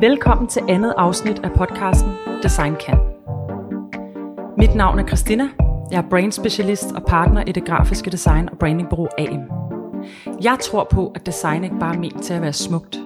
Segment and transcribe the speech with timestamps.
[0.00, 2.10] Velkommen til andet afsnit af podcasten
[2.42, 2.98] Design Kan.
[4.58, 5.48] Mit navn er Christina.
[5.90, 9.42] Jeg er brand specialist og partner i det grafiske design og brandingbureau AM.
[10.42, 12.98] Jeg tror på, at design ikke bare er ment til at være smukt,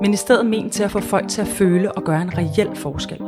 [0.00, 2.76] men i stedet ment til at få folk til at føle og gøre en reel
[2.76, 3.20] forskel.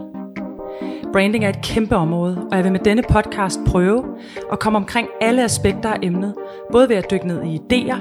[1.13, 4.05] Branding er et kæmpe område, og jeg vil med denne podcast prøve
[4.53, 6.35] at komme omkring alle aspekter af emnet,
[6.73, 7.99] både ved at dykke ned i idéer,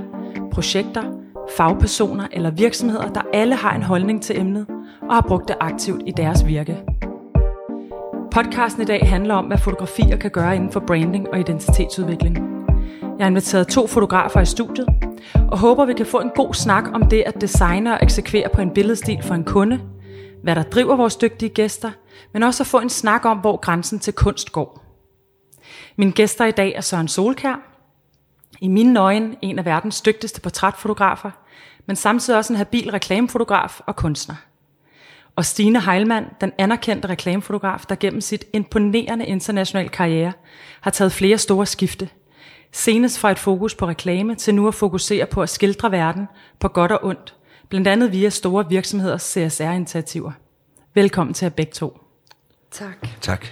[0.52, 1.04] projekter,
[1.58, 4.68] fagpersoner eller virksomheder, der alle har en holdning til emnet
[5.10, 6.78] og har brugt det aktivt i deres virke.
[8.32, 12.38] Podcasten i dag handler om, hvad fotografier kan gøre inden for branding og identitetsudvikling.
[13.02, 14.88] Jeg har inviteret to fotografer i studiet,
[15.52, 18.62] og håber, vi kan få en god snak om det at designe og eksekvere på
[18.62, 19.82] en billedstil for en kunde,
[20.44, 21.92] hvad der driver vores dygtige gæster,
[22.34, 24.86] men også at få en snak om, hvor grænsen til kunst går.
[25.96, 27.56] Mine gæster i dag er Søren Solkær,
[28.62, 31.32] i mine øjne en af verdens dygtigste portrætfotografer,
[31.86, 34.36] men samtidig også en habil reklamefotograf og kunstner.
[35.40, 40.34] Og Stine Heilmann, den anerkendte reklamefotograf, der gennem sit imponerende internationale karriere
[40.82, 42.10] har taget flere store skifte.
[42.72, 46.28] Senest fra et fokus på reklame til nu at fokusere på at skildre verden
[46.60, 47.36] på godt og ondt,
[47.70, 50.32] blandt andet via store virksomheders CSR-initiativer.
[50.94, 52.02] Velkommen til jer begge to.
[52.72, 53.08] Tak.
[53.22, 53.46] Tak.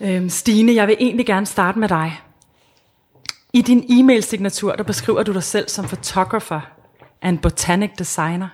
[0.00, 2.20] Øhm, Stine, jeg vil egentlig gerne starte med dig.
[3.52, 6.60] I din e-mail-signatur, der beskriver du dig selv som photographer
[7.22, 8.48] and botanic designer.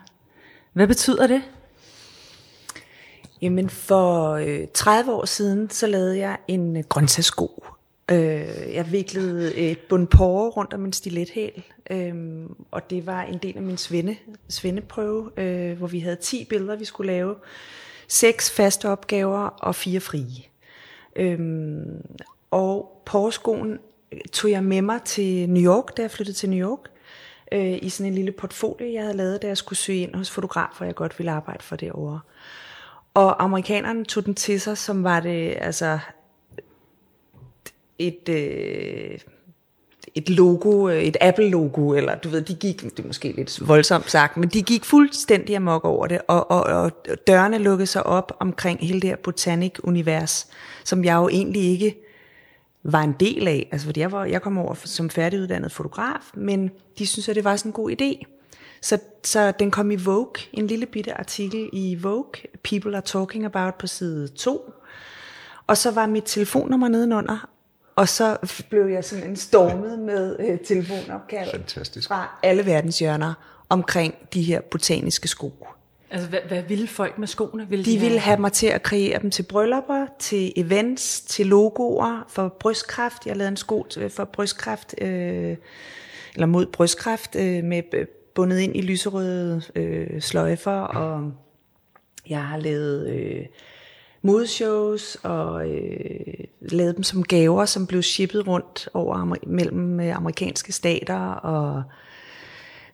[0.72, 1.42] Hvad betyder det?
[3.42, 7.64] Jamen for øh, 30 år siden, så lavede jeg en øh, grøntsagssko.
[8.10, 12.14] Øh, jeg viklede et bundporre rundt om en stilethæl, øh,
[12.70, 14.16] og det var en del af min svende,
[14.48, 17.34] svendeprøve, øh, hvor vi havde 10 billeder, vi skulle lave.
[18.08, 20.42] Seks faste opgaver og fire frie.
[21.16, 21.38] Øh,
[22.50, 23.78] og porreskoen
[24.12, 26.91] øh, tog jeg med mig til New York, da jeg flyttede til New York,
[27.52, 30.30] øh, i sådan en lille portfolio, jeg havde lavet, da jeg skulle søge ind hos
[30.30, 32.20] fotografer, jeg godt ville arbejde for derovre.
[33.14, 35.98] Og amerikanerne tog den til sig, som var det altså
[37.98, 39.19] et, øh,
[40.14, 44.36] et logo, et Apple-logo, eller du ved, de gik, det er måske lidt voldsomt sagt,
[44.36, 46.92] men de gik fuldstændig amok over det, og, og, og
[47.26, 50.47] dørene lukkede sig op omkring hele det her botanik-univers,
[50.84, 51.97] som jeg jo egentlig ikke
[52.82, 56.70] var en del af, altså fordi jeg, var, jeg kom over som færdiguddannet fotograf, men
[56.98, 58.34] de synes, at det var sådan en god idé.
[58.84, 62.33] Så, så den kom i Vogue, en lille bitte artikel i Vogue,
[62.65, 64.72] People are talking about på side 2.
[65.67, 67.49] Og så var mit telefonnummer nedenunder,
[67.97, 68.37] og så
[68.71, 72.09] blev jeg simpelthen stormet med øh, telefonopkald Fantastisk.
[72.09, 73.34] fra alle verdens hjørner
[73.69, 75.66] omkring de her botaniske sko.
[76.11, 77.69] Altså, hvad, hvad ville folk med skoene?
[77.69, 82.25] Ville De ville have mig til at kreere dem til bryllupper, til events, til logoer
[82.28, 83.27] for brystkræft.
[83.27, 85.56] Jeg lavede en sko til- for brystkræft, øh,
[86.34, 91.33] eller mod brystkræft, øh, med øh, bundet ind i lyserøde øh, sløjfer, og
[92.28, 93.47] jeg har lavet øh,
[94.22, 100.72] modeshows, og øh, lavet dem som gaver, som blev shippet rundt over mellem øh, amerikanske
[100.72, 101.83] stater, og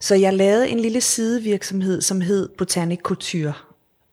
[0.00, 3.52] så jeg lavede en lille sidevirksomhed, som hed Botanic Couture.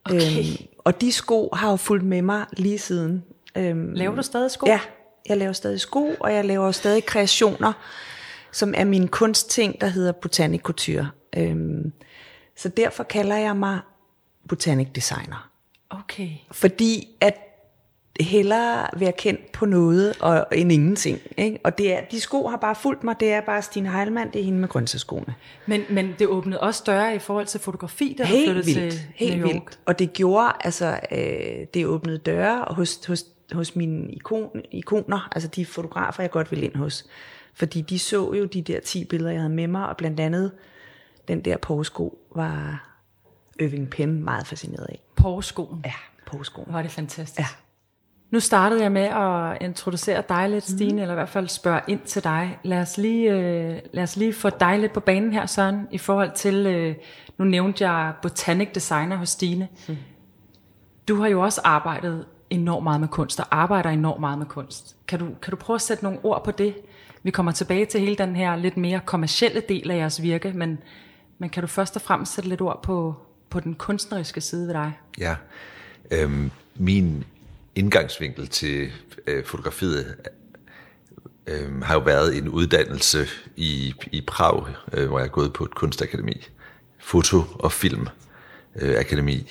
[0.06, 0.44] Okay.
[0.86, 3.24] og de sko har jo fulgt med mig lige siden.
[3.56, 4.66] Øhm, Laver du stadig sko?
[4.68, 4.80] Ja,
[5.30, 7.74] jeg laver stadig sko, og jeg laver stadig kreationer,
[8.52, 11.10] som er min kunstting, der hedder Botanic Couture.
[11.38, 11.92] Øhm,
[12.56, 13.80] så derfor kalder jeg mig
[14.50, 15.50] Botanic Designer.
[15.90, 16.30] Okay.
[16.52, 17.38] Fordi at
[18.20, 21.20] hellere være kendt på noget og, end ingenting.
[21.38, 21.60] Ikke?
[21.64, 23.20] Og det er, de sko har bare fulgt mig.
[23.20, 25.36] Det er bare Stine Heilmann, det er hende med grøntsagsskoene.
[25.66, 29.02] Men, men det åbnede også døre i forhold til fotografi, du Helt flyttede vildt, til
[29.16, 29.54] helt New York.
[29.54, 29.80] vildt.
[29.86, 35.50] Og det gjorde, altså, øh, det åbnede døre hos, hos, hos mine ikon, ikoner, altså
[35.50, 37.06] de fotografer, jeg godt ville ind hos.
[37.58, 40.52] Fordi de så jo de der 10 billeder, jeg havde med mig, og blandt andet
[41.28, 42.88] den der påsko var
[43.60, 45.02] Irving Penn meget fascineret af.
[45.16, 45.82] Porskoen.
[45.86, 45.94] Ja,
[46.26, 46.74] påskoen.
[46.74, 47.40] Var det fantastisk.
[47.40, 47.46] Ja.
[48.32, 51.00] Nu startede jeg med at introducere dig lidt, Stine, mm.
[51.00, 52.60] eller i hvert fald spørge ind til dig.
[52.64, 55.98] Lad os lige, øh, lad os lige få dig lidt på banen her, Søren, i
[55.98, 56.96] forhold til, øh,
[57.38, 59.68] nu nævnte jeg botanic designer hos Stine.
[59.88, 59.98] Mm.
[61.08, 64.96] Du har jo også arbejdet enormt meget med kunst, og arbejder enormt meget med kunst.
[65.08, 66.76] Kan du, kan du prøve at sætte nogle ord på det?
[67.28, 70.80] Vi kommer tilbage til hele den her lidt mere kommercielle del af jeres virke, men,
[71.38, 73.16] men kan du først og fremmest sætte lidt ord på,
[73.50, 75.00] på den kunstneriske side ved dig?
[75.18, 75.36] Ja.
[76.12, 77.24] Øhm, min
[77.76, 78.92] indgangsvinkel til
[79.28, 80.16] øh, fotografiet
[81.48, 83.26] øh, har jo været en uddannelse
[83.56, 86.48] i, i Prag, øh, hvor jeg er gået på et kunstakademi.
[86.98, 89.50] Foto- og filmakademi.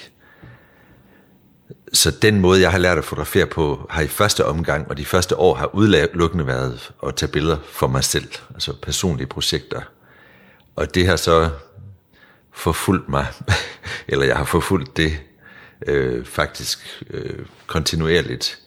[1.92, 5.04] Så den måde, jeg har lært at fotografere på, har i første omgang, og de
[5.04, 9.80] første år har udelukkende været at tage billeder for mig selv, altså personlige projekter.
[10.76, 11.50] Og det har så
[12.52, 13.26] forfulgt mig,
[14.08, 15.20] eller jeg har forfulgt det
[15.86, 18.58] øh, faktisk øh, kontinuerligt.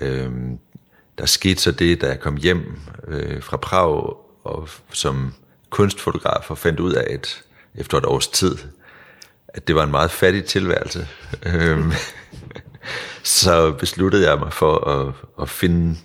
[0.00, 0.30] Øh,
[1.18, 5.34] der skete så det, da jeg kom hjem øh, fra Prag og som
[5.70, 7.42] kunstfotograf og fandt ud af, at
[7.74, 8.56] efter et års tid,
[9.54, 11.08] at det var en meget fattig tilværelse.
[11.46, 11.92] Øhm,
[13.22, 15.96] så besluttede jeg mig for at, at finde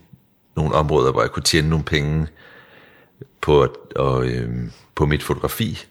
[0.55, 2.27] nogle områder, hvor jeg kunne tjene nogle penge
[3.41, 5.85] på, at, og, øhm, på mit fotografi.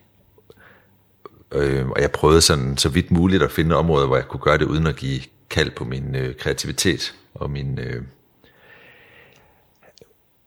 [1.53, 4.59] Øhm, og jeg prøvede sådan, så vidt muligt at finde områder, hvor jeg kunne gøre
[4.59, 5.21] det uden at give
[5.51, 8.03] kald på min øh, kreativitet og min, øh,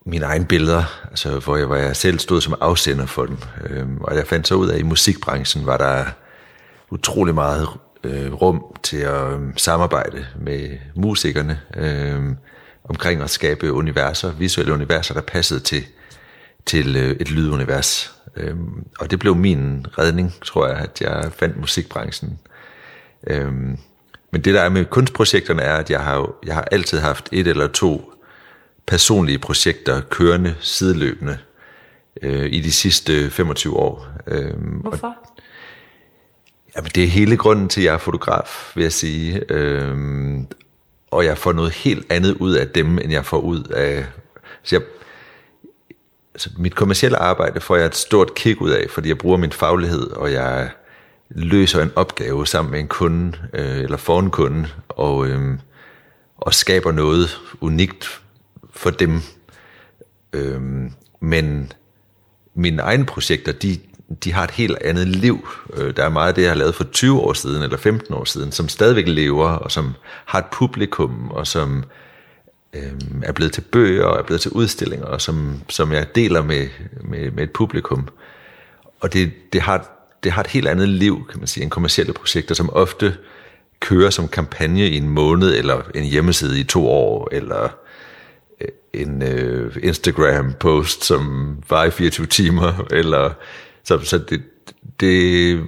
[0.06, 3.38] mine egne billeder, altså, hvor, jeg, hvor jeg selv stod som afsender for dem.
[3.64, 6.04] Øhm, og jeg fandt så ud af, at i musikbranchen var der
[6.92, 7.68] utrolig meget
[8.04, 12.22] øh, rum til at øh, samarbejde med musikerne øh,
[12.84, 15.84] omkring at skabe universer, visuelle universer, der passede til,
[16.66, 18.14] til øh, et lydunivers.
[18.36, 18.56] Øh,
[18.98, 22.38] og det blev min redning, tror jeg, at jeg fandt musikbranchen.
[23.26, 23.52] Øh,
[24.32, 27.46] men det der er med kunstprojekterne er, at jeg har, jeg har altid haft et
[27.46, 28.12] eller to
[28.86, 31.38] personlige projekter kørende sideløbende
[32.22, 34.06] øh, i de sidste 25 år.
[34.26, 35.06] Øh, Hvorfor?
[35.06, 35.31] Og,
[36.76, 39.52] jamen, det er hele grunden til, at jeg er fotograf, vil jeg sige.
[39.52, 40.46] Øhm,
[41.10, 44.06] og jeg får noget helt andet ud af dem, end jeg får ud af...
[44.62, 44.82] Så jeg,
[46.34, 49.52] altså mit kommercielle arbejde får jeg et stort kick ud af, fordi jeg bruger min
[49.52, 50.70] faglighed, og jeg
[51.30, 55.58] løser en opgave sammen med en kunde, øh, eller for en kunde, og, øh,
[56.36, 58.20] og skaber noget unikt
[58.70, 59.20] for dem.
[60.32, 60.60] Øh,
[61.20, 61.72] men
[62.54, 63.78] mine egne projekter, de,
[64.24, 65.48] de har et helt andet liv.
[65.74, 68.14] Øh, der er meget af det, jeg har lavet for 20 år siden, eller 15
[68.14, 69.94] år siden, som stadigvæk lever, og som
[70.24, 71.84] har et publikum, og som
[72.72, 72.92] øh,
[73.22, 76.68] er blevet til bøger, og er blevet til udstillinger, og som, som jeg deler med,
[77.00, 78.08] med, med et publikum.
[79.00, 79.88] Og det, det, har,
[80.22, 83.16] det har et helt andet liv, kan man sige, end kommersielle projekter, som ofte
[83.80, 87.68] kører som kampagne i en måned, eller en hjemmeside i to år, eller
[88.60, 93.30] øh, en øh, Instagram-post, som var i 24 timer, eller
[93.84, 94.42] så, så det,
[95.00, 95.60] det,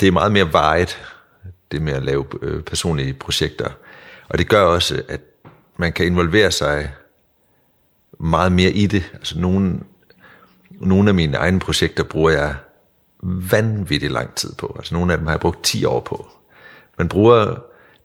[0.00, 0.98] det er meget mere vejet,
[1.72, 3.70] det med at lave øh, personlige projekter.
[4.28, 5.20] Og det gør også, at
[5.76, 6.92] man kan involvere sig
[8.20, 9.10] meget mere i det.
[9.14, 9.80] Altså nogle,
[10.70, 12.54] nogle af mine egne projekter bruger jeg
[13.22, 14.76] vanvittigt lang tid på.
[14.78, 16.28] Altså nogle af dem har jeg brugt 10 år på.
[16.98, 17.56] Man bruger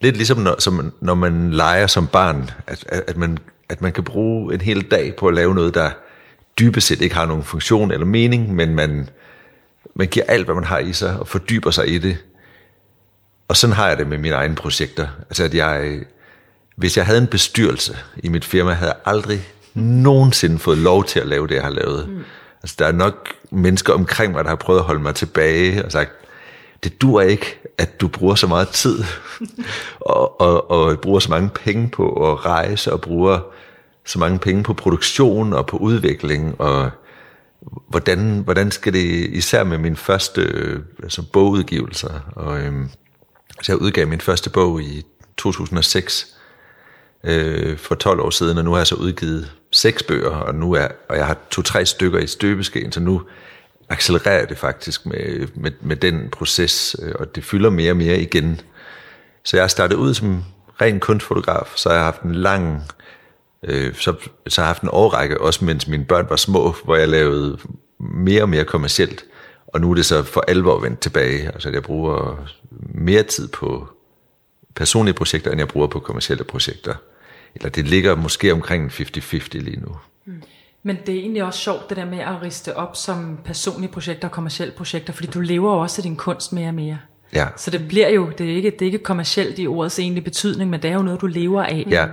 [0.02, 3.38] lidt ligesom når, som, når man leger som barn, at, at, at man
[3.70, 5.92] at man kan bruge en hel dag på at lave noget, der
[6.60, 9.10] dybest set ikke har nogen funktion eller mening, men man,
[9.96, 12.18] man giver alt, hvad man har i sig, og fordyber sig i det.
[13.48, 15.08] Og sådan har jeg det med mine egne projekter.
[15.30, 16.00] Altså, at jeg,
[16.76, 21.20] hvis jeg havde en bestyrelse i mit firma, havde jeg aldrig nogensinde fået lov til
[21.20, 22.10] at lave det, jeg har lavet.
[22.10, 22.24] Mm.
[22.64, 25.92] Altså, der er nok mennesker omkring mig, der har prøvet at holde mig tilbage og
[25.92, 26.12] sagt,
[26.84, 29.04] det dur ikke, at du bruger så meget tid,
[30.00, 33.40] og, og, og bruger så mange penge på at rejse, og bruger
[34.06, 36.92] så mange penge på produktion og på udvikling, og
[37.90, 40.42] hvordan, hvordan skal det, især med min første
[41.04, 42.90] altså bogudgivelser, og øhm,
[43.62, 45.06] så jeg udgav min første bog i
[45.38, 46.34] 2006,
[47.24, 50.74] øh, for 12 år siden, og nu har jeg så udgivet seks bøger, og, nu
[50.74, 53.22] er, og jeg har to-tre stykker i støbeskeen, så nu
[53.90, 58.20] accelererer det faktisk med, med, med den proces, øh, og det fylder mere og mere
[58.20, 58.62] igen.
[59.44, 60.44] Så jeg har startet ud som
[60.82, 62.84] ren kunstfotograf, så jeg har haft en lang,
[63.64, 64.14] øh, så,
[64.48, 67.58] så har jeg haft en årrække, også mens mine børn var små, hvor jeg lavede
[68.00, 69.26] mere og mere kommercielt,
[69.68, 72.46] og nu er det så for alvor vendt tilbage, altså jeg bruger
[72.94, 73.88] mere tid på
[74.76, 76.96] personlige projekter, end jeg bruger på kommercielle projekter.
[77.56, 79.96] Eller det ligger måske omkring 50-50 lige nu.
[80.26, 80.42] Mm.
[80.84, 84.28] Men det er egentlig også sjovt, det der med at riste op som personlige projekter
[84.28, 86.98] og kommersielle projekter, fordi du lever jo også af din kunst mere og mere.
[87.34, 87.48] Ja.
[87.58, 90.70] Så det bliver jo, det er ikke, det er ikke kommercielt i ordets egentlige betydning,
[90.70, 91.86] men det er jo noget, du lever af.
[91.90, 92.08] Ja.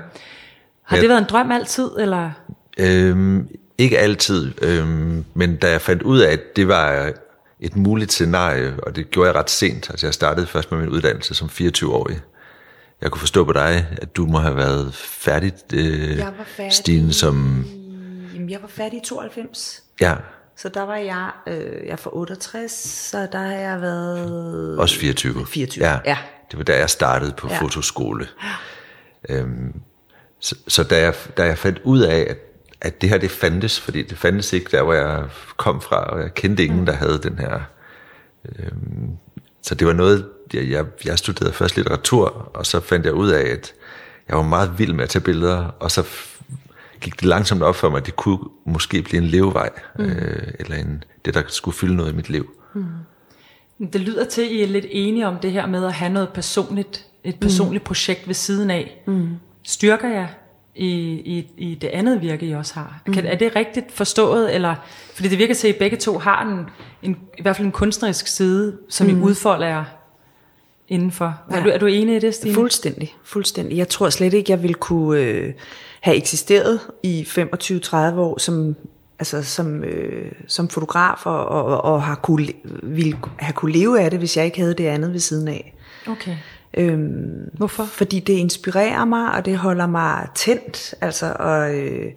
[0.90, 2.30] Har det været en drøm altid, eller?
[2.78, 7.12] Øhm, ikke altid, øhm, men da jeg fandt ud af, at det var
[7.60, 10.88] et muligt scenarie, og det gjorde jeg ret sent, altså jeg startede først med min
[10.88, 12.20] uddannelse som 24-årig.
[13.00, 16.72] Jeg kunne forstå på dig, at du må have været færdig, øh, jeg var færdig.
[16.72, 17.64] Stine, som
[18.34, 19.82] Jamen, jeg var færdig i 92.
[20.00, 20.14] Ja.
[20.56, 22.72] Så der var jeg, øh, jeg for 68,
[23.10, 24.78] så der har jeg været...
[24.78, 25.46] Også 24.
[25.46, 25.98] 24, ja.
[26.04, 26.18] ja.
[26.50, 27.60] Det var da jeg startede på ja.
[27.60, 28.26] fotoskole.
[29.28, 29.34] Ja.
[29.34, 29.72] Øhm,
[30.40, 32.38] så så da, jeg, da jeg fandt ud af, at,
[32.80, 35.24] at det her det fandtes, fordi det fandtes ikke der, hvor jeg
[35.56, 37.60] kom fra, og jeg kendte ingen, der havde den her...
[38.48, 39.10] Øhm,
[39.62, 43.30] så det var noget, jeg, jeg, jeg studerede først litteratur, og så fandt jeg ud
[43.30, 43.74] af, at
[44.28, 46.06] jeg var meget vild med at tage billeder, og så
[47.00, 50.04] gik det langsomt op for mig, at det kunne måske blive en levevej, mm.
[50.04, 52.50] øh, eller en, det, der skulle fylde noget i mit liv.
[52.74, 52.84] Mm.
[53.92, 56.28] Det lyder til, at I er lidt enige om det her med at have noget
[56.28, 57.86] personligt et personligt mm.
[57.86, 59.28] projekt ved siden af, mm.
[59.62, 60.28] Styrker jeg
[60.74, 63.02] i, i, i det andet virke, I også har.
[63.12, 64.54] Kan, Er det rigtigt forstået?
[64.54, 64.74] Eller,
[65.14, 66.66] fordi det virker til, at I begge to har en,
[67.02, 69.18] en, i hvert fald en kunstnerisk side, som mm.
[69.18, 69.84] I udfolder jer
[70.88, 71.40] indenfor.
[71.50, 71.56] Ja.
[71.56, 72.54] Er, du, er du enig i det, Stine?
[72.54, 73.78] Fuldstændig, fuldstændig.
[73.78, 75.52] Jeg tror slet ikke, jeg ville kunne øh,
[76.00, 78.76] have eksisteret i 25-30 år som,
[79.18, 82.48] altså som, øh, som fotograf og, og, og har kunne,
[82.82, 85.74] ville have kunne leve af det, hvis jeg ikke havde det andet ved siden af.
[86.06, 86.36] Okay.
[86.74, 87.84] Øhm, Hvorfor?
[87.84, 90.94] Fordi det inspirerer mig, og det holder mig tændt.
[91.00, 92.12] Altså, og, øh,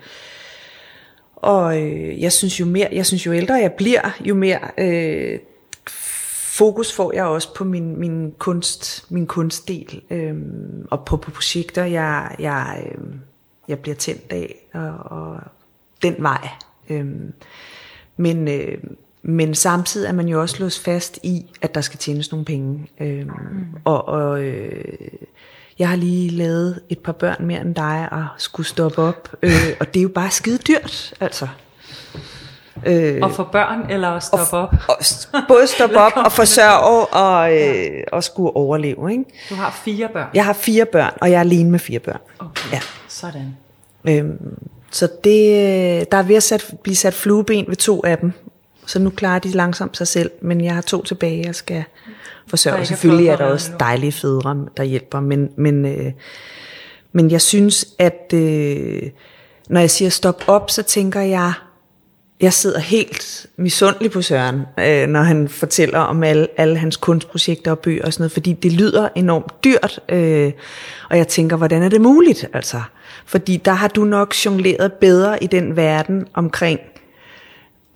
[1.36, 5.40] og øh, jeg synes jo mere, jeg synes jo ældre jeg bliver, jo mere øh,
[6.58, 10.36] fokus får jeg også på min, min kunst, min kunstdel, øh,
[10.92, 13.16] og på, på projekter, jeg, jeg, øh,
[13.68, 15.40] jeg bliver tændt af, og, og
[16.02, 16.48] den vej.
[16.90, 17.06] Øh,
[18.18, 18.78] men, øh,
[19.24, 22.88] men samtidig er man jo også låst fast i, at der skal tjenes nogle penge.
[23.02, 23.66] Øhm, mm.
[23.86, 24.84] Og, og øh,
[25.80, 29.36] jeg har lige lavet et par børn mere end dig, og skulle stoppe op.
[29.42, 31.48] Øh, og det er jo bare skide dyrt, altså.
[32.86, 34.74] Øh, og for børn, eller at stoppe og, op?
[34.88, 34.96] Og,
[35.48, 39.12] både stoppe op og forsørge og, øh, og skulle overleve.
[39.12, 39.24] Ikke?
[39.50, 40.28] Du har fire børn?
[40.34, 42.20] Jeg har fire børn, og jeg er alene med fire børn.
[42.40, 42.80] Okay, ja.
[43.08, 43.58] sådan.
[44.10, 44.58] Øhm,
[44.92, 48.34] så det, der er ved at sat, blive sat flueben ved to af dem.
[48.86, 51.84] Så nu klarer de langsomt sig selv, men jeg har to tilbage, jeg skal
[52.48, 52.86] forsørge.
[52.86, 56.12] Selvfølgelig er der også dejlige fædre, der hjælper, men, men, øh,
[57.12, 59.02] men jeg synes, at øh,
[59.70, 61.54] når jeg siger stop op, så tænker jeg,
[62.42, 67.72] jeg sidder helt misundelig på Søren, øh, når han fortæller om alle, alle hans kunstprojekter
[67.72, 70.52] og bøger og sådan noget, fordi det lyder enormt dyrt, øh,
[71.10, 72.82] og jeg tænker, hvordan er det muligt, altså?
[73.26, 76.80] Fordi der har du nok jongleret bedre i den verden omkring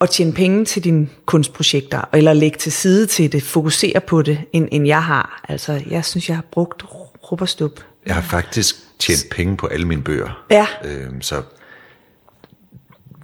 [0.01, 4.39] at tjene penge til dine kunstprojekter, eller lægge til side til det, fokusere på det,
[4.53, 5.41] end, end jeg har.
[5.49, 6.83] Altså, jeg synes, jeg har brugt
[7.31, 7.79] rubberstup.
[8.05, 10.45] Jeg har faktisk tjent penge på alle mine bøger.
[10.51, 10.67] Ja.
[10.85, 11.41] Øhm, så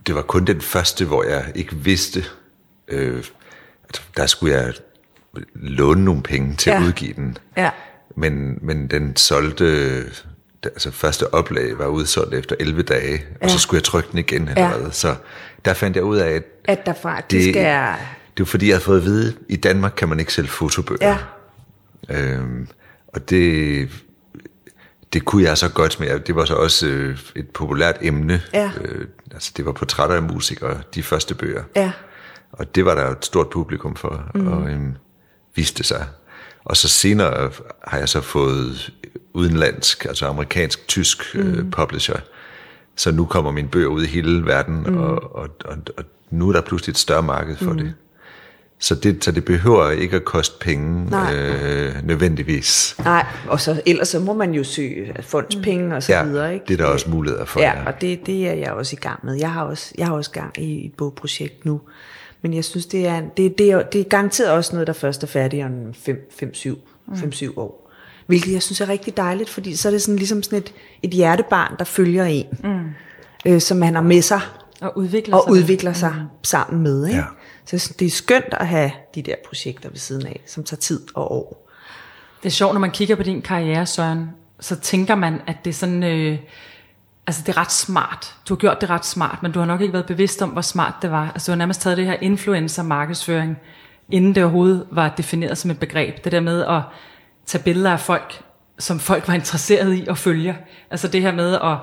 [0.08, 2.24] det var kun den første, hvor jeg ikke vidste,
[2.88, 3.24] øh,
[3.90, 4.74] at der skulle jeg
[5.56, 6.78] låne nogle penge til ja.
[6.78, 7.38] at udgive den.
[7.58, 7.70] Ja.
[8.16, 9.66] Men, men den solgte,
[10.64, 13.46] altså første oplag var udsolgt efter 11 dage, ja.
[13.46, 14.48] og så skulle jeg trykke den igen.
[14.48, 14.92] Eller ja.
[14.92, 15.16] Så
[15.66, 17.96] der fandt jeg ud af, at, at der faktisk det, er...
[18.38, 20.50] Det var fordi, jeg havde fået at vide, at i Danmark kan man ikke sælge
[20.50, 21.18] fotobøger.
[22.10, 22.20] Ja.
[22.34, 22.68] Øhm,
[23.08, 23.90] og det,
[25.14, 26.20] det kunne jeg så godt med.
[26.20, 28.42] Det var så også øh, et populært emne.
[28.54, 28.72] Ja.
[28.82, 31.64] Øh, altså det var portrætter af musikere, de første bøger.
[31.76, 31.92] Ja.
[32.52, 34.48] Og det var der et stort publikum for, mm.
[34.48, 34.96] og øhm,
[35.56, 36.08] viste sig.
[36.64, 37.52] Og så senere
[37.88, 38.92] har jeg så fået
[39.34, 41.54] udenlandsk, altså amerikansk, tysk øh, mm.
[41.54, 42.16] øh, publisher.
[42.96, 44.98] Så nu kommer mine bøger ud i hele verden, mm.
[44.98, 47.78] og, og, og, og nu er der pludselig et større marked for mm.
[47.78, 47.94] det.
[48.80, 52.96] Så det, så det behøver ikke at koste penge øh, nødvendigvis.
[53.04, 56.54] Nej, og så, ellers så må man jo søge fondspenge og så ja, videre.
[56.54, 56.66] Ikke?
[56.68, 57.60] det er der også muligheder for.
[57.60, 57.86] Ja, ja.
[57.86, 59.36] og det, det er jeg også i gang med.
[59.36, 61.82] Jeg har også, jeg har også gang i et bogprojekt nu.
[62.42, 65.24] Men jeg synes, det er, det, det, er, det er garanteret også noget, der først
[65.24, 66.76] er færdigt om 5-7
[67.08, 67.54] mm.
[67.56, 67.83] år.
[68.26, 71.12] Hvilket jeg synes er rigtig dejligt, fordi så er det sådan, ligesom sådan et, et
[71.12, 72.46] hjertebarn, der følger en.
[72.64, 72.90] Mm.
[73.46, 74.42] Øh, som man har med sig.
[74.82, 76.28] Og udvikler og sig, udvikler sig mm.
[76.44, 77.08] sammen med.
[77.08, 77.20] Ikke?
[77.20, 77.78] Ja.
[77.78, 81.02] Så det er skønt at have de der projekter ved siden af, som tager tid
[81.14, 81.70] og år.
[82.44, 85.70] Det er sjovt, når man kigger på din karriere, Søren, så tænker man, at det
[85.70, 86.04] er sådan...
[86.04, 86.40] Øh,
[87.28, 88.36] altså det er ret smart.
[88.50, 90.62] Du har gjort det ret smart, men du har nok ikke været bevidst om, hvor
[90.62, 91.32] smart det var.
[91.34, 93.58] Altså du har nærmest taget det her influencer-markedsføring,
[94.10, 96.24] inden det overhovedet var defineret som et begreb.
[96.24, 96.82] Det der med at
[97.46, 98.44] tage billeder af folk,
[98.80, 100.58] som folk var interesseret i at følge.
[100.92, 101.78] Altså det her med at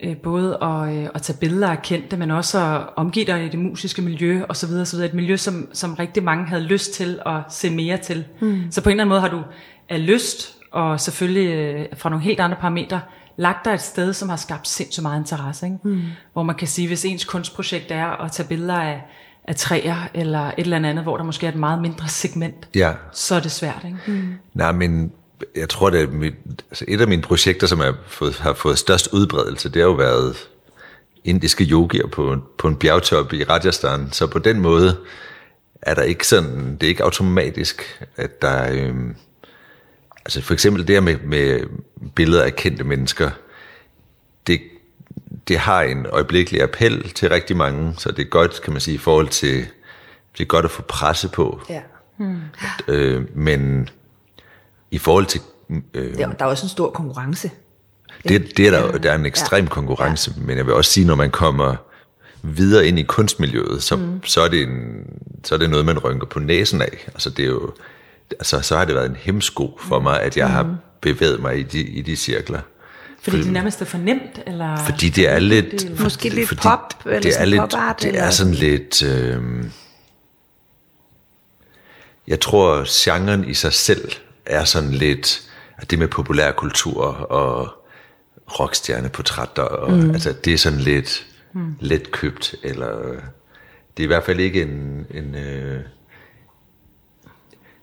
[0.00, 3.48] øh, både at, øh, at tage billeder af kendte, men også at omgive dig i
[3.48, 5.08] det musiske miljø og så videre, så videre.
[5.08, 8.24] Et miljø, som, som rigtig mange havde lyst til at se mere til.
[8.40, 8.62] Mm.
[8.70, 9.42] Så på en eller anden måde har du
[9.88, 13.00] af lyst, og selvfølgelig øh, fra nogle helt andre parametre,
[13.36, 15.66] lagt dig et sted, som har skabt sindssygt meget interesse.
[15.66, 15.78] Ikke?
[15.84, 16.02] Mm.
[16.32, 19.02] Hvor man kan sige, hvis ens kunstprojekt er at tage billeder af,
[19.48, 22.92] af træer, eller et eller andet, hvor der måske er et meget mindre segment, ja.
[23.12, 23.82] så er det svært.
[23.84, 23.98] Ikke?
[24.06, 24.34] Mm.
[24.54, 25.12] Nej, men
[25.56, 26.34] jeg tror, det er mit,
[26.70, 29.94] altså et af mine projekter, som er fået, har fået størst udbredelse, det har jo
[29.94, 30.36] været
[31.24, 34.08] indiske yogier på, på en bjergtop i Rajasthan.
[34.12, 34.96] Så på den måde
[35.82, 39.14] er der ikke sådan, det er ikke automatisk, at der, øhm,
[40.24, 41.60] altså for eksempel det her med, med
[42.14, 43.30] billeder af kendte mennesker,
[45.48, 48.94] det har en øjeblikkelig appel til rigtig mange, så det er godt, kan man sige,
[48.94, 49.66] i forhold til,
[50.32, 51.60] det er godt at få presse på.
[51.68, 51.80] Ja.
[52.16, 52.40] Hmm.
[52.88, 53.88] Øh, men
[54.90, 55.40] i forhold til...
[55.94, 57.50] Øh, der, der er også en stor konkurrence.
[58.28, 59.70] Det, det er der, der er en ekstrem ja.
[59.70, 60.42] konkurrence, ja.
[60.42, 61.76] men jeg vil også sige, når man kommer
[62.42, 64.24] videre ind i kunstmiljøet, så, mm.
[64.24, 65.04] så, er det en,
[65.44, 67.06] så er det noget, man rynker på næsen af.
[67.06, 67.72] Altså det er jo,
[68.30, 70.52] altså, så har det været en hemsko for mig, at jeg mm.
[70.52, 72.60] har bevæget mig i de, i de cirkler.
[73.22, 74.76] Fordi det nærmest er for nemt, eller?
[74.76, 76.00] Fordi det er lidt...
[76.00, 79.02] Måske lidt fordi pop, eller det er sådan lidt, pop-art, Det eller er sådan lidt...
[79.02, 79.64] Øh,
[82.28, 84.12] jeg tror, genren i sig selv
[84.46, 85.42] er sådan lidt...
[85.76, 87.68] At det med populærkultur og
[88.60, 90.10] rockstjerneportrætter, og, mm.
[90.10, 91.76] altså det er sådan lidt mm.
[91.80, 92.96] let købt, eller
[93.96, 95.80] det er i hvert fald ikke en, en øh,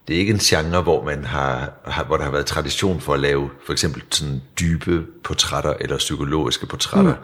[0.07, 3.13] det er ikke en genre, hvor man har, har, hvor der har været tradition for
[3.13, 7.21] at lave for eksempel sådan dybe portrætter eller psykologiske portrætter, mm.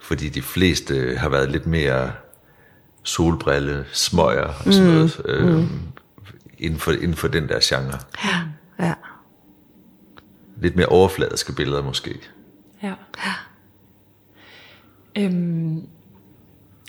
[0.00, 2.12] fordi de fleste har været lidt mere
[3.02, 4.94] solbrille, smøger og sådan mm.
[4.94, 5.68] noget, øh, mm.
[6.58, 7.98] inden, for, inden for den der genre.
[8.24, 8.40] Ja.
[8.86, 8.94] ja.
[10.60, 12.20] Lidt mere overfladiske billeder måske.
[12.82, 12.94] Ja.
[15.18, 15.86] Øhm,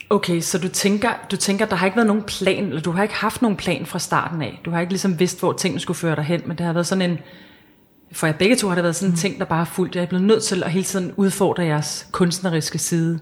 [0.10, 3.04] okay, så du tænker, du tænker, der har ikke været nogen plan, eller du har
[3.04, 4.62] ikke haft nogen plan fra starten af.
[4.66, 6.88] Du har ikke ligesom vidst, hvor tingene skulle føre dig hen, men det har været
[6.88, 7.20] sådan en,
[8.12, 9.96] for jer begge to har det været sådan en ting, der bare er fuldt.
[9.96, 13.20] Jeg er blevet nødt til at hele tiden udfordre jeres kunstneriske side.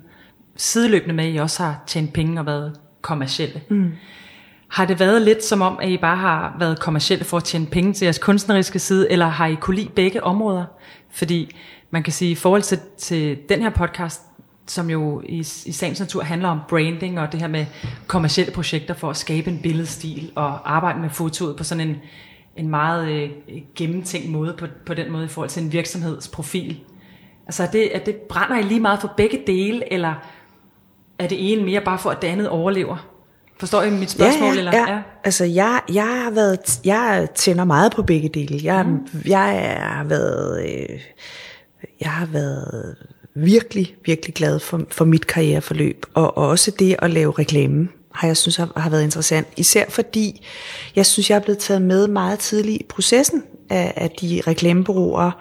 [0.55, 3.61] Sideløbende med, at I også har tjent penge og været kommercielle.
[3.69, 3.91] Mm.
[4.67, 7.65] Har det været lidt som om, at I bare har været kommercielle for at tjene
[7.65, 10.65] penge til jeres kunstneriske side, eller har I kunne lide begge områder?
[11.11, 11.55] Fordi
[11.91, 14.21] man kan sige, i forhold til, til den her podcast,
[14.67, 17.65] som jo i, i sagens natur handler om branding og det her med
[18.07, 21.95] kommercielle projekter for at skabe en billedstil og arbejde med fotoet på sådan en,
[22.57, 23.29] en meget øh,
[23.75, 26.79] gennemtænkt måde, på, på den måde i forhold til en virksomhedsprofil.
[27.45, 30.13] Altså er det, er det, brænder I lige meget for begge dele, eller
[31.19, 33.07] er det ene mere bare for, at det andet overlever?
[33.59, 34.47] Forstår I mit spørgsmål?
[34.47, 34.91] Ja, ja, eller?
[34.93, 35.01] ja.
[35.23, 38.59] Altså, jeg, jeg har været, jeg tænder meget på begge dele.
[38.63, 39.07] Jeg, mm.
[39.25, 40.99] jeg har været, øh,
[42.01, 42.95] jeg har været
[43.35, 48.37] virkelig, virkelig glad for, for mit karriereforløb, og også det at lave reklame har jeg
[48.37, 49.47] synes har, har været interessant.
[49.57, 50.45] Især fordi,
[50.95, 55.31] jeg synes, jeg er blevet taget med meget tidligt i processen af, af de reklamebureauer,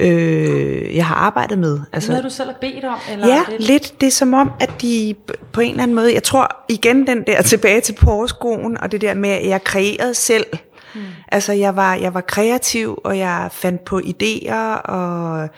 [0.00, 1.80] øh, jeg har arbejdet med.
[1.92, 2.98] Altså, noget, du selv har bedt om?
[3.10, 3.60] Eller ja, det?
[3.60, 4.00] lidt.
[4.00, 5.14] Det er som om, at de
[5.52, 9.00] på en eller anden måde, jeg tror igen den der tilbage til porskoen, og det
[9.00, 10.46] der med, at jeg kreerede selv.
[10.94, 11.02] Hmm.
[11.28, 15.48] Altså, jeg var, jeg var kreativ, og jeg fandt på idéer, og,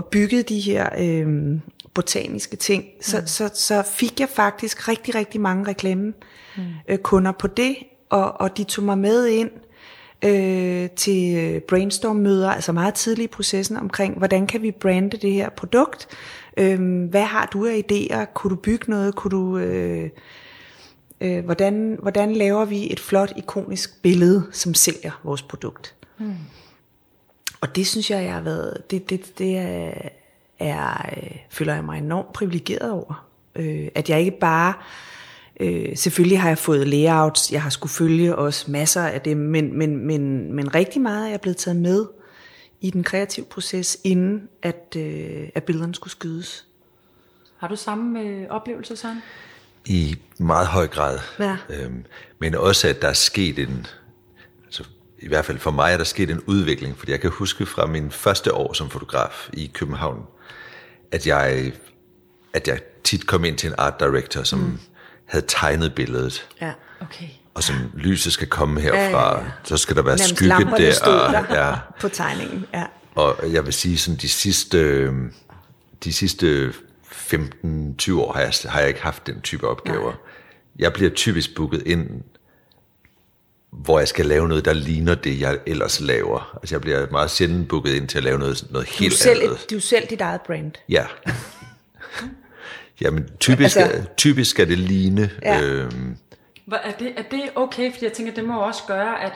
[0.00, 1.58] og byggede de her øh,
[1.94, 2.84] botaniske ting.
[3.00, 3.26] Så, hmm.
[3.26, 7.38] så, så fik jeg faktisk rigtig, rigtig mange reklamekunder hmm.
[7.38, 7.76] på det,
[8.10, 9.50] og, og de tog mig med ind
[10.24, 15.48] øh, til brainstorm-møder, altså meget tidlig i processen omkring, hvordan kan vi brande det her
[15.50, 16.08] produkt?
[16.56, 18.24] Øh, hvad har du af idéer?
[18.34, 19.14] Kunne du bygge noget?
[19.14, 19.58] Kunne du...
[19.58, 20.10] Øh,
[21.20, 25.94] øh, hvordan, hvordan laver vi et flot, ikonisk billede, som sælger vores produkt?
[26.18, 26.34] Mm.
[27.60, 28.90] Og det synes jeg, jeg har været...
[28.90, 29.92] Det, det, det er,
[30.58, 33.26] er, øh, føler jeg mig enormt privilegeret over.
[33.56, 34.74] Øh, at jeg ikke bare...
[35.60, 39.78] Øh, selvfølgelig har jeg fået layouts, jeg har skulle følge også masser af det, men,
[39.78, 42.06] men, men, men rigtig meget er jeg blevet taget med
[42.80, 46.66] i den kreative proces, inden at, øh, at billederne skulle skydes.
[47.56, 49.22] Har du samme øh, oplevelse, Søren?
[49.86, 51.18] I meget høj grad.
[51.38, 51.56] Ja.
[51.68, 52.04] Øhm,
[52.38, 53.86] men også, at der er sket en,
[55.20, 57.86] i hvert fald for mig er der sket en udvikling, fordi jeg kan huske fra
[57.86, 60.22] min første år som fotograf i København,
[61.12, 61.72] at jeg,
[62.52, 64.78] at jeg tit kom ind til en art director, som mm.
[65.24, 66.48] havde tegnet billedet.
[66.60, 66.72] Ja.
[67.00, 67.28] Okay.
[67.54, 71.10] Og som lyset skal komme herfra, ja, ja, så skal der være Nærmest skygge der.
[71.10, 72.66] Og, der ja, på tegningen.
[72.74, 72.84] Ja.
[73.14, 75.10] og jeg vil sige, sådan de sidste,
[76.04, 76.72] de sidste
[77.10, 80.10] 15-20 år har jeg, har jeg ikke haft den type opgaver.
[80.10, 80.20] Nej.
[80.78, 82.22] Jeg bliver typisk booket ind,
[83.72, 86.50] hvor jeg skal lave noget, der ligner det, jeg ellers laver.
[86.62, 89.42] Altså jeg bliver meget sjældent booket ind til at lave noget, noget Du, helt selv,
[89.42, 89.56] andet.
[89.64, 90.72] et- du er selv dit eget brand.
[90.88, 91.06] Ja.
[93.00, 95.30] Jamen typisk, Altså- typisk skal det ligne.
[95.42, 95.60] Ja.
[95.62, 96.16] Øhm,
[96.66, 97.92] Hvor Er det, er det okay?
[97.92, 99.32] Fordi jeg tænker, det må også gøre, at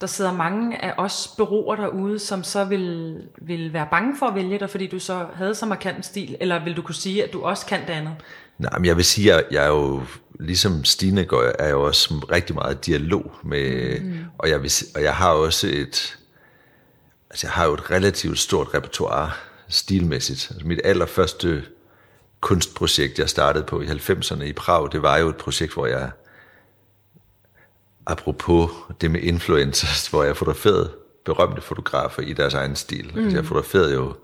[0.00, 4.34] der sidder mange af os bureauer derude, som så vil, vil være bange for at
[4.34, 7.24] vælge dig, fordi du så havde så markant en stil, eller vil du kunne sige,
[7.24, 8.12] at du også kan det andet?
[8.58, 10.02] Nej, men jeg vil sige, at jeg er jo,
[10.40, 14.18] ligesom Stine går, er jeg også rigtig meget dialog med, mm.
[14.38, 16.18] og, jeg vil, og jeg har også et,
[17.30, 19.30] altså jeg har jo et relativt stort repertoire
[19.68, 20.50] stilmæssigt.
[20.50, 21.64] Altså mit allerførste
[22.40, 26.10] kunstprojekt, jeg startede på i 90'erne i Prag, det var jo et projekt, hvor jeg,
[28.06, 28.70] apropos
[29.00, 30.92] det med influencers, hvor jeg fotograferede
[31.24, 33.10] berømte fotografer i deres egen stil.
[33.14, 33.24] Mm.
[33.24, 34.14] Altså jeg fotograferede jo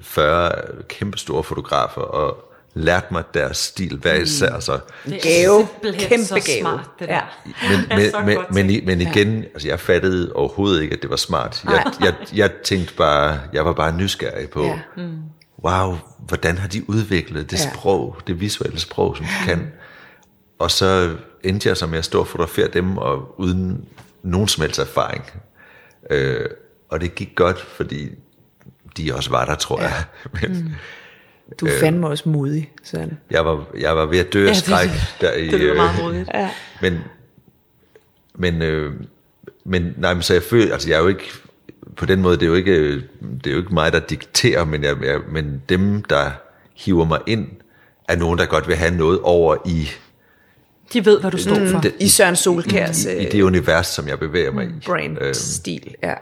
[0.00, 0.52] 40
[0.88, 4.54] kæmpestore fotografer, og lærte mig deres stil hver især.
[4.54, 4.60] Mm.
[4.60, 4.78] Så,
[5.22, 5.68] Gave.
[5.98, 6.60] Kæmpe så gave.
[6.60, 7.14] smart, det der.
[7.70, 7.96] Ja.
[7.96, 11.64] men, men, men, men, men igen, altså jeg fattede overhovedet ikke, at det var smart.
[11.64, 14.78] Jeg, jeg, jeg tænkte bare, jeg var bare nysgerrig på, Ja.
[14.96, 15.16] mm.
[15.64, 17.70] wow, hvordan har de udviklet det Ja.
[17.74, 19.72] sprog, det visuelle sprog, som de kan.
[20.58, 23.84] Og så endte jeg så med at stå og fotografere dem, og uden
[24.22, 25.24] nogen som helst erfaring.
[26.10, 26.46] Øh,
[26.90, 28.08] og det gik godt, fordi
[28.96, 29.88] de også var der, tror ja.
[29.88, 30.04] jeg.
[30.42, 30.72] Men, mm.
[31.60, 33.18] Du er fandme også modig, sådan.
[33.30, 34.88] Jeg var, jeg var ved at dø af stræk.
[35.20, 36.30] Der i, det lyder meget modigt.
[36.34, 36.50] Ja.
[36.82, 36.98] Men,
[38.34, 38.92] men, øh,
[39.64, 41.30] men, nej, men så jeg føler, altså jeg er jo ikke,
[41.96, 44.82] på den måde, det er jo ikke, det er jo ikke mig, der dikterer, men,
[44.82, 46.30] jeg, jeg, men dem, der
[46.74, 47.48] hiver mig ind,
[48.08, 49.88] er nogen, der godt vil have noget over i,
[50.92, 51.84] De ved, hvad du står for.
[51.98, 54.86] I Søren Solkærs i, i det univers, som jeg bevæger mig i.
[54.86, 56.14] brand-stil, ja.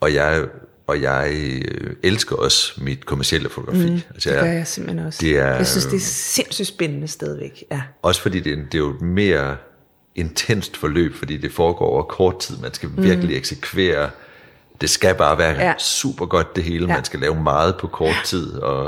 [0.00, 0.44] Og jeg,
[0.88, 3.90] og jeg øh, elsker også mit kommercielle fotografi.
[3.90, 5.18] Mm, altså, Det gør jeg simpelthen også.
[5.22, 7.64] Det er, jeg synes, det er sindssygt spændende stadigvæk.
[7.70, 7.82] Ja.
[8.02, 9.56] Også fordi det, er- det er jo et mere
[10.14, 12.56] intenst forløb, fordi det foregår over kort tid.
[12.58, 14.10] Man skal virkelig eksekvere.
[14.80, 15.74] Det skal bare være Ja.
[15.78, 16.86] super godt det hele.
[16.88, 16.94] Ja.
[16.94, 18.52] Man skal lave meget på kort tid.
[18.58, 18.84] Og,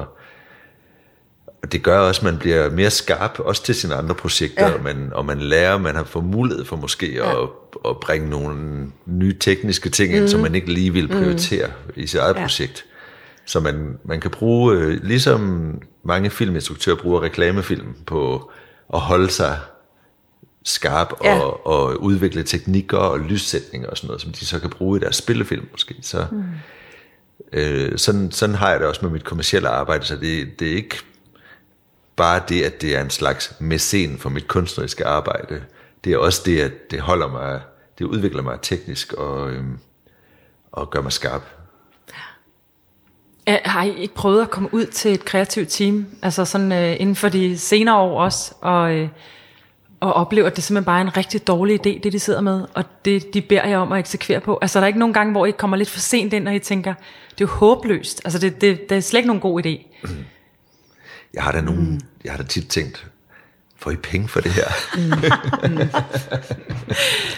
[1.62, 4.66] og det gør også, at man bliver mere skarp, også til sine andre projekter.
[4.68, 4.74] Ja.
[4.74, 7.42] Og, man, og man lærer, man har fået mulighed for måske ja.
[7.42, 7.48] at,
[7.88, 10.28] at bringe nogle nye tekniske ting ind, mm.
[10.28, 11.92] som man ikke lige vil prioritere mm.
[11.96, 12.40] i sit eget Ja.
[12.42, 12.84] projekt.
[13.44, 18.50] Så man, man kan bruge, øh, ligesom mange filminstruktører bruger reklamefilm på
[18.94, 19.58] at holde sig
[20.64, 21.34] skarp Ja.
[21.34, 21.40] ja.
[21.40, 25.00] og, og udvikle teknikker og lyssætninger og sådan noget, som de så kan bruge i
[25.00, 25.94] deres spillefilm måske.
[26.02, 26.42] Så, mm.
[27.52, 30.76] øh, sådan, sådan har jeg det også med mit kommercielle arbejde, så det, det er
[30.76, 30.98] ikke
[32.16, 35.62] bare det, at det er en slags mæcen for mit kunstneriske arbejde.
[36.04, 37.60] Det er også det, at det holder mig,
[37.98, 39.78] det udvikler mig teknisk og, øhm,
[40.72, 41.42] og gør mig skarp.
[43.48, 47.16] Har I ikke prøvet at komme ud til et kreativt team, altså sådan øh, inden
[47.16, 49.08] for de senere år også, og, øh,
[50.00, 52.66] og opleve, at det simpelthen bare er en rigtig dårlig idé, det de sidder med,
[52.74, 54.58] og det de beder jer om at eksekvere på?
[54.62, 56.58] Altså er der ikke nogen gange, hvor I kommer lidt for sent ind, og I
[56.58, 56.94] tænker,
[57.30, 59.96] det er jo håbløst, altså det, det, det er slet ikke nogen god idé.
[61.34, 62.00] Jeg har da, nogen, mm.
[62.24, 63.06] jeg har da tit tænkt,
[63.80, 64.64] får I penge for det her?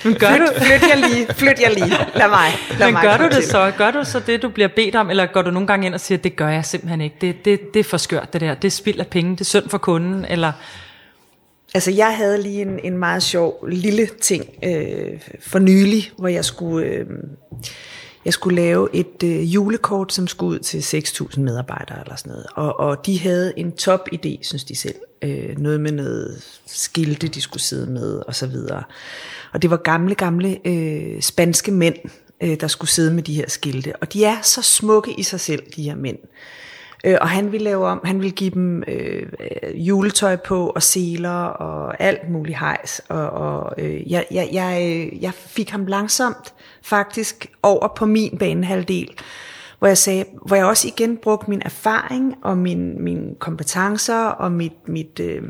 [0.04, 1.96] Men gør du, Flyt, flyt jer lige, flyt jer lige.
[2.14, 2.50] Lad mig.
[2.78, 3.46] Lad men mig gør du det til.
[3.46, 3.72] så?
[3.78, 6.00] Gør du så det, du bliver bedt om, eller går du nogle gange ind og
[6.00, 8.64] siger, det gør jeg simpelthen ikke, det, det, det er for skørt det der, det
[8.68, 10.52] er spild af penge, det er synd for kunden, eller...
[11.74, 16.44] Altså, jeg havde lige en, en meget sjov lille ting øh, for nylig, hvor jeg
[16.44, 17.06] skulle, øh,
[18.24, 22.46] jeg skulle lave et øh, julekort, som skulle ud til 6.000 medarbejdere eller sådan noget.
[22.54, 24.96] Og, og de havde en top idé, synes de selv.
[25.22, 28.82] Øh, noget med noget skilte, de skulle sidde med, og så videre.
[29.52, 31.96] Og det var gamle, gamle øh, spanske mænd,
[32.40, 33.96] øh, der skulle sidde med de her skilte.
[33.96, 36.18] Og de er så smukke i sig selv, de her mænd.
[36.22, 36.28] Øh,
[37.04, 40.82] Øh, og han ville lave om, han ville give dem øh, øh, juletøj på, og
[40.82, 43.02] seler, og alt muligt hejs.
[43.08, 49.08] Og, og øh, jeg, jeg, jeg, jeg fik ham langsomt faktisk over på min banehalvdel,
[49.78, 54.52] hvor jeg sagde, hvor jeg også igen brugte min erfaring, og min, mine kompetencer, og
[54.52, 55.42] mit, mit øh,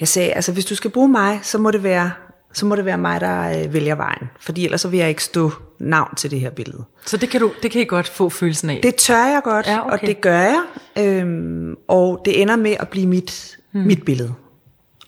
[0.00, 2.10] jeg sagde, altså hvis du skal bruge mig, så må det være,
[2.56, 4.30] så må det være mig, der øh, vælger vejen.
[4.40, 6.84] Fordi ellers så vil jeg ikke stå navn til det her billede.
[7.06, 8.80] Så det kan, du, det kan I godt få følelsen af.
[8.82, 9.92] Det tør jeg godt, Ja, okay.
[9.92, 10.62] og det gør jeg.
[10.98, 13.82] Øhm, og det ender med at blive mit, hmm.
[13.82, 14.34] mit billede,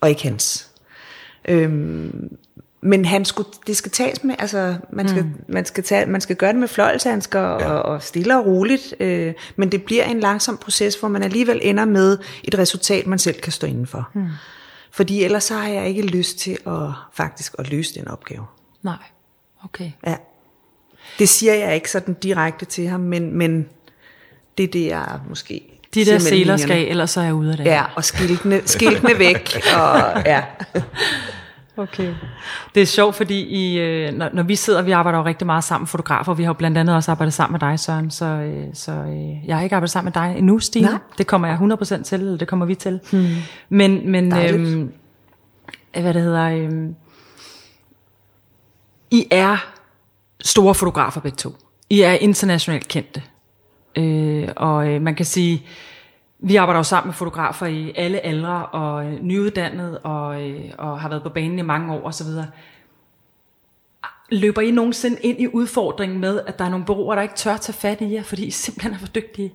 [0.01, 0.69] og ikke hans.
[1.45, 2.37] Øhm,
[2.81, 5.31] men han skulle, det skal tages med, altså man skal, mm.
[5.47, 7.71] man skal, tage, man skal gøre det med fløjlshandsker ja.
[7.71, 11.59] og, og stille og roligt, øh, men det bliver en langsom proces, hvor man alligevel
[11.63, 14.09] ender med et resultat, man selv kan stå indenfor.
[14.13, 14.27] Mm.
[14.91, 18.45] Fordi ellers så har jeg ikke lyst til at faktisk at løse den opgave.
[18.81, 18.97] Nej,
[19.63, 19.91] okay.
[20.07, 20.15] Ja.
[21.19, 23.69] Det siger jeg ikke sådan direkte til ham, men, men
[24.57, 27.57] det er det, jeg måske De der seler skal, ellers så er jeg ude af
[27.57, 27.65] det.
[27.65, 29.61] Ja, og skiltene, skiltene væk.
[29.75, 30.43] Og, ja.
[31.79, 32.13] Okay.
[32.75, 35.63] Det er sjovt, fordi I, øh, når, når vi sidder, vi arbejder jo rigtig meget
[35.63, 38.65] sammen, fotografer, vi har jo blandt andet også arbejdet sammen med dig, Søren, så, øh,
[38.73, 40.87] så øh, jeg har ikke arbejdet sammen med dig endnu, Stine.
[40.87, 40.99] Nej.
[41.17, 42.99] Det kommer jeg 100% til, eller det kommer vi til.
[43.11, 43.27] Hmm.
[43.69, 44.91] Men, men øhm,
[46.01, 46.95] hvad det hedder, øhm,
[49.11, 49.57] I er
[50.41, 51.55] store fotografer begge to.
[51.89, 53.23] I er internationalt kendte.
[53.95, 55.65] Øh, og øh, man kan sige,
[56.39, 61.01] vi arbejder jo sammen med fotografer i alle aldre, og øh, nyuddannet, og, øh, og
[61.01, 62.27] har været på banen i mange år osv.
[64.31, 67.57] Løber I nogensinde ind i udfordringen med, at der er nogle bureauer, der ikke tør
[67.57, 69.53] tage fat i jer, fordi I simpelthen er for dygtige?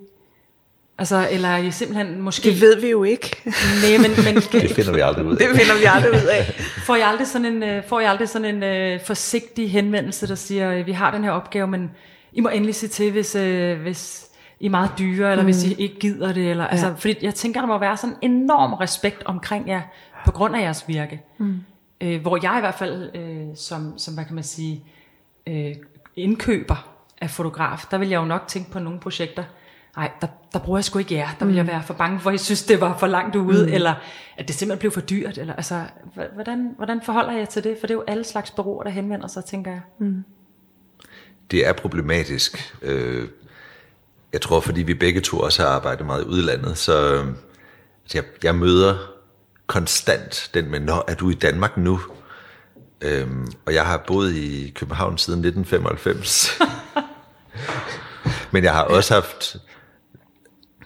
[0.98, 2.50] Altså, eller er I simpelthen måske...
[2.50, 3.36] Det ved vi jo ikke.
[3.44, 5.48] Nej, men, men Det finder vi aldrig ud af.
[5.48, 6.54] Det finder vi aldrig ud af.
[6.86, 10.34] Får jeg aldrig sådan en, øh, får jeg aldrig sådan en øh, forsigtig henvendelse, der
[10.34, 11.90] siger, øh, vi har den her opgave, men
[12.32, 14.26] I må endelig sige til, hvis, øh, hvis
[14.64, 15.46] I er meget dyre, eller mm.
[15.46, 16.50] hvis I ikke gider det.
[16.50, 16.70] Eller, ja.
[16.70, 19.82] altså, fordi jeg tænker, der må være sådan en enorm respekt omkring jer,
[20.24, 21.22] på grund af jeres virke.
[21.38, 21.60] Mm.
[22.00, 24.84] Øh, hvor jeg i hvert fald, øh, som, som hvad kan man sige,
[25.46, 25.74] øh,
[26.16, 26.88] indkøber
[27.20, 29.44] af fotograf, der vil jeg jo nok tænke på nogle projekter,
[29.96, 31.28] nej, der, der bruger jeg sgu ikke jer.
[31.40, 33.66] Der vil jeg være for bange for, at I synes, det var for langt ude,
[33.66, 33.72] mm.
[33.72, 33.94] eller
[34.36, 35.38] at det simpelthen blev for dyrt.
[35.38, 35.82] Eller, altså,
[36.34, 37.76] hvordan, hvordan forholder jeg til det?
[37.80, 39.80] For det er jo alle slags bureauer, der henvender sig, tænker jeg.
[41.50, 42.76] det er problematisk.
[42.82, 43.28] Øh,
[44.34, 47.26] jeg tror, fordi vi begge to også har arbejdet meget i udlandet, så øh,
[48.14, 48.96] jeg, jeg møder
[49.66, 52.00] konstant den med, når er du i Danmark nu?
[53.00, 56.58] Øhm, og jeg har boet i København siden 1995.
[58.52, 59.56] Men jeg har også haft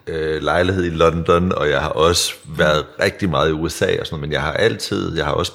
[0.07, 4.15] øh, lejlighed i London, og jeg har også været rigtig meget i USA og sådan
[4.15, 5.53] noget, men jeg har altid, jeg har også,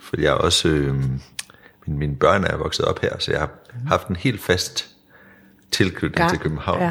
[0.00, 3.50] fordi jeg har også, øh, mine, mine børn er vokset op her, så jeg har
[3.88, 4.92] haft en helt fast
[5.72, 6.80] tilknytning Gang, til København.
[6.80, 6.90] ja.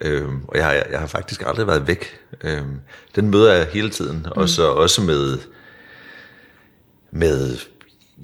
[0.00, 2.20] Øhm, og jeg har, jeg har faktisk aldrig været væk.
[2.44, 2.80] Øhm,
[3.14, 5.38] den møder jeg hele tiden, og så også med,
[7.10, 7.58] med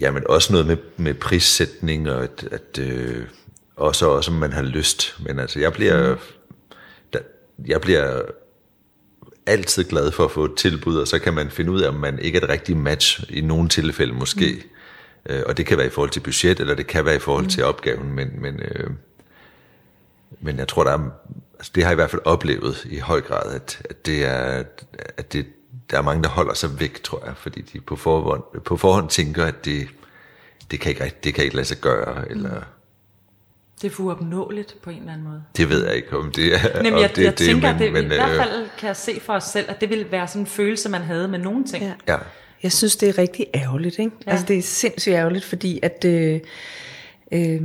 [0.00, 3.24] jamen også noget med, med prissætning, og at, at øh,
[3.76, 5.16] og så også om man har lyst.
[5.20, 6.16] Men altså, jeg bliver,
[7.12, 7.18] der,
[7.66, 8.22] jeg bliver
[9.46, 11.94] altid glad for at få et tilbud, og så kan man finde ud af, om
[11.94, 14.62] man ikke er et rigtigt match i nogle tilfælde måske.
[15.26, 15.32] Mm.
[15.32, 17.44] Øh, og det kan være i forhold til budget, eller det kan være i forhold
[17.44, 17.50] mm.
[17.50, 18.90] til opgaven, men, men, øh,
[20.40, 21.10] men jeg tror, der er,
[21.58, 24.62] altså det har jeg i hvert fald oplevet i høj grad, at, at det er,
[25.16, 25.46] at det,
[25.90, 29.08] der er mange, der holder sig væk, tror jeg, fordi de på forhånd, på forhånd
[29.08, 29.88] tænker, at det,
[30.70, 32.60] det kan ikke det kan ikke lade sig gøre, eller
[33.82, 35.42] Det er uopnåeligt på en eller anden måde.
[35.56, 38.04] det ved jeg ikke, om det er, Jamen, jeg, det, jeg tænker, men, det, men,
[38.04, 40.42] i hvert øh, fald kan jeg se for os selv, at det ville være sådan
[40.42, 41.84] en følelse, man havde med nogle ting.
[41.84, 41.92] Ja.
[42.08, 42.18] Ja,
[42.62, 43.98] Jeg synes, det er rigtig ærgerligt.
[43.98, 44.12] Ikke?
[44.26, 44.30] Ja.
[44.30, 46.40] Altså, det er sindssygt ærgerligt, fordi at, øh,
[47.32, 47.60] øh,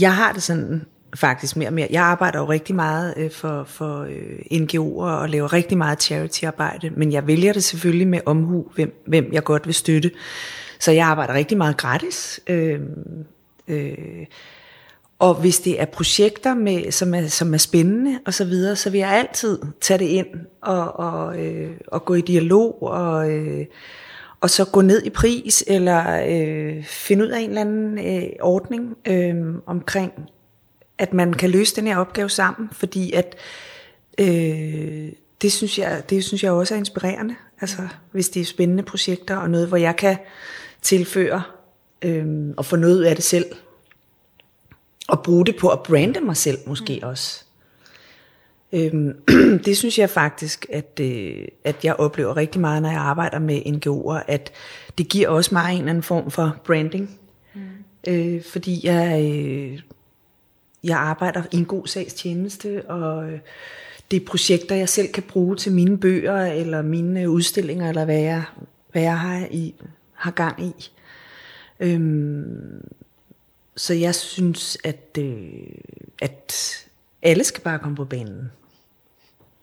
[0.00, 0.84] jeg har det sådan
[1.16, 1.88] faktisk mere og mere.
[1.90, 6.90] Jeg arbejder jo rigtig meget øh, for, for øh, NGO'er og laver rigtig meget charity-arbejde,
[6.90, 10.10] men jeg vælger det selvfølgelig med omhu, hvem, hvem jeg godt vil støtte.
[10.80, 12.40] Så jeg arbejder rigtig meget gratis.
[12.46, 12.80] Øh,
[13.68, 14.26] øh,
[15.18, 18.90] og hvis det er projekter, med, som, er, som er spændende og så videre, så
[18.90, 20.26] vil jeg altid tage det ind
[20.62, 23.66] og, og, øh, og gå i dialog og, øh,
[24.42, 28.28] og så gå ned i pris eller øh, finde ud af en eller anden øh,
[28.40, 30.12] ordning øh, omkring,
[30.98, 33.36] at man kan løse den her opgave sammen, fordi at
[34.18, 38.82] øh, det, synes jeg, det synes jeg også er inspirerende, altså hvis det er spændende
[38.82, 40.16] projekter og noget, hvor jeg kan
[40.82, 41.42] tilføre
[42.02, 42.26] øh,
[42.56, 43.46] og få noget ud af det selv,
[45.08, 47.08] og bruge det på at brande mig selv måske mm.
[47.08, 47.44] også.
[48.72, 49.22] Øhm,
[49.66, 53.62] det synes jeg faktisk, at, øh, at jeg oplever rigtig meget, når jeg arbejder med
[53.66, 54.52] NGO'er, at
[54.98, 57.18] det giver også mig en eller anden form for branding.
[57.54, 57.60] Mm.
[58.08, 59.80] Øh, fordi jeg, øh,
[60.84, 63.38] jeg arbejder i en god sags tjeneste, og øh,
[64.10, 68.20] det er projekter, jeg selv kan bruge til mine bøger, eller mine udstillinger, eller hvad
[68.20, 68.42] jeg,
[68.92, 69.74] hvad jeg har, i,
[70.12, 70.90] har gang i.
[71.80, 72.88] Øhm,
[73.76, 75.52] så jeg synes, at, øh,
[76.22, 76.52] at
[77.22, 78.50] alle skal bare komme på banen.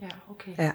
[0.02, 0.52] Ja, okay.
[0.58, 0.72] Ja,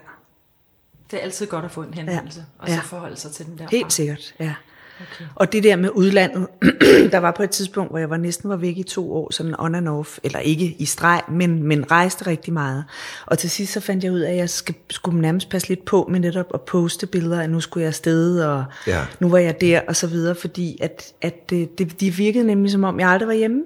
[1.11, 2.63] Det er altid godt at få en henvendelse, ja.
[2.63, 2.79] og så Ja.
[2.81, 3.67] forholde sig til den der.
[3.71, 4.53] helt sikkert, ja.
[5.01, 5.25] Okay.
[5.35, 6.47] Og det der med udlandet,
[7.11, 9.55] der var på et tidspunkt, hvor jeg var næsten var væk i to år, sådan
[9.59, 12.85] on and off, eller ikke i streg, men, men rejste rigtig meget.
[13.25, 15.85] Og til sidst så fandt jeg ud af, at jeg skal, skulle nærmest passe lidt
[15.85, 19.05] på med netop at poste billeder, at nu skulle jeg afsted, og Ja.
[19.19, 22.71] nu var jeg der, og så videre, fordi at, at det, det, de virkede nemlig
[22.71, 23.63] som om, jeg aldrig var hjemme.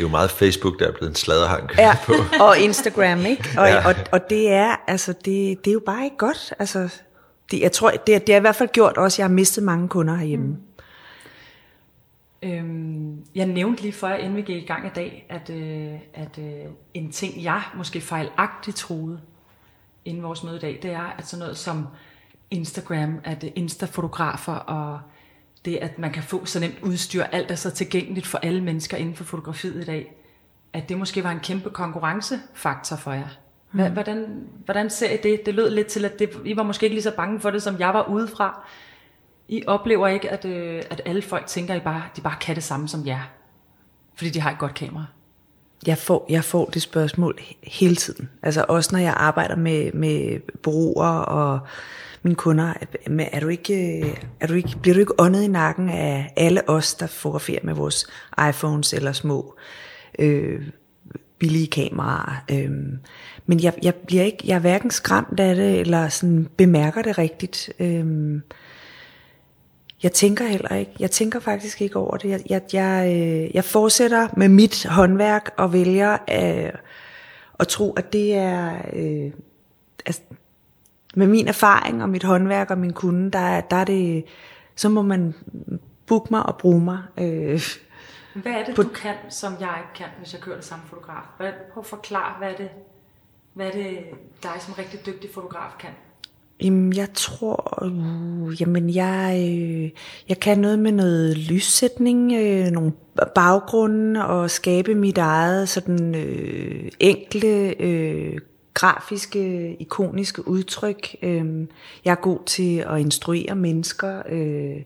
[0.00, 2.12] Det er jo meget Facebook, der er blevet en sladderhank Ja, på.
[2.40, 3.48] og Instagram, ikke?
[3.58, 3.74] Og, Ja.
[3.74, 3.88] ja.
[3.88, 6.54] og, og det er, altså, det, det er jo bare ikke godt.
[6.58, 6.94] Altså,
[7.50, 9.64] det, jeg tror, det, det har i hvert fald gjort også, at jeg har mistet
[9.64, 10.46] mange kunder herhjemme.
[10.46, 10.56] Mm.
[12.42, 16.38] Øhm, jeg nævnte lige før, inden vi gik i gang i dag, at, øh, at
[16.38, 19.20] øh, en ting, jeg måske fejlagtigt troede
[20.04, 21.86] inden vores møde i dag, det er, at sådan noget som
[22.50, 25.00] Instagram, at øh, Insta-fotografer og
[25.64, 28.96] det, at man kan få så nemt udstyr, alt er så tilgængeligt for alle mennesker
[28.96, 30.14] inden for fotografiet i dag,
[30.72, 33.28] at det måske var en kæmpe konkurrencefaktor for jer.
[33.74, 34.26] Hva- Hvordan,
[34.64, 35.46] hvordan ser I det?
[35.46, 37.62] Det lød lidt til, at det, I var måske ikke lige så bange for det,
[37.62, 38.68] som jeg var udefra.
[39.48, 42.54] I oplever ikke, at, øh, at alle folk tænker, at I bare, de bare kan
[42.54, 43.20] det samme som jer.
[44.14, 45.04] Fordi de har et godt kamera.
[45.86, 48.30] Jeg får, jeg får det spørgsmål he- hele tiden.
[48.42, 51.60] Altså også når jeg arbejder med, med bureauer og
[52.22, 52.72] mine kunder.
[53.06, 54.00] med, Er du ikke,
[54.40, 57.74] er du ikke, bliver du ikke åndet i nakken af alle os, der fotograferer med
[57.74, 58.06] vores
[58.48, 59.54] iPhones eller små
[60.18, 60.62] øh,
[61.38, 62.44] billige kameraer?
[62.50, 62.70] Øh,
[63.46, 67.18] men jeg, jeg, bliver ikke, jeg er hverken skræmt af det, eller sådan bemærker det
[67.18, 67.70] rigtigt.
[67.78, 68.40] Øh,
[70.02, 70.92] jeg tænker heller ikke.
[70.98, 72.30] Jeg tænker faktisk ikke over det.
[72.30, 76.72] Jeg, jeg, jeg, øh, jeg fortsætter med mit håndværk og vælger øh,
[77.60, 78.74] at tro, at det er...
[78.92, 79.32] Øh,
[80.06, 80.22] altså,
[81.16, 84.24] med min erfaring og mit håndværk og min kunde, der, er- der er det...
[84.76, 85.34] Så må man
[86.06, 86.98] booke mig og bruge mig.
[87.18, 87.60] Øh,
[88.34, 90.84] Hvad er det, På- du kan, som jeg ikke kan, hvis jeg kører det samme
[90.88, 91.22] fotograf?
[91.36, 92.68] Hvad, prøv at forklare, hvad er det,
[93.54, 93.98] hvad er det
[94.42, 95.90] dig som rigtig dygtig fotograf kan?
[96.62, 99.90] Jamen, jeg tror, uh, jamen, jeg, øh,
[100.28, 102.92] jeg kan noget med noget lyssætning, øh, nogle
[103.34, 108.38] baggrunde og skabe mit eget sådan øh, enkle, øh,
[108.80, 111.16] grafiske, ikoniske udtryk.
[111.22, 111.66] Øh,
[112.04, 114.22] jeg er god til at instruere mennesker.
[114.28, 114.82] Øh,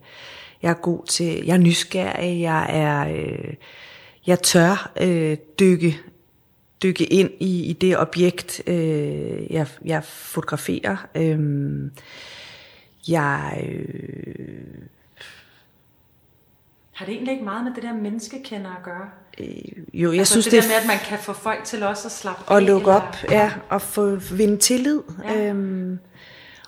[0.61, 3.53] jeg er god til, jeg er nysgerrig, jeg er, øh,
[4.27, 5.99] jeg tør øh, dykke
[6.83, 11.07] dykke ind i, i det objekt, øh, jeg, jeg fotograferer.
[11.15, 11.91] Øh,
[13.07, 13.67] jeg...
[13.69, 14.87] Øh,
[16.93, 19.09] Har det egentlig ikke meget med det der menneskekender at gøre?
[19.39, 19.47] Øh,
[19.93, 21.83] jo, jeg altså synes, det, det der er med, at man kan få folk til
[21.83, 22.57] også at slappe af.
[22.57, 24.99] at lukke eller- op, ja, og få vinde tillid.
[25.23, 25.33] Ja.
[25.33, 25.45] Ja.
[25.49, 25.99] Øhm,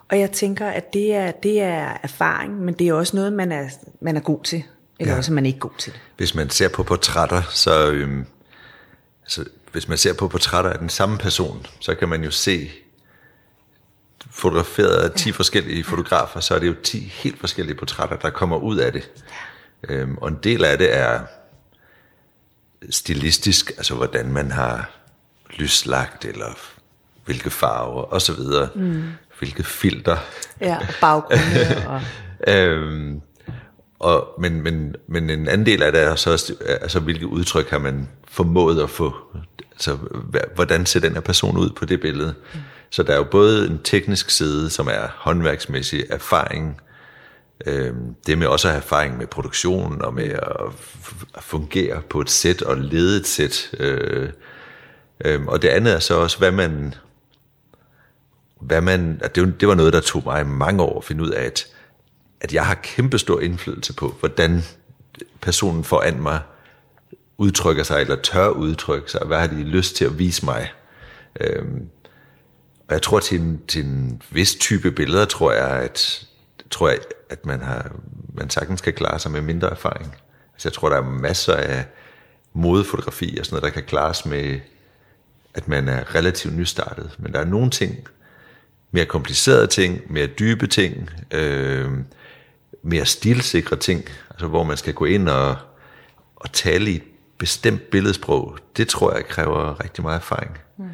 [0.10, 3.51] og jeg tænker, at det er, det er erfaring, men det er også noget, man
[3.51, 3.69] er,
[4.01, 4.63] man er god til.
[4.99, 5.13] Eller Ja.
[5.13, 5.17] ja.
[5.17, 6.01] også er man ikke god til det.
[6.17, 8.25] Hvis man ser på portrætter, så øhm,
[9.23, 12.69] altså, hvis man ser på portrætter af den samme person, så kan man jo se
[14.32, 18.58] fotograferet af 10 forskellige fotografer, så er det jo 10 helt forskellige portrætter, der kommer
[18.58, 19.12] ud af det.
[19.89, 21.19] Øhm, og en del af det er
[22.89, 24.89] stilistisk, altså hvordan man har
[25.57, 26.57] lyslagt, eller
[27.25, 28.69] hvilke farver, og så videre.
[28.75, 29.03] Mm.
[29.39, 30.17] Hvilke filter.
[30.61, 32.01] Ja, baggrunde og...
[32.47, 33.21] Øhm,
[33.99, 37.69] og, men, men, men en anden del af det er så også, altså, hvilke udtryk
[37.69, 39.15] har man formået at få,
[39.71, 39.97] altså,
[40.55, 42.33] hvordan ser den her person ud på det billede.
[42.53, 42.59] Mm.
[42.89, 46.81] Så der er jo både en teknisk side, som er håndværksmæssig erfaring,
[47.65, 47.93] øh,
[48.28, 50.74] det med også at have erfaring med produktion, og med at,
[51.39, 53.70] fungere på et sæt, og lede et sæt.
[53.80, 54.30] Øh,
[55.26, 56.93] øhm, og det andet er så også, hvad man,
[58.62, 61.30] hvad man, det, var- det var noget, der tog mig mange år at finde ud
[61.30, 61.65] af, at,
[62.41, 64.63] at jeg har kæmpestor indflydelse på, hvordan
[65.41, 66.39] personen foran mig
[67.38, 70.72] udtrykker sig, eller tør udtrykke sig, hvad har de lyst til at vise mig.
[71.41, 71.89] Øhm,
[72.88, 76.26] og jeg tror, til en, til en vis type billeder, tror jeg, at,
[76.71, 76.97] tror jeg,
[77.30, 77.91] at man, har,
[78.34, 80.15] man sagtens kan klare sig med mindre erfaring.
[80.53, 81.86] Altså jeg tror, der er masser af
[82.53, 84.60] modefotografi og sådan noget, der kan klares med,
[85.53, 87.15] at man er relativt nystartet.
[87.19, 88.08] Men der er nogle ting,
[88.91, 91.91] mere komplicerede ting, mere dybe ting, øh,
[92.84, 95.56] mere stilsikre ting, altså hvor man skal gå ind og,
[96.36, 97.03] og tale i et
[97.38, 100.58] bestemt billedsprog, det tror jeg kræver rigtig meget erfaring.
[100.77, 100.86] Mm.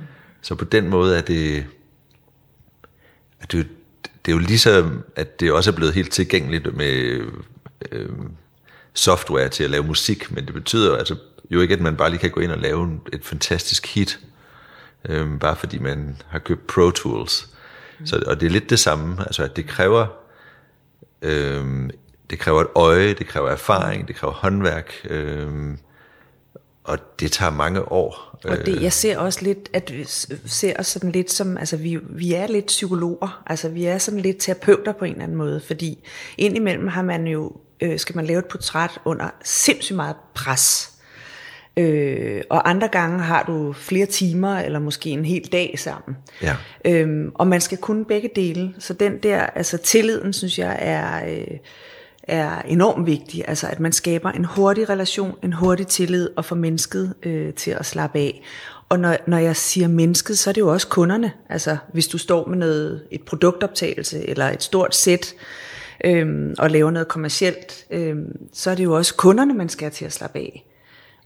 [0.42, 1.66] Så på den måde er det,
[3.42, 3.64] det, er jo-
[4.26, 7.22] det er jo ligesom, at det også er blevet helt tilgængeligt med
[7.92, 8.10] øh,
[8.94, 11.16] software til at lave musik, men det betyder jo altså
[11.50, 14.20] jo ikke, at man bare lige kan gå ind og lave et fantastisk hit,
[15.10, 17.50] øh, bare fordi man har købt Pro Tools.
[18.00, 18.06] Mm.
[18.06, 20.08] Så, og det er lidt det samme, altså at det kræver,
[21.22, 21.90] øh,
[22.30, 25.48] det kræver et øje, det kræver erfaring, det kræver håndværk, øh,
[26.84, 28.40] og det tager mange år.
[28.44, 30.04] Og det, jeg ser også lidt, at vi
[30.46, 34.20] ser os sådan lidt som, altså vi, vi er lidt psykologer, altså vi er sådan
[34.20, 38.26] lidt terapeuter på en eller anden måde, fordi indimellem har man jo, øh, skal man
[38.26, 40.94] lave et portræt under sindssygt meget pres.
[41.78, 46.18] Øh, og andre gange har du flere timer, eller måske en hel dag sammen.
[46.42, 46.56] Ja.
[46.86, 48.74] Øhm, og man skal kunne begge dele.
[48.80, 51.58] Så den der, altså tilliden, synes jeg er, øh,
[52.24, 53.44] er enormt vigtig.
[53.48, 57.72] Altså at man skaber en hurtig relation, en hurtig tillid og får mennesket øh, til
[57.72, 58.44] at slappe af.
[58.90, 61.32] Og når, når jeg siger mennesket, så er det jo også kunderne.
[61.50, 65.36] Altså hvis du står med noget, et produktoptagelse eller et stort sæt,
[66.06, 69.92] øhm, og laver noget kommercielt, øhm, så er det jo også kunderne, man skal have
[69.92, 70.66] til at slappe af.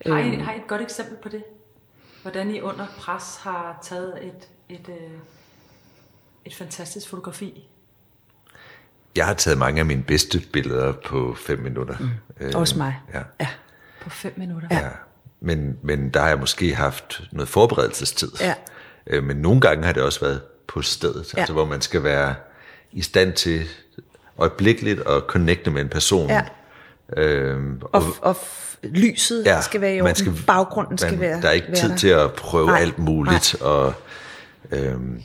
[0.06, 0.20] Har.
[0.20, 1.44] I, har I et godt eksempel på det?
[2.22, 5.18] Hvordan I under pres har taget et, et, øh,
[6.46, 7.70] et fantastisk fotografi?
[9.18, 11.96] Jeg har taget mange af mine bedste billeder på fem minutter.
[12.00, 12.10] Mm.
[12.40, 12.96] Øh, Også mig.
[13.14, 13.22] Ja.
[13.40, 13.48] Ja.
[14.02, 14.68] På fem minutter?
[14.72, 14.82] ja.
[15.42, 18.32] Men, men der har jeg måske haft noget forberedelsestid.
[18.42, 18.54] Ja.
[19.08, 21.40] Øh, men nogle gange har det også været på stedet, Ja.
[21.40, 22.36] altså hvor man skal være
[22.92, 23.66] i stand til
[24.38, 26.30] øjeblikkeligt at connecte med en person.
[26.30, 26.44] Ja.
[27.18, 31.42] Øhm, Og, og f- lyset ja, skal være i orden, skal, baggrunden skal man, være
[31.42, 31.96] Der er ikke være tid der.
[31.96, 33.56] til at prøve Nej, alt muligt.
[33.62, 33.94] Og,
[34.72, 35.22] øhm,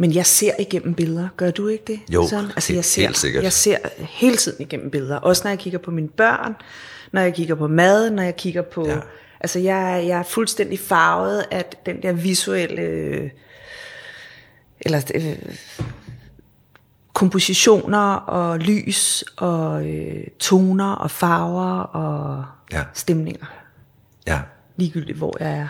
[0.00, 2.00] Men jeg ser igennem billeder, gør du ikke det?
[2.14, 2.36] Jo, Altså
[2.72, 3.44] helt- jeg ser, helt sikkert.
[3.44, 6.56] Jeg ser hele tiden igennem billeder, også når jeg kigger på mine børn,
[7.12, 8.88] når jeg kigger på mad, når jeg kigger på...
[8.88, 8.98] Ja.
[9.40, 12.82] Altså jeg, jeg er fuldstændig farvet af den der visuelle...
[12.82, 13.30] øh,
[14.80, 15.10] Eller...
[15.14, 15.36] Øh,
[17.12, 22.82] kompositioner og lys og øh, toner og farver og Ja.
[22.94, 23.46] stemninger,
[24.26, 24.40] ja.
[24.76, 25.68] ligegyldigt hvor jeg er.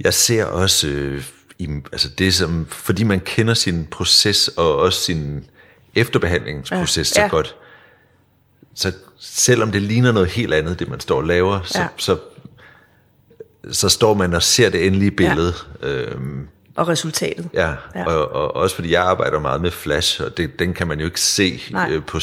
[0.00, 1.24] Jeg ser også, øh,
[1.58, 5.44] i, altså det som, fordi man kender sin proces og også sin
[5.94, 7.28] efterbehandlingsproces Ja, ja, ja.
[7.28, 7.56] så godt,
[8.74, 11.86] så selvom det ligner noget helt andet, det man står og laver, så, Ja.
[11.96, 12.16] så,
[13.70, 15.54] så står man og ser det endelige billede.
[15.82, 15.88] Ja.
[15.88, 17.48] Øhm, og resultatet.
[17.54, 18.04] Ja, Ja.
[18.06, 21.04] Og, og også fordi jeg arbejder meget med flash, og det, den kan man jo
[21.06, 21.90] ikke se Nej.
[21.92, 22.18] øh, på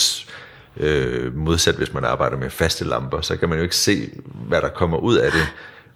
[0.77, 4.61] øh, modsat hvis man arbejder med faste lamper, så kan man jo ikke se, hvad
[4.61, 5.47] der kommer ud af det.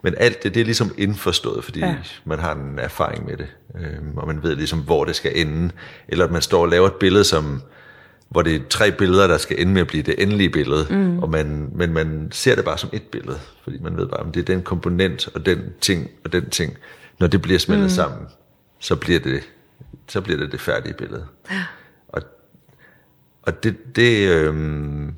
[0.07, 1.87] Men alt det, det er ligesom indforstået, fordi Ja.
[1.87, 1.95] ja.
[2.25, 3.47] man har en erfaring med det,
[3.79, 5.71] øh, og man ved ligesom, hvor det skal ende.
[6.07, 7.61] Eller at man står og laver et billede, som,
[8.29, 11.19] hvor det er tre billeder, der skal ende med at blive det endelige billede, mm.
[11.19, 14.33] og man, men man ser det bare som et billede, fordi man ved bare, at
[14.33, 16.77] det er den komponent, og den ting, og den ting.
[17.19, 17.89] Når det bliver smeltet mm.
[17.89, 18.27] sammen,
[18.79, 19.43] så bliver det
[20.07, 21.25] så bliver det det færdige billede.
[22.07, 22.21] Og,
[23.41, 25.13] og det, det, øhm,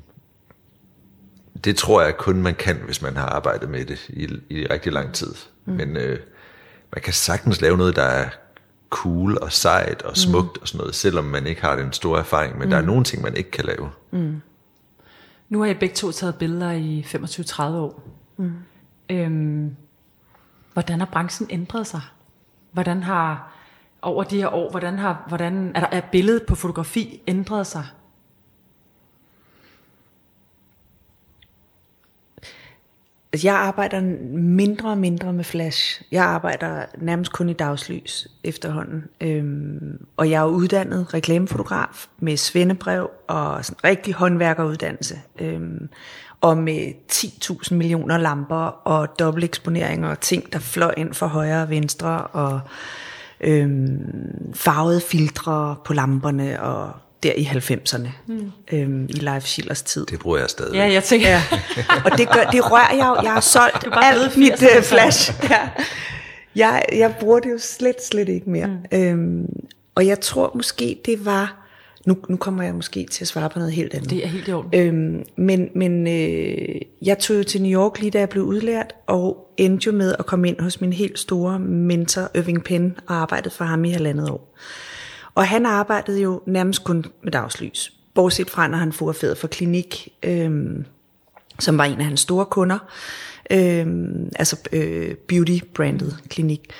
[1.64, 4.92] det tror jeg kun man kan, hvis man har arbejdet med det i, i rigtig
[4.92, 5.34] lang tid.
[5.64, 5.72] Mm.
[5.72, 6.18] Men øh,
[6.92, 8.28] man kan sagtens lave noget, der er
[8.90, 10.62] cool og sejt og smukt mm.
[10.62, 12.58] og sådan noget, selvom man ikke har den store erfaring.
[12.58, 12.70] Men mm.
[12.70, 13.90] der er nogle ting, man ikke kan lave.
[15.48, 18.08] Nu har I begge to taget billeder i 25-30 år.
[18.36, 18.52] Mm.
[19.10, 19.76] Øhm,
[20.72, 22.00] hvordan har branchen ændret sig?
[22.72, 23.52] Hvordan har
[24.02, 27.84] over de her år, hvordan har hvordan er der er billedet på fotografi ændret sig?
[33.32, 34.00] Altså, jeg arbejder
[34.32, 36.02] mindre og mindre med flash.
[36.12, 39.04] Jeg arbejder nærmest kun i dagslys efterhånden.
[39.20, 45.18] Øhm, og jeg er uddannet reklamefotograf med svendebrev og sådan rigtig håndværkeruddannelse.
[45.38, 45.88] Øhm,
[46.40, 51.70] og med 10.000 millioner lamper og dobbelteksponeringer og ting, der fløj ind fra højre og
[51.70, 52.26] venstre.
[52.26, 52.60] Og
[53.40, 56.92] øhm, farvede filtre på lamperne og
[57.22, 58.08] der i 90'erne.
[58.26, 58.52] Mm.
[58.72, 60.06] Øhm, I Leif Schillers tid.
[60.06, 60.74] Det bruger jeg stadig.
[60.74, 61.42] Ja, jeg tænker, ja.
[62.04, 63.22] Og det, gør, det rører jeg jo.
[63.22, 65.32] Jeg har solgt alt mit 80'erne uh, flash.
[65.50, 65.68] Ja.
[66.56, 68.66] Jeg, jeg bruger det jo slet, slet ikke mere.
[68.66, 68.98] Mm.
[68.98, 69.46] Øhm,
[69.94, 71.56] og jeg tror måske, det var...
[72.06, 74.10] Nu, nu kommer jeg måske til at svare på noget helt andet.
[74.10, 74.80] det er helt i orden.
[74.80, 78.92] Øhm, men men øh, jeg tog jo til New York lige da jeg blev udlært,
[79.06, 83.16] og endte jo med at komme ind hos min helt store mentor, Irving Penn, og
[83.16, 84.56] arbejdede for ham i halvandet år.
[85.40, 90.08] Og han arbejdede jo nærmest kun med dagslys, bortset fra, når han fotograferede for klinik,
[90.22, 90.84] øhm,
[91.58, 92.78] som var en af hans store kunder,
[93.50, 96.70] øhm, altså øh, beauty-brandet klinik.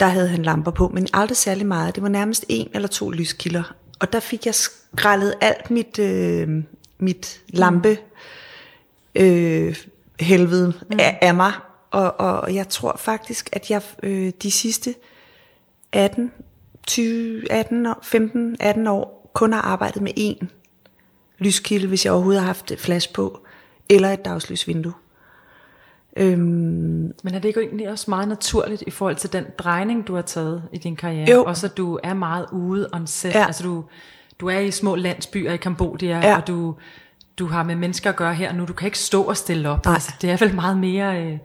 [0.00, 1.94] Der havde han lamper på, men aldrig særlig meget.
[1.94, 3.74] Det var nærmest en eller to lyskilder.
[4.00, 6.48] Og der fik jeg skrællet alt mit, øh,
[6.98, 7.98] mit lampe
[9.14, 9.76] øh,
[10.20, 10.98] helvede mm.
[11.00, 11.52] af, af mig.
[11.90, 14.94] Og, og jeg tror faktisk, at jeg øh, de sidste
[15.92, 16.32] 18,
[16.86, 20.46] 20, 18, år- 15, 18 år kun har arbejdet med én
[21.38, 23.40] lyskilde, hvis jeg overhovedet har haft et flash på,
[23.88, 24.92] eller et dagslysvindue.
[26.16, 26.40] Øhm,
[27.22, 30.22] Men er det ikke egentlig også meget naturligt i forhold til den drejning, du har
[30.22, 31.30] taget i din karriere?
[31.30, 31.44] Jo.
[31.44, 33.34] Også at du er meget ude on set.
[33.34, 33.46] Ja.
[33.46, 33.84] Altså du,
[34.40, 36.36] du er i små landsbyer i Kambodja, Ja.
[36.36, 36.74] og du,
[37.38, 38.64] du har med mennesker at gøre her nu.
[38.64, 39.84] Du kan ikke stå og stille op.
[39.84, 39.94] Nej.
[39.94, 41.38] Altså, det er vel meget mere øh,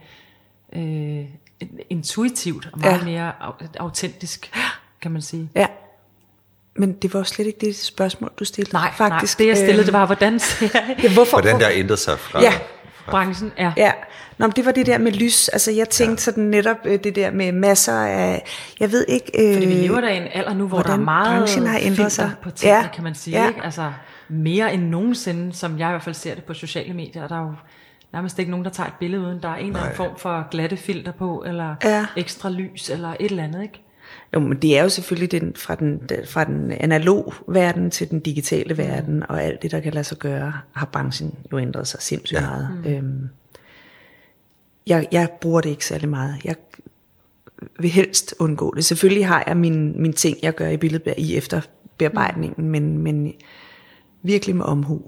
[0.76, 1.26] øh,
[1.90, 3.06] intuitivt og meget Ja.
[3.06, 4.52] mere au- autentisk,
[5.02, 5.50] kan man sige.
[5.56, 5.68] ja.
[6.76, 8.74] Men det var jo slet ikke det spørgsmål, du stillede.
[8.74, 9.39] Nej, faktisk.
[9.39, 10.68] nej, det jeg stillede, Øhm, det var, hvordan ser
[11.04, 12.41] ja, hvorfor, Hvordan hvor- der ændret sig fra...
[12.41, 12.54] Ja,
[13.08, 13.72] branchen er.
[13.78, 13.91] Ja,
[14.38, 15.47] Nå, men det var det der med lys.
[15.50, 16.24] Altså jeg tænkte ja.
[16.24, 18.43] sådan netop øh, det der med masser af,
[18.80, 19.32] jeg ved ikke...
[19.47, 21.68] Øh, Fordi vi lever der i en alder nu, hvor der er hvordan meget branchen
[21.68, 22.32] har ændret sig.
[22.43, 23.41] på tingene, Ja, kan man sige.
[23.41, 23.47] ja.
[23.47, 23.64] Ikke?
[23.64, 23.91] Altså
[24.30, 27.28] mere end nogensinde, som jeg i hvert fald ser det på sociale medier.
[27.28, 27.54] Der er jo
[28.14, 30.47] nærmest ikke nogen, der tager et billede, uden der er en eller anden form for
[30.52, 32.06] glatte filter på, eller Ja.
[32.18, 33.62] ekstra lys, eller et eller andet.
[33.64, 33.82] Ikke?
[34.34, 38.19] Jo, men det er jo selvfølgelig den, fra, den, fra den analog verden til den
[38.19, 42.01] digitale verden, og alt det, der kan lade sig gøre, har branchen jo ændret sig
[42.01, 42.49] sindssygt ja.
[42.49, 42.82] meget.
[42.86, 42.91] Mm.
[42.91, 43.30] Øhm,
[44.88, 46.36] jeg, jeg bruger det ikke særlig meget.
[46.43, 46.55] Jeg
[47.80, 48.86] vil helst undgå det.
[48.86, 52.71] Selvfølgelig har jeg mine, mine ting, jeg gør i billedet i efterbearbejdningen, mm.
[52.71, 53.34] men, men
[54.21, 55.01] virkelig med omhu.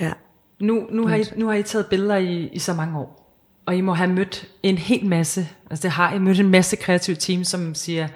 [0.00, 0.12] Ja.
[0.60, 3.34] Nu, nu, har I, nu har I taget billeder i, i så mange år,
[3.66, 6.76] og I må have mødt en hel masse, altså det har I mødt en masse
[6.76, 8.08] kreative team, som siger,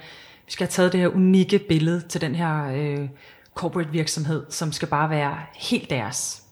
[0.46, 3.08] vi skal have taget det her unikke billede til den her øh,
[3.54, 6.42] corporate virksomhed, som skal bare være helt deres.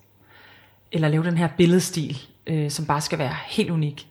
[0.92, 4.06] Eller lave den her billedstil, øh, som bare skal være helt unik.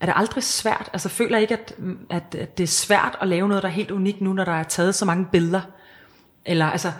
[0.00, 1.74] Er det aldrig svært, altså føler jeg ikke, at,
[2.10, 4.52] at, at det er svært at lave noget, der er helt unikt nu, når der
[4.52, 5.60] er taget så mange billeder?
[6.46, 6.92] Eller altså,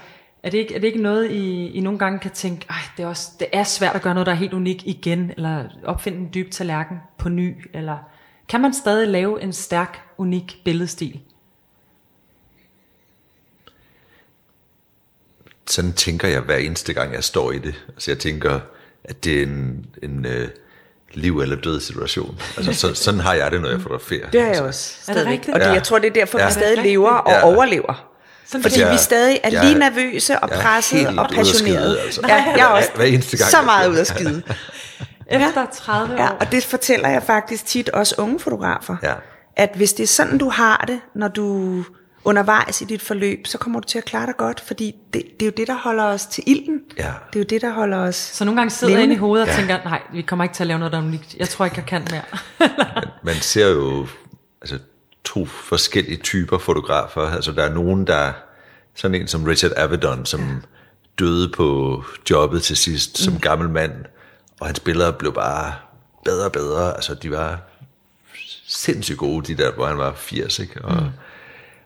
[0.43, 3.03] er det ikke, er det ikke noget, I, I nogle gange kan tænke, at det,
[3.03, 6.19] er også, det er svært at gøre noget, der er helt unikt igen, eller opfinde
[6.19, 7.99] en dyb tallerken på ny, eller
[8.49, 11.21] kan man stadig lave en stærk, unik billedstil?
[15.71, 17.75] Sådan tænker jeg hver eneste gang, jeg står i det.
[17.89, 18.61] Altså jeg tænker,
[19.05, 20.49] at det er en, en øh,
[21.15, 22.41] liv eller død situation.
[22.57, 24.31] Altså så, sådan har jeg det, når jeg fotograferer.
[24.31, 25.33] Det har jeg altså, også Er det stadigvæk.
[25.33, 25.55] rigtigt?
[25.55, 25.73] Og det, Ja.
[25.73, 26.47] jeg tror, det er derfor, Ja.
[26.47, 27.45] vi stadig lever og Ja.
[27.55, 28.07] overlever.
[28.47, 30.49] Sådan Fordi jeg- vi stadig er jeg- lige nervøse og
[30.91, 32.01] helt og passionerede.
[32.01, 32.21] altså.
[32.29, 34.43] Ja, jeg er også Hver eneste gang, så meget ud af skide.
[35.31, 36.37] Efter 30 Ja, år.
[36.41, 38.97] og det fortæller jeg faktisk tit også unge fotografer.
[39.03, 39.13] Ja.
[39.57, 41.85] At hvis det er sådan, du har det, når du
[42.25, 45.43] undervejs i dit forløb, så kommer du til at klare dig godt, fordi det, det
[45.43, 46.81] er jo det, der holder os til ilden.
[46.99, 47.13] Ja.
[47.33, 48.15] Det er jo det, der holder os...
[48.17, 50.63] Så nogle gange sidder jeg inde i hovedet og tænker, nej, vi kommer ikke til
[50.63, 51.35] at lave noget, der er unikt.
[51.35, 52.23] Jeg tror ikke, jeg kan mere.
[53.23, 54.07] man ser jo
[54.63, 54.79] altså,
[55.25, 57.23] to forskellige typer fotografer.
[57.23, 58.33] Altså, der er nogen, der
[58.95, 60.63] sådan en som Richard Avedon, som
[61.19, 63.41] døde på jobbet til sidst som Mm.
[63.41, 63.93] gammel mand,
[64.61, 65.73] og hans billeder blev bare
[66.25, 66.95] bedre og bedre.
[66.95, 67.59] Altså, de var
[68.67, 70.85] sindssygt gode, de der, hvor han var 80, ikke?
[70.85, 71.09] Og, mm.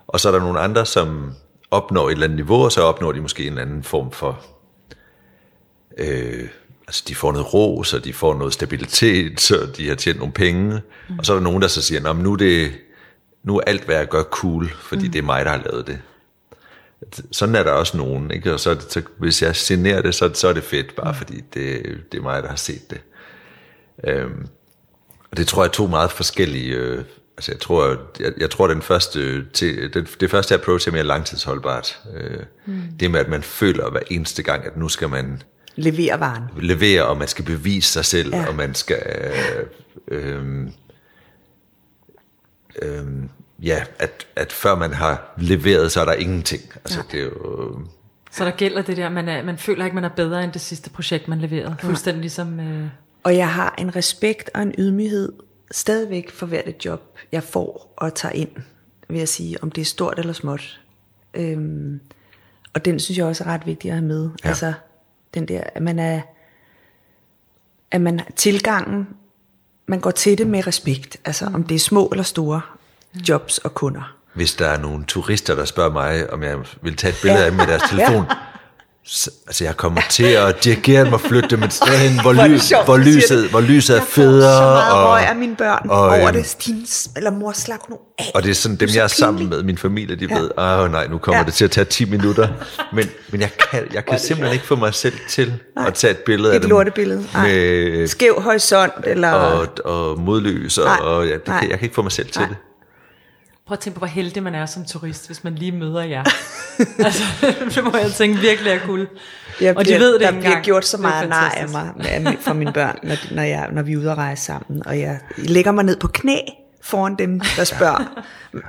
[0.06, 1.32] Og så er der nogle andre, som
[1.70, 4.40] opnår et eller andet niveau, og så opnår de måske en eller anden form for
[5.98, 6.48] øh,
[6.86, 10.32] altså de får noget ro, så de får noget stabilitet, så de har tjent nogle
[10.32, 10.80] penge.
[11.08, 11.18] Mm.
[11.18, 12.72] Og så er der nogen, der så siger, "Nå, men nu er, det,
[13.42, 15.12] nu er alt, hvad jeg gør, cool, fordi mm.
[15.12, 16.00] det er mig, der har lavet det.
[17.30, 18.52] Sådan er der også nogen, ikke?
[18.52, 21.18] og så, det, så hvis jeg generer det, så, så er det fedt, bare mm.
[21.18, 21.82] fordi det,
[22.12, 23.00] det er mig, der har set det.
[24.04, 24.46] Øhm,
[25.30, 26.74] og det tror jeg er to meget forskellige...
[26.74, 27.04] Øh,
[27.36, 31.02] altså jeg tror, jeg, jeg tror den første, til, det, det første approach er mere
[31.04, 32.00] langtidsholdbart.
[32.14, 32.82] Øh, mm.
[33.00, 35.42] Det med, at man føler hver eneste gang, at nu skal man
[35.76, 36.42] Levere varen.
[36.60, 38.40] levere, og man skal bevise sig selv, Ja.
[38.40, 38.46] ja.
[38.48, 39.02] og man skal...
[40.08, 40.66] Øh, øh,
[42.82, 43.04] øh,
[43.62, 46.62] ja, at, at før man har leveret, så er der ingenting.
[46.74, 47.80] Altså, det er jo...
[48.30, 50.60] Så der gælder det der, man, er, man føler ikke, man er bedre end det
[50.60, 51.76] sidste projekt, man leverede.
[51.80, 52.60] Fuldstændig ligesom...
[52.60, 52.86] Øh,
[53.24, 55.32] Og jeg har en respekt og en ydmyghed
[55.74, 58.50] stadigvæk for hvert et job, jeg får og tager ind,
[59.08, 60.80] vil jeg sige, om det er stort eller småt.
[61.34, 62.00] Øhm,
[62.74, 64.30] og den synes jeg også er ret vigtig at have med.
[64.44, 64.48] Ja.
[64.48, 64.72] Altså,
[65.34, 66.20] den der, at man er,
[67.90, 69.08] at man tilgangen,
[69.86, 72.60] man går til det med respekt, altså om det er små eller store
[73.28, 74.16] jobs og kunder.
[74.34, 77.50] Hvis der er nogle turister, der spørger mig, om jeg vil tage et billede af
[77.50, 78.24] dem med deres telefon,
[79.06, 82.58] så, altså jeg kommer til at dirigere og flytte dem et sted hen, hvor, er
[82.58, 84.56] sjovt, hvor, lyset, hvor lyset er Jeg får federe.
[84.56, 86.46] så meget og, af mine børn og, over øhm, det.
[86.46, 86.86] Stine,
[87.16, 88.30] eller mor, slap nu af.
[88.34, 89.56] Og det er sådan, dem så jeg er sammen pinlig.
[89.56, 90.38] med, min familie, de Ja.
[90.38, 91.44] ved, åh nej, nu kommer Ja.
[91.44, 92.48] det til at tage 10 minutter.
[92.92, 95.86] Men, men jeg kan, jeg kan simpelthen ikke få mig selv til Nej.
[95.86, 96.70] at tage et billede af Et dem.
[96.70, 97.26] lortebillede.
[97.34, 97.46] Nej.
[97.48, 99.30] Med, Skæv horisont, eller...
[99.32, 100.96] og, og modlys, og, Nej.
[101.02, 102.48] og ja, det kan, jeg kan ikke få mig selv til Nej.
[102.48, 102.56] det.
[103.66, 106.24] prøv at tænke på, hvor heldig man er som turist, hvis man lige møder jer.
[107.06, 107.22] altså,
[107.74, 109.08] det må jeg tænke virkelig er cool.
[109.60, 110.64] Jeg og de bliver, ved det der bliver engang.
[110.64, 111.68] gjort så er meget nej af
[112.22, 114.86] mig fra mine børn, når, de- når, jeg, når vi er ude og rejse sammen.
[114.86, 116.38] Og jeg lægger mig ned på knæ
[116.82, 118.22] foran dem, der spørger,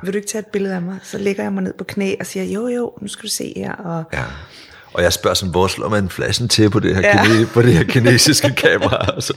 [0.04, 0.96] vil du ikke tage et billede af mig?
[1.04, 3.54] Så lægger jeg mig ned på knæ og siger, jo jo, nu skal du se
[3.56, 3.72] her.
[3.74, 4.24] Og, Ja.
[4.94, 7.18] Og jeg spørger sådan, hvor slår man flashen til på det her, Ja.
[7.18, 7.26] ja.
[7.26, 9.06] kine, på det her kinesiske kamera?
[9.16, 9.34] Altså.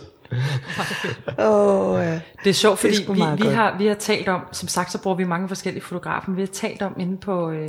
[1.38, 3.54] og, øh, Det er sjovt, Det er fordi sgu vi, vi, godt.
[3.54, 6.46] har, vi har talt om, som sagt, så bruger vi mange forskellige fotografer, vi har
[6.46, 7.68] talt om inde på, øh,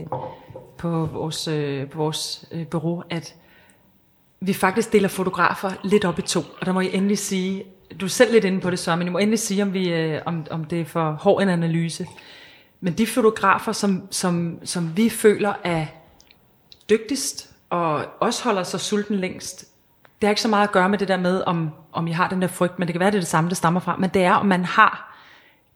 [0.80, 3.36] på vores, øh, på vores øh, bureau, at
[4.42, 6.40] vi faktisk deler fotografer lidt op i to.
[6.60, 7.64] Og der må I endelig sige,
[8.02, 9.94] du er selv lidt inde på det så, men I må endelig sige, om, vi,
[9.94, 12.08] øh, om, om det er for hård en analyse.
[12.82, 15.86] Men de fotografer, som, som, som vi føler er
[16.90, 19.60] dygtigst, og også holder sig sulten længst,
[20.22, 22.30] det har ikke så meget at gøre med det der med, om, om I har
[22.30, 24.10] den der frygt, men det kan være, det er det samme, det stammer fra, men
[24.10, 25.10] det er, om man har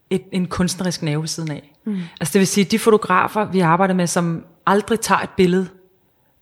[0.10, 1.74] et, en kunstnerisk nerve siden af.
[1.86, 2.00] Mm.
[2.20, 5.68] Altså det vil sige, de fotografer, vi arbejder med, som aldrig tager et billede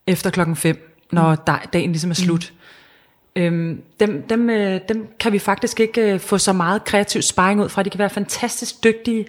[0.08, 1.68] efter klokken 5, når mm.
[1.74, 2.54] dagen ligesom er slut,
[3.36, 3.42] mm.
[3.42, 7.62] øhm, dem, dem, øh, dem kan vi faktisk ikke øh, få så meget kreativ sparring
[7.62, 7.84] ud fra.
[7.84, 9.26] De kan være fantastisk dygtige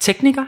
[0.00, 0.46] teknikere,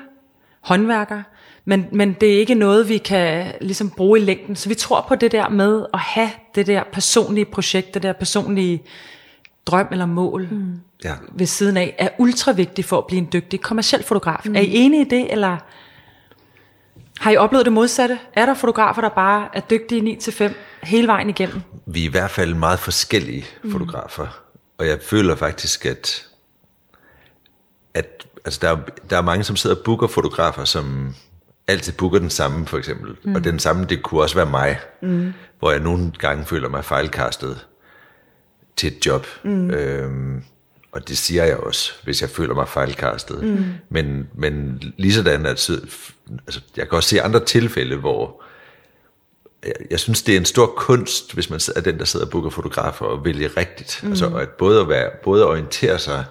[0.60, 1.22] håndværkere,
[1.64, 4.56] men, men det er ikke noget, vi kan ligesom bruge i længden.
[4.56, 8.12] Så vi tror på det der med at have det der personlige projekt, det der
[8.12, 8.82] personlige
[9.66, 10.80] drøm eller mål mm.
[11.04, 11.14] Ja.
[11.32, 14.40] ved siden af, er ultra vigtigt for at blive en dygtig kommersiel fotograf.
[14.44, 14.56] Mm.
[14.56, 15.56] Er I enige i det, eller
[17.20, 18.18] har I oplevet det modsatte?
[18.32, 20.52] Er der fotografer, der bare er dygtige 9-5
[20.82, 21.60] hele vejen igennem?
[21.86, 24.26] Vi er i hvert fald meget forskellige fotografer,
[24.78, 26.26] og jeg føler faktisk, at,
[27.94, 28.76] at altså der, er,
[29.10, 31.14] der er mange, som sidder og booker fotografer, som
[31.68, 33.16] altid booker den samme, for eksempel.
[33.24, 33.34] Mm.
[33.34, 35.32] Og den samme, det kunne også være mig, mm.
[35.58, 37.66] hvor jeg nogle gange føler mig fejlkastet
[38.76, 39.26] til et job.
[39.44, 39.70] Mm.
[39.70, 40.44] Øhm,
[40.92, 43.42] og det siger jeg også, hvis jeg føler mig fejlkastet.
[43.42, 43.64] Mm.
[43.88, 45.80] Men, men lige sådan, at så-
[46.46, 48.42] altså, jeg kan også se andre tilfælde, hvor
[49.64, 52.30] jeg, jeg synes, det er en stor kunst, hvis man er den, der sidder og
[52.32, 54.00] booker fotografer og vælger rigtigt.
[54.02, 54.08] Mm.
[54.08, 56.24] Altså, at både at, være, både at orientere sig,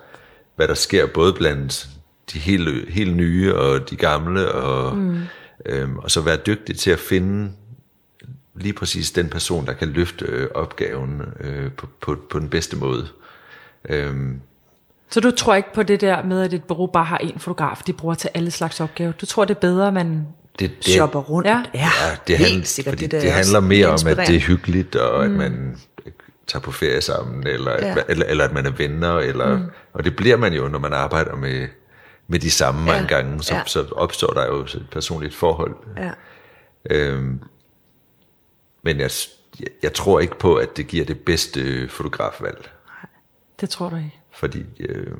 [0.55, 1.87] hvad der sker, både blandt
[2.33, 5.19] de helt, helt nye og de gamle, og, mm.
[5.65, 7.51] øhm, og så være dygtig til at finde
[8.55, 12.75] lige præcis den person, der kan løfte øh, opgaven øh, på, på, på den bedste
[12.77, 13.07] måde.
[13.89, 14.41] Øhm,
[15.11, 17.81] Så du tror ikke på det der med, at et bureau bare har en fotograf,
[17.87, 19.11] de bruger til alle slags opgaver?
[19.11, 20.27] Du tror, det er bedre, man...
[20.59, 21.47] det, det, shopper rundt.
[21.47, 21.63] Ja.
[21.73, 21.89] Ja,
[22.27, 22.91] det, helt handler, sikkert.
[22.91, 25.77] fordi det, der det, er handler mere om, at det er hyggeligt, og at man
[26.47, 27.87] tager på ferie sammen, eller, Ja.
[27.87, 27.95] ja.
[28.09, 29.65] eller, eller at man er venner, eller, mm.
[29.93, 31.67] og det bliver man jo, når man arbejder med,
[32.27, 33.61] med de samme mange Ja, gange, så, ja.
[33.65, 35.75] så opstår der jo et personligt forhold.
[35.97, 36.11] Ja.
[36.89, 37.39] Øhm,
[38.83, 39.11] men jeg,
[39.59, 42.69] jeg, jeg tror ikke på, at det giver det bedste fotografvalg.
[43.61, 44.18] Det tror du ikke.
[44.39, 45.17] Fordi øh,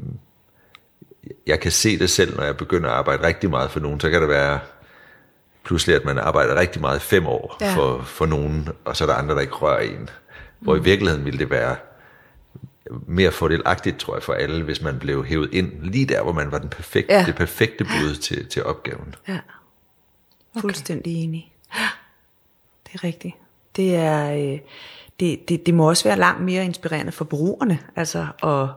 [1.48, 4.10] jeg kan se det selv, når jeg begynder at arbejde rigtig meget for nogen, så
[4.10, 4.60] kan det være
[5.64, 7.76] pludselig, at man arbejder rigtig meget i fem år Ja.
[7.76, 10.10] for, for nogen, og så er der andre, der ikke rører en.
[10.60, 11.76] Hvor i virkeligheden ville det være
[13.08, 16.52] mere fordelagtigt, tror jeg, for alle, hvis man blev hævet ind lige der, hvor man
[16.52, 17.24] var den perfekte, Ja.
[17.26, 19.16] det perfekte bud til, til opgaven.
[19.28, 19.40] Ja.
[20.62, 21.54] Fuldstændig enig.
[22.88, 23.36] Det er rigtigt.
[23.76, 24.60] Det er øh,
[25.20, 28.68] det, det, det må også være langt mere inspirerende for brugerne, altså at,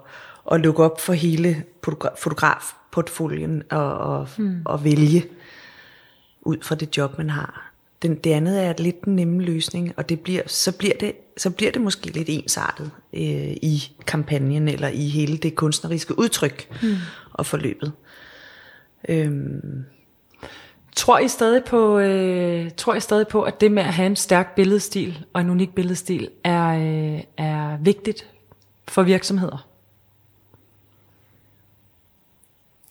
[0.51, 4.63] at lukke op for hele fotogra- fotografportfolien og, og, hmm.
[4.65, 5.25] og vælge
[6.43, 7.73] ud fra det job, man har.
[8.03, 11.51] Den, det andet er lidt den nemme løsning, og det bliver, så, bliver det, så
[11.51, 16.97] bliver det måske lidt ensartet øh, i kampagnen eller i hele det kunstneriske udtryk hmm.
[17.33, 17.93] og forløbet.
[19.09, 19.85] Øhm,
[20.97, 24.17] Tror I stadig på, øh, tror I stadig på, at det med at have en
[24.17, 28.31] stærk billedstil og en unik billedstil er, øh, er vigtigt
[28.89, 29.72] for virksomheder?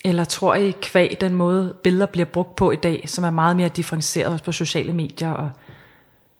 [0.04, 3.56] Eller tror I kvæg den måde, billeder bliver brugt på i dag, som er meget
[3.56, 5.32] mere differentieret også på sociale medier?
[5.32, 5.52] Og,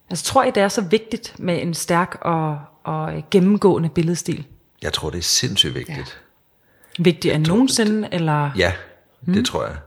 [0.09, 4.45] altså tror I, det er så vigtigt med en stærk og, og gennemgående billedstil?
[4.82, 6.22] Jeg tror, det er sindssygt vigtigt.
[6.99, 8.09] Vigtigere end nogensinde?
[8.12, 8.51] Eller?
[8.57, 8.74] Ja,
[9.22, 9.34] mm.
[9.34, 9.78] det tror jeg.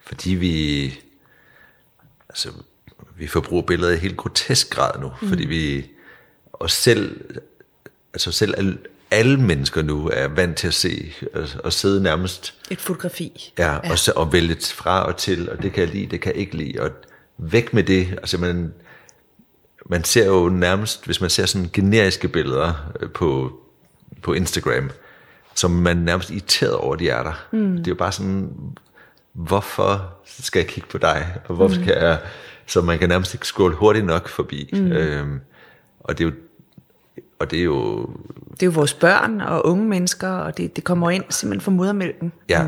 [0.00, 0.84] Fordi vi,
[2.28, 2.52] altså,
[3.16, 5.28] vi forbruger billeder i helt grotesk grad nu, mm.
[5.28, 5.86] fordi vi,
[6.52, 7.20] og selv,
[8.12, 8.78] altså selv
[9.10, 13.52] alle, mennesker nu er vant til at se, og, og sidde nærmest, et fotografi.
[13.58, 13.90] ja, ja.
[13.90, 16.40] Og, så, og vælge fra og til, og det kan jeg lide, det kan jeg
[16.40, 16.90] ikke lide, og
[17.38, 18.72] væk med det, altså man,
[19.86, 23.60] man ser jo nærmest, hvis man ser sådan generiske billeder øh, på,
[24.22, 24.90] på Instagram,
[25.54, 27.46] som man nærmest irriteret over, de er der.
[27.52, 27.76] Mm.
[27.76, 28.50] Det er jo bare sådan,
[29.32, 31.34] hvorfor skal jeg kigge på dig?
[31.44, 32.18] Og hvorfor skal jeg,
[32.66, 34.70] så man kan nærmest ikke scrolle hurtigt nok forbi.
[34.72, 34.92] Mm.
[34.92, 35.40] Øhm,
[36.00, 36.34] og det er jo,
[37.38, 38.06] og det er jo,
[38.50, 41.70] Det er jo vores børn og unge mennesker, og det, det kommer ind simpelthen fra
[41.70, 42.32] modermælken.
[42.48, 42.64] ja,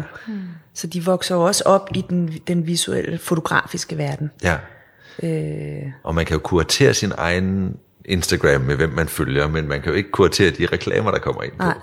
[0.74, 4.30] Så de vokser jo også op i den, den visuelle, fotografiske verden.
[4.42, 4.56] ja.
[5.22, 9.80] Øh, Og man kan jo kuratere sin egen Instagram med, hvem man følger, men man
[9.82, 11.64] kan jo ikke kuratere de reklamer, der kommer ind på.
[11.64, 11.74] Nej.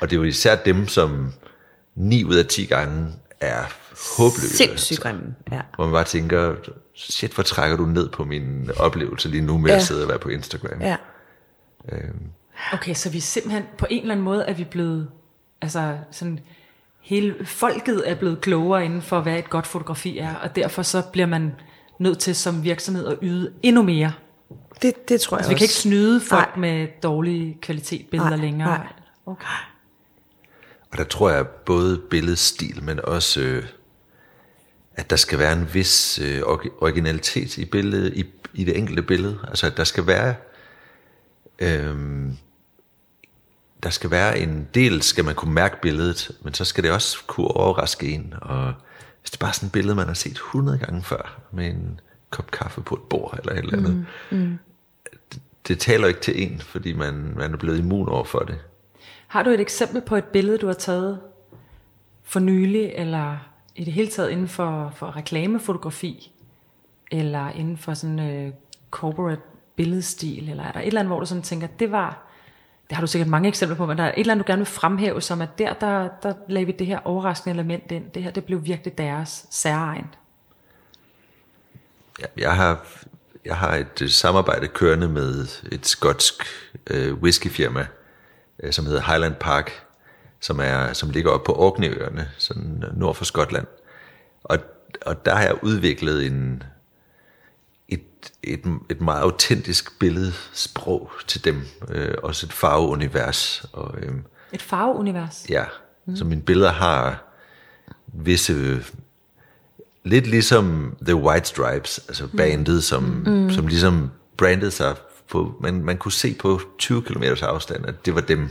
[0.00, 1.32] Og det er jo især dem, som
[1.96, 3.06] 9 ud af 10 gange
[3.40, 3.62] er
[4.18, 4.56] håbløse.
[4.56, 5.34] sindssygt grimme.
[5.52, 5.60] Ja.
[5.74, 6.54] Hvor man bare tænker,
[6.94, 9.76] shit, hvor trækker du ned på min oplevelse lige nu med Ja.
[9.76, 10.80] at sidde og være på Instagram.
[10.80, 10.96] ja.
[12.72, 15.08] Okay, så vi er simpelthen på en eller anden måde er vi blevet,
[15.62, 16.40] altså sådan,
[17.00, 21.02] hele folket er blevet klogere inden for, hvad et godt fotografi er, og derfor så
[21.12, 21.52] bliver man
[21.98, 24.12] nødt til som virksomhed at yde endnu mere.
[24.82, 25.80] Det, det tror jeg Altså vi kan ikke også.
[25.80, 26.60] snyde folk Nej.
[26.60, 28.68] med dårlig kvalitet billeder Nej, længere.
[28.68, 28.86] nej.
[29.26, 29.46] Okay.
[30.92, 33.64] Og der tror jeg både billedstil, men også, øh,
[34.94, 36.42] at der skal være en vis øh,
[36.80, 38.24] originalitet i, billedet, i,
[38.54, 39.38] i det enkelte billede.
[39.48, 40.34] Altså at der skal være,
[41.58, 42.32] øh,
[43.82, 47.18] der skal være en del, skal man kunne mærke billedet, men så skal det også
[47.26, 48.34] kunne overraske en.
[48.42, 48.74] Og
[49.20, 52.00] hvis det er bare sådan et billede, man har set 100 gange før, med en
[52.30, 54.58] kop kaffe på et bord eller et eller andet, mm, mm.
[55.32, 58.58] Det, det taler ikke til en, fordi man, man er blevet immun over for det.
[59.26, 61.20] Har du et eksempel på et billede, du har taget
[62.22, 63.36] for nylig, eller
[63.74, 66.32] i det hele taget inden for, for reklamefotografi,
[67.10, 68.52] eller inden for sådan øh,
[68.90, 69.42] corporate
[69.76, 72.26] billedstil, eller er der et eller andet, hvor du sådan tænker, det var,
[72.88, 74.60] det har du sikkert mange eksempler på, men der er et eller andet, du gerne
[74.60, 78.10] vil fremhæve, som at der, der, der lagde vi det her overraskende element ind.
[78.10, 80.06] Det her, det blev virkelig deres særegen.
[82.20, 82.86] Ja, jeg har,
[83.44, 86.34] jeg har et øh, samarbejde kørende med et skotsk
[86.90, 87.86] øh, whiskyfirma,
[88.60, 89.86] øh, som hedder Highland Park,
[90.40, 93.66] som, er, som ligger oppe på Orkneyøerne, sådan nord for Skotland.
[94.44, 94.58] Og,
[95.06, 96.62] og der har jeg udviklet en,
[98.42, 103.64] et, et, et meget autentisk billedsprog til dem, øh, også et farveunivers.
[103.72, 104.12] Og, øh,
[104.52, 105.46] Et farveunivers.
[105.48, 105.64] Ja,
[106.06, 106.16] mm.
[106.16, 107.24] så mine billeder har
[108.06, 108.82] visse,
[110.04, 113.50] lidt ligesom The White Stripes, altså bandet, som, mm.
[113.50, 114.94] som ligesom brandede sig
[115.28, 118.50] på, man, man kunne se på 20 km afstand, at det var dem,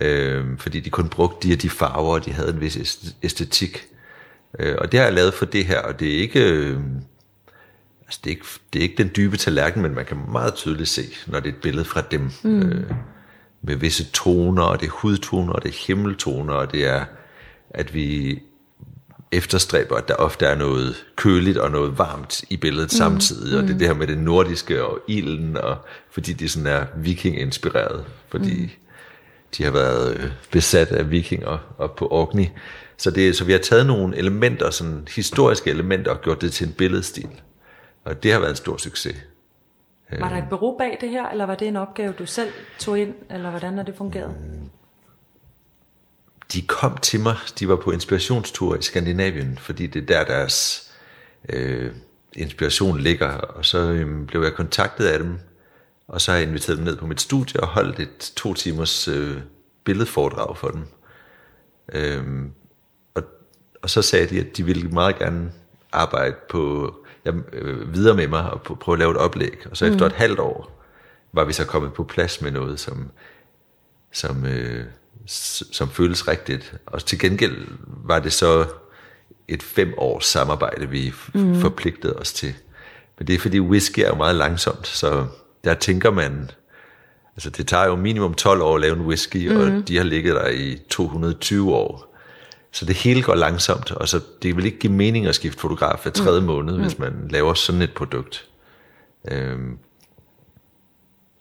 [0.00, 3.14] øh, fordi de kun brugte de og de farver, og de havde en vis æst-
[3.22, 3.86] æstetik.
[4.58, 6.50] Øh, og det har jeg lavet for det her, og det er ikke...
[6.50, 6.80] Øh,
[8.06, 10.88] Altså det, er ikke, det er ikke den dybe tallerken, men man kan meget tydeligt
[10.88, 12.30] se, når det er et billede fra dem.
[12.42, 12.62] Mm.
[12.62, 12.90] Øh,
[13.66, 17.04] med visse toner, og det er hudtoner, og det er himmeltoner, og det er,
[17.70, 18.38] at vi
[19.32, 22.96] efterstræber, at der ofte er noget køligt og noget varmt i billedet mm.
[22.96, 25.76] samtidig, og det er det her med det nordiske og ilden, og
[26.10, 28.70] fordi de sådan er viking-inspireret, fordi mm.
[29.58, 32.46] de har været øh, besat af vikinger og på Orkney.
[32.96, 36.66] Så, det, så vi har taget nogle elementer, sådan historiske elementer, og gjort det til
[36.66, 37.28] en billedstil.
[38.04, 39.16] Og det har været en stor succes.
[40.10, 42.98] Var der et bureau bag det her, eller var det en opgave, du selv tog
[42.98, 44.34] ind, eller hvordan har det fungeret?
[46.52, 50.90] De kom til mig, de var på inspirationstur i Skandinavien, fordi det er der deres
[51.48, 51.92] øh,
[52.32, 55.38] inspiration ligger, og så øh, blev jeg kontaktet af dem,
[56.08, 59.08] og så har jeg inviteret dem ned på mit studie og holdt et to timers
[59.08, 59.36] øh,
[59.84, 60.82] billedforedrag for dem.
[61.92, 62.52] Øhm,
[63.14, 63.22] og,
[63.82, 65.52] og så sagde de, at de ville meget gerne
[65.92, 66.94] arbejde på
[67.26, 69.66] ja, øh, videre med mig og prøve at lave et oplæg.
[69.70, 70.06] Og så efter mm.
[70.06, 70.84] et halvt år
[71.32, 73.10] var vi så kommet på plads med noget, som,
[74.12, 74.84] som, øh,
[75.72, 76.74] som føles rigtigt.
[76.86, 78.66] Og til gengæld var det så
[79.48, 81.60] et fem års samarbejde, vi mm.
[81.60, 82.54] forpligtede os til.
[83.18, 85.26] Men det er fordi whisky er jo meget langsomt, så
[85.64, 86.50] der tænker man,
[87.36, 89.60] altså det tager jo minimum 12 år at lave en whisky, mm.
[89.60, 92.13] og de har ligget der i 220 år.
[92.74, 95.98] Så det hele går langsomt, og så det vil ikke give mening at skifte fotograf
[96.02, 96.46] hver tredje mm.
[96.46, 98.48] måned, hvis man laver sådan et produkt.
[99.30, 99.78] Øhm,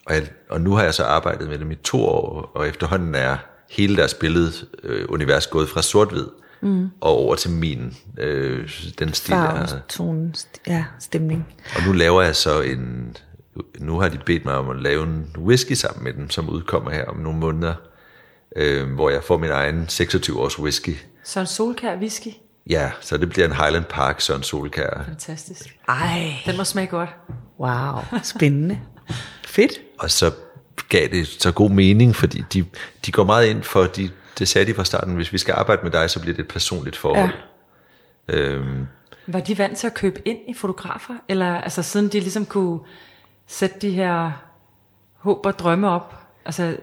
[0.05, 3.15] og, jeg, og nu har jeg så arbejdet med dem i to år, og efterhånden
[3.15, 3.37] er
[3.69, 6.27] hele deres billedeunivers øh, gået fra sort-hvid
[6.61, 6.89] mm.
[7.01, 8.69] og over til min, øh,
[8.99, 10.33] den stil, Farve, tone,
[10.67, 11.55] ja, stemning.
[11.75, 13.17] Og nu laver jeg så en,
[13.79, 16.91] nu har de bedt mig om at lave en whisky sammen med dem, som udkommer
[16.91, 17.73] her om nogle måneder,
[18.55, 20.95] øh, hvor jeg får min egen 26 års whisky.
[21.23, 22.27] Så en solkær whisky?
[22.69, 25.03] Ja, så det bliver en Highland Park Søren Solkær.
[25.05, 25.77] Fantastisk.
[25.87, 27.09] Ej, Den må smage godt.
[27.59, 28.79] wow, spændende.
[29.45, 29.71] Fedt.
[29.99, 30.31] Og så
[30.89, 32.65] gav det så god mening, fordi de,
[33.05, 34.09] de går meget ind for, de,
[34.39, 36.49] det sagde de fra starten, hvis vi skal arbejde med dig, så bliver det et
[36.49, 37.29] personligt forhold.
[38.29, 38.35] Ja.
[38.35, 38.87] Øhm,
[39.27, 41.13] Var de vant til at købe ind i fotografer?
[41.29, 42.79] Eller altså siden de ligesom kunne
[43.47, 44.31] sætte de her
[45.17, 46.15] håb og drømme op?
[46.45, 46.77] Altså,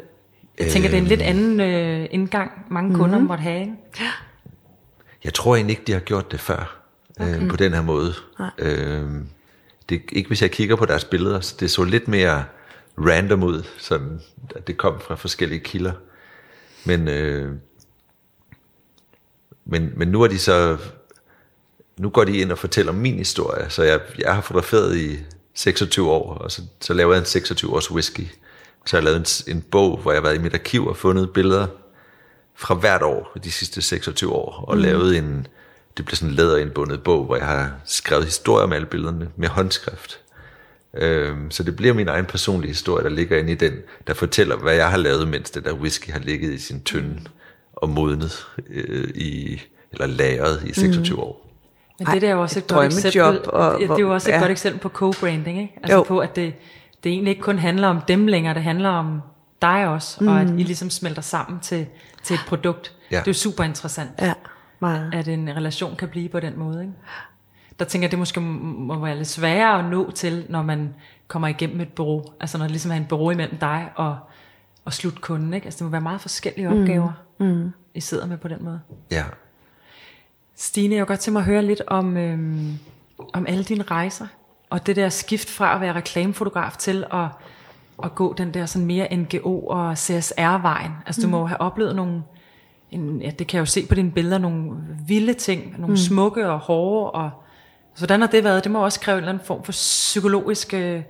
[0.58, 3.28] jeg tænker, det er en lidt anden øh, indgang, mange kunder mm-hmm.
[3.28, 3.60] måtte have.
[3.60, 3.76] Ikke?
[5.24, 6.82] Jeg tror egentlig ikke, de har gjort det før,
[7.20, 7.42] okay.
[7.42, 8.14] øh, på den her måde.
[8.58, 9.08] Øh,
[9.88, 12.44] det, ikke hvis jeg kigger på deres billeder, så det så lidt mere
[12.98, 14.20] random ud, sådan
[14.56, 15.92] at det kom fra forskellige kilder.
[16.84, 17.52] Men, øh,
[19.64, 20.76] men, men nu er de så,
[21.98, 25.18] nu går de ind og fortæller min historie, så jeg, jeg har fotograferet i
[25.54, 28.26] 26 år, og så, så laver jeg en 26 års whisky.
[28.86, 30.96] Så har jeg lavet en, en bog, hvor jeg har været i mit arkiv og
[30.96, 31.66] fundet billeder
[32.60, 34.82] fra hvert år de sidste 26 år, og mm.
[34.82, 35.46] lavet en,
[35.96, 39.48] det blev sådan en læderindbundet bog, hvor jeg har skrevet historier med alle billederne med
[39.48, 40.20] håndskrift.
[40.94, 43.72] Øhm, så det bliver min egen personlige historie, der ligger inde i den,
[44.06, 47.20] der fortæller, hvad jeg har lavet, mens det der whisky har ligget i sin tynde
[47.72, 49.60] og modnet øh, i,
[49.92, 51.22] eller lagret i 26 mm.
[51.22, 51.46] år.
[51.98, 54.30] Men det der er jo også et, et godt eksempel, og, det er jo også
[54.30, 54.40] et ja.
[54.40, 55.74] godt eksempel på co-branding, ikke?
[55.82, 56.02] Altså jo.
[56.02, 56.54] på, at det,
[57.04, 59.20] det egentlig ikke kun handler om dem længere, det handler om
[59.62, 60.28] dig også, mm.
[60.28, 61.86] og at I ligesom smelter sammen til,
[62.22, 62.94] til et produkt.
[63.10, 63.16] Ja.
[63.16, 64.32] Det er jo super interessant, ja,
[64.80, 65.14] meget.
[65.14, 66.80] at en relation kan blive på den måde.
[66.82, 66.94] Ikke?
[67.78, 70.94] Der tænker jeg, det måske må være lidt sværere at nå til, når man
[71.28, 72.24] kommer igennem et bureau.
[72.40, 74.18] Altså når det ligesom er en bureau imellem dig og,
[74.84, 75.54] og slutkunden.
[75.54, 75.64] Ikke?
[75.64, 76.80] Altså det må være meget forskellige mm.
[76.80, 77.72] opgaver, mm.
[77.94, 78.80] I sidder med på den måde.
[79.10, 79.24] Ja.
[80.56, 82.78] Stine, jeg vil godt tænke mig at høre lidt om, øhm,
[83.32, 84.26] om alle dine rejser.
[84.70, 87.26] Og det der skift fra at være reklamefotograf til at,
[88.04, 90.92] at gå den der sådan mere NGO og CSR-vejen.
[91.06, 92.22] Altså du må have oplevet nogle,
[92.90, 94.70] en, ja, det kan jeg jo se på dine billeder, nogle
[95.06, 95.96] vilde ting, nogle mm.
[95.96, 97.10] smukke og hårde.
[97.10, 97.30] Og,
[97.94, 98.64] så hvordan har det været?
[98.64, 101.02] Det må også kræve en eller anden form for psykologisk øh,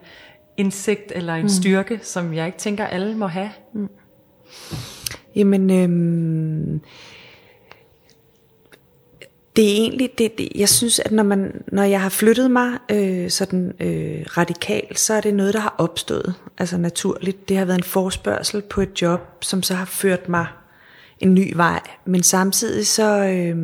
[0.56, 1.48] indsigt eller en mm.
[1.48, 3.50] styrke, som jeg ikke tænker, alle må have.
[3.72, 3.88] Mm.
[5.36, 6.80] Jamen, øhm,
[9.56, 12.78] det er egentlig, det, det, jeg synes, at når, man, når jeg har flyttet mig
[12.90, 17.48] øh, sådan øh, radikalt, så er det noget, der har opstået, altså naturligt.
[17.48, 20.46] Det har været en forspørgsel på et job, som så har ført mig
[21.18, 21.80] en ny vej.
[22.04, 23.56] Men samtidig så, øh,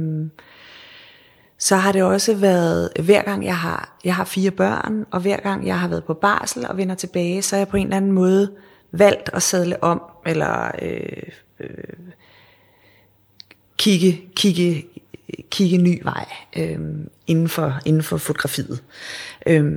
[1.59, 5.41] så har det også været, hver gang jeg har, jeg har fire børn, og hver
[5.41, 7.97] gang jeg har været på barsel og vender tilbage, så er jeg på en eller
[7.97, 8.53] anden måde
[8.93, 11.23] valgt at sadle om, eller øh,
[11.61, 11.69] øh,
[13.77, 14.85] kigge, kigge
[15.51, 16.79] kigge ny vej øh,
[17.27, 18.83] inden, for, inden for fotografiet.
[19.47, 19.73] Øh,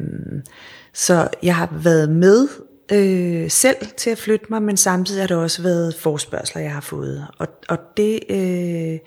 [0.93, 2.47] så jeg har været med
[2.91, 6.81] øh, selv til at flytte mig, men samtidig har det også været forspørgseler, jeg har
[6.81, 7.27] fået.
[7.37, 8.99] Og, og det, øh,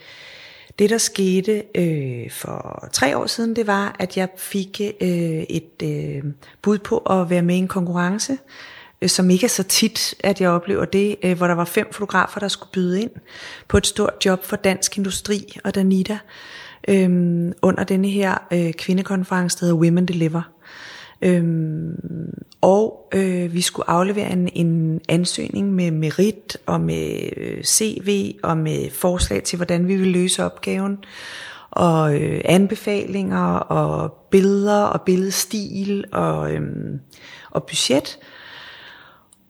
[0.78, 5.08] det, der skete øh, for tre år siden, det var, at jeg fik øh,
[5.48, 6.22] et øh,
[6.62, 8.38] bud på at være med i en konkurrence, øh,
[9.06, 12.40] som ikke er så tit, at jeg oplever det, øh, hvor der var fem fotografer,
[12.40, 13.10] der skulle byde ind
[13.68, 16.18] på et stort job for Dansk Industri og Danita
[16.88, 20.42] øh, under denne her øh, kvindekonference, der hedder Women Deliver.
[21.22, 21.94] Øhm,
[22.60, 28.56] og øh, vi skulle aflevere en, en ansøgning med merit og med øh, CV og
[28.56, 30.98] med forslag til, hvordan vi ville løse opgaven
[31.70, 36.62] og øh, anbefalinger og billeder og billedstil og, øh,
[37.50, 38.18] og budget.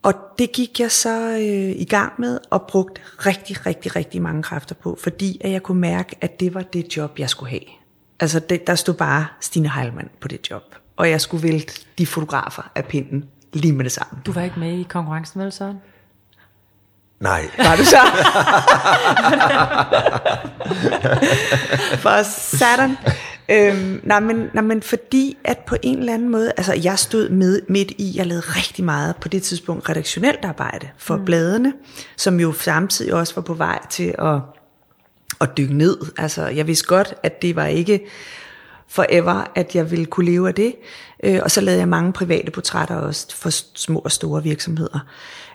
[0.03, 4.43] Og det gik jeg så øh, i gang med og brugte rigtig, rigtig, rigtig mange
[4.43, 7.61] kræfter på, fordi at jeg kunne mærke, at det var det job, jeg skulle have.
[8.21, 10.63] Altså det, der stod bare Stine Heilmann på det job,
[10.97, 14.19] og jeg skulle vælte de fotografer af pinden lige med det samme.
[14.27, 15.77] Du var ikke med i konkurrencen, vel Søren?
[17.21, 17.97] Nej, Var du så?
[22.03, 22.23] For
[22.57, 22.97] satan.
[23.49, 27.29] Øhm, nej, men, nej, men fordi at på en eller anden måde, altså jeg stod
[27.29, 31.25] med, midt i, jeg lavede rigtig meget på det tidspunkt redaktionelt arbejde for mm.
[31.25, 31.73] bladene,
[32.17, 34.41] som jo samtidig også var på vej til at,
[35.41, 35.97] at dykke ned.
[36.19, 38.07] Altså jeg vidste godt, at det var ikke
[38.89, 40.75] forever, at jeg ville kunne leve af det.
[41.25, 45.07] Øh, og så lavede jeg mange private portrætter også for små og store virksomheder.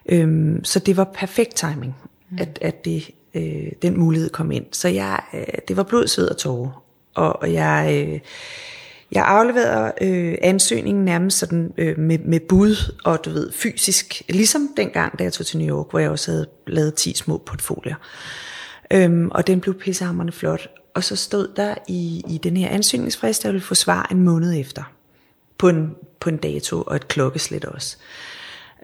[0.09, 1.95] Øhm, så det var perfekt timing,
[2.31, 2.37] mm.
[2.39, 4.65] at, at det, øh, den mulighed kom ind.
[4.71, 6.86] Så jeg, øh, det var blod, sved og tårer.
[7.17, 8.19] Og, jeg, øh,
[9.11, 14.69] jeg afleverede øh, ansøgningen nærmest sådan, øh, med, med bud og du ved, fysisk, ligesom
[14.77, 17.95] dengang, da jeg tog til New York, hvor jeg også havde lavet 10 små portfolier.
[18.93, 20.69] Øhm, og den blev pissehammerende flot.
[20.93, 24.23] Og så stod der i, i den her ansøgningsfrist, at jeg ville få svar en
[24.23, 24.83] måned efter.
[25.57, 27.97] På en, på en dato og et klokkeslæt også.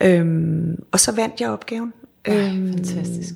[0.02, 1.94] Øhm, og så vandt jeg opgaven.
[2.26, 3.34] Ej, øhm, fantastisk.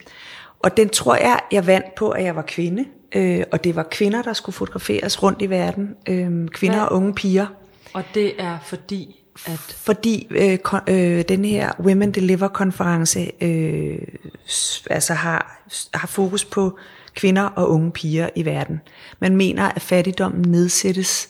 [0.59, 2.85] Og den tror jeg, jeg vandt på, at jeg var kvinde.
[3.15, 5.95] Øh, og det var kvinder, der skulle fotograferes rundt i verden.
[6.09, 6.87] Øh, kvinder Hvad?
[6.87, 7.47] og unge piger.
[7.93, 13.97] Og det er fordi, at Fordi øh, kon- øh, den her Women Deliver konference øh,
[14.89, 15.61] altså har,
[15.93, 16.77] har fokus på
[17.15, 18.81] kvinder og unge piger i verden.
[19.19, 21.29] Man mener, at fattigdommen nedsættes,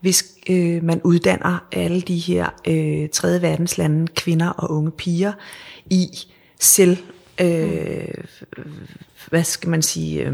[0.00, 5.32] hvis øh, man uddanner alle de her øh, tredje verdens lande, kvinder og unge piger,
[5.90, 6.08] i
[6.60, 6.96] selv,
[7.40, 8.24] øh,
[9.30, 10.32] hvad skal man sige, øh,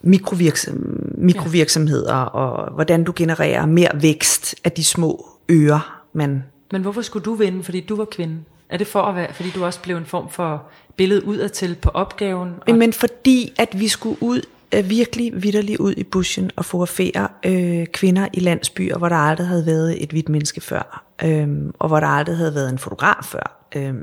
[0.00, 7.02] mikrovirksom, mikrovirksomheder, og hvordan du genererer mere vækst af de små ører, man Men hvorfor
[7.02, 8.36] skulle du vinde, fordi du var kvinde?
[8.68, 10.62] Er det for at være, fordi du også blev en form for
[10.96, 12.54] billede udadtil på opgaven?
[12.66, 14.40] Og, Men fordi, at vi skulle ud,
[14.84, 19.66] virkelig vidderligt ud i bushen og fotografere øh, kvinder i landsbyer, hvor der aldrig havde
[19.66, 23.66] været et hvidt menneske før, øh, og hvor der aldrig havde været en fotograf før.
[23.76, 23.94] Øh,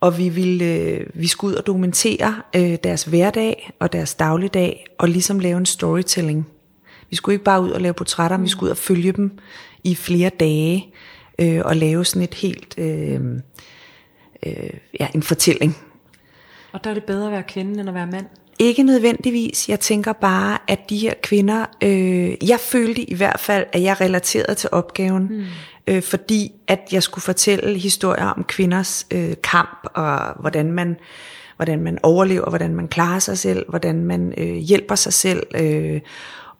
[0.00, 4.86] og vi, ville, øh, vi skulle ud og dokumentere øh, deres hverdag og deres dagligdag,
[4.98, 6.46] og ligesom lave en storytelling.
[7.10, 8.44] Vi skulle ikke bare ud og lave portrætter, mm.
[8.44, 9.38] vi skulle ud og følge dem
[9.84, 10.94] i flere dage,
[11.38, 13.20] øh, og lave sådan et helt, øh,
[14.46, 14.70] øh,
[15.00, 15.76] ja, en fortælling.
[16.72, 18.26] og der er det bedre at være kvinde, end at være mand.
[18.58, 19.68] Ikke nødvendigvis.
[19.68, 24.00] Jeg tænker bare, at de her kvinder, øh, jeg følte i hvert fald, at jeg
[24.00, 25.44] relaterede til opgaven, mm.
[25.88, 30.96] Øh, fordi at jeg skulle fortælle historier om kvinders øh, kamp, og hvordan man,
[31.56, 35.42] hvordan man overlever, hvordan man klarer sig selv, hvordan man øh, hjælper sig selv.
[35.54, 36.00] Øh,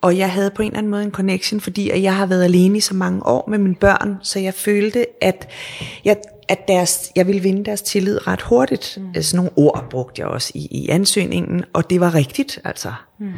[0.01, 2.45] og jeg havde på en eller anden måde en connection, fordi at jeg har været
[2.45, 5.49] alene i så mange år med mine børn, så jeg følte, at
[6.05, 6.17] jeg,
[6.49, 8.99] at deres, jeg ville vinde deres tillid ret hurtigt.
[9.01, 9.23] Mm.
[9.23, 12.93] Sådan nogle ord brugte jeg også i, i ansøgningen, og det var rigtigt, altså.
[13.21, 13.33] Mm.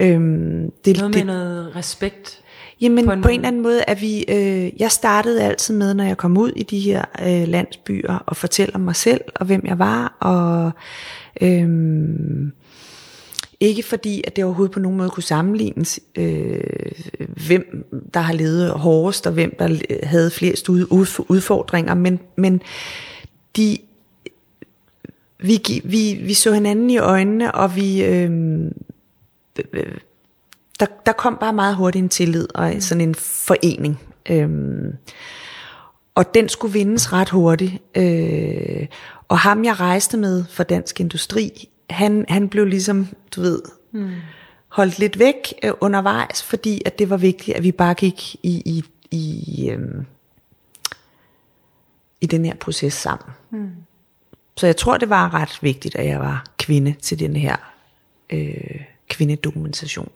[0.00, 2.41] Øhm, det, Noget med det, noget respekt.
[2.82, 5.74] Jamen på på en på en eller anden måde er vi, øh, jeg startede altid
[5.74, 9.20] med, når jeg kom ud i de her øh, landsbyer, og fortælle om mig selv,
[9.34, 10.70] og hvem jeg var, og
[11.40, 12.52] øhm,
[13.60, 16.60] ikke fordi, at det overhovedet på nogen måde kunne sammenlignes, øh,
[17.46, 22.62] hvem der har levet hårdest, og hvem der havde flest ud- udf- udfordringer, men, men
[23.56, 23.78] de,
[25.40, 28.70] vi, vi, vi så hinanden i øjnene, og vi, øh,
[30.82, 34.00] der, der kom bare meget hurtigt en tillid og sådan en forening.
[34.30, 34.96] Øhm,
[36.14, 37.72] og den skulle vindes ret hurtigt.
[37.94, 38.86] Øh,
[39.28, 43.62] og ham jeg rejste med for Dansk Industri, han, han blev ligesom, du ved,
[43.92, 44.10] mm.
[44.68, 48.62] holdt lidt væk øh, undervejs, fordi at det var vigtigt, at vi bare gik i,
[48.64, 50.06] i, i, øhm,
[52.20, 53.30] i den her proces sammen.
[53.50, 53.70] Mm.
[54.56, 57.56] Så jeg tror, det var ret vigtigt, at jeg var kvinde til den her
[58.30, 60.08] øh, kvindedokumentation.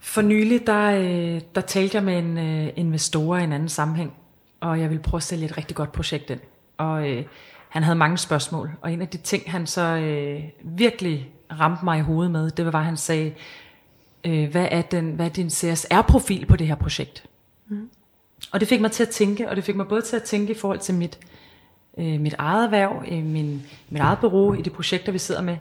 [0.00, 4.12] For nylig, der, øh, der talte jeg med en øh, investor i en anden sammenhæng,
[4.60, 6.40] og jeg ville prøve at sælge et rigtig godt projekt ind.
[6.78, 7.24] Og øh,
[7.68, 11.98] han havde mange spørgsmål, og en af de ting, han så øh, virkelig ramte mig
[11.98, 13.34] i hovedet med, det var, at han sagde,
[14.24, 17.24] øh, hvad, er den, hvad er din CSR-profil på det her projekt?
[17.68, 17.90] Mm.
[18.52, 20.52] Og det fik mig til at tænke, og det fik mig både til at tænke
[20.52, 21.18] i forhold til mit,
[21.98, 25.56] øh, mit eget erhverv, øh, min, mit eget bureau, i de projekter, vi sidder med.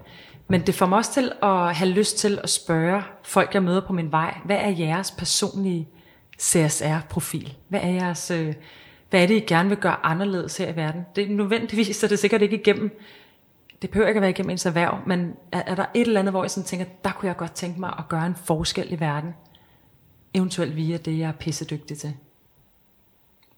[0.51, 3.81] Men det får mig også til at have lyst til at spørge folk, jeg møder
[3.81, 5.87] på min vej, hvad er jeres personlige
[6.39, 7.57] CSR-profil?
[7.67, 8.31] Hvad er jeres...
[8.31, 8.53] Øh,
[9.09, 11.05] hvad er det, I gerne vil gøre anderledes her i verden?
[11.15, 12.99] Det er nødvendigvis, så det er sikkert ikke igennem,
[13.81, 16.33] det behøver ikke at være igennem ens erhverv, men er, er der et eller andet,
[16.33, 18.99] hvor jeg sådan tænker, der kunne jeg godt tænke mig at gøre en forskel i
[18.99, 19.33] verden?
[20.33, 22.13] Eventuelt via det, jeg er pissedygtig til.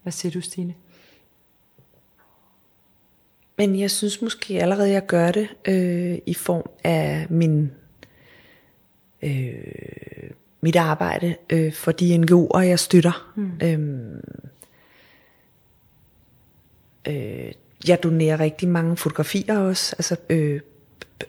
[0.04, 0.74] Hvad siger du, Stine?
[3.58, 7.72] Men jeg synes måske allerede, jeg gør det øh, i form af min
[9.22, 10.32] øh,
[10.62, 13.34] mit arbejde øh, for de NGO'er, jeg støtter.
[13.36, 13.52] Mm.
[13.64, 14.22] Øhm,
[17.08, 17.52] øh,
[17.88, 20.62] jeg donerer rigtig mange fotografier også, altså øh,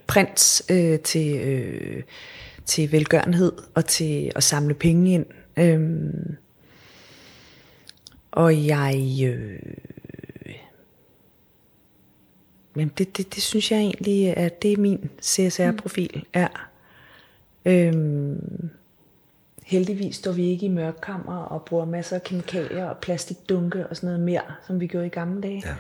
[0.07, 2.03] prints øh, til, øh,
[2.67, 5.27] til velgørenhed og til at samle penge ind.
[5.57, 6.37] Øhm,
[8.31, 9.21] og jeg...
[9.25, 9.59] Øh,
[12.75, 16.69] men det, det, det synes jeg egentlig, at det er min CSR-profil er.
[17.65, 18.71] Øhm,
[19.63, 24.07] heldigvis står vi ikke i mørkkammer og bruger masser af kemikalier og plastikdunke og sådan
[24.07, 25.63] noget mere, som vi gjorde i gamle dage.
[25.67, 25.75] Ja.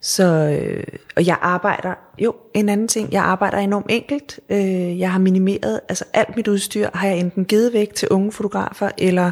[0.00, 0.84] Så, øh,
[1.16, 4.40] og jeg arbejder, jo, en anden ting, jeg arbejder enormt enkelt.
[4.48, 8.32] Øh, jeg har minimeret, altså alt mit udstyr har jeg enten givet væk til unge
[8.32, 9.30] fotografer, eller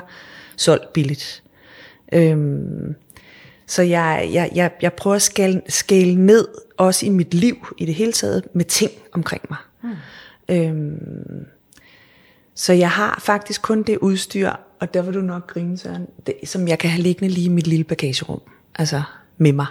[0.56, 1.42] solgt billigt.
[2.12, 2.94] Øhm,
[3.66, 7.86] så jeg, jeg, jeg, jeg prøver at skale, skale ned, også i mit liv i
[7.86, 9.58] det hele taget, med ting omkring mig.
[9.82, 9.94] Mm.
[10.48, 11.46] Øhm,
[12.54, 14.50] så jeg har faktisk kun det udstyr,
[14.80, 17.48] og der vil du nok grine, Søren, det, som jeg kan have liggende lige i
[17.48, 18.40] mit lille bagagerum.
[18.74, 19.02] Altså
[19.38, 19.66] med mig.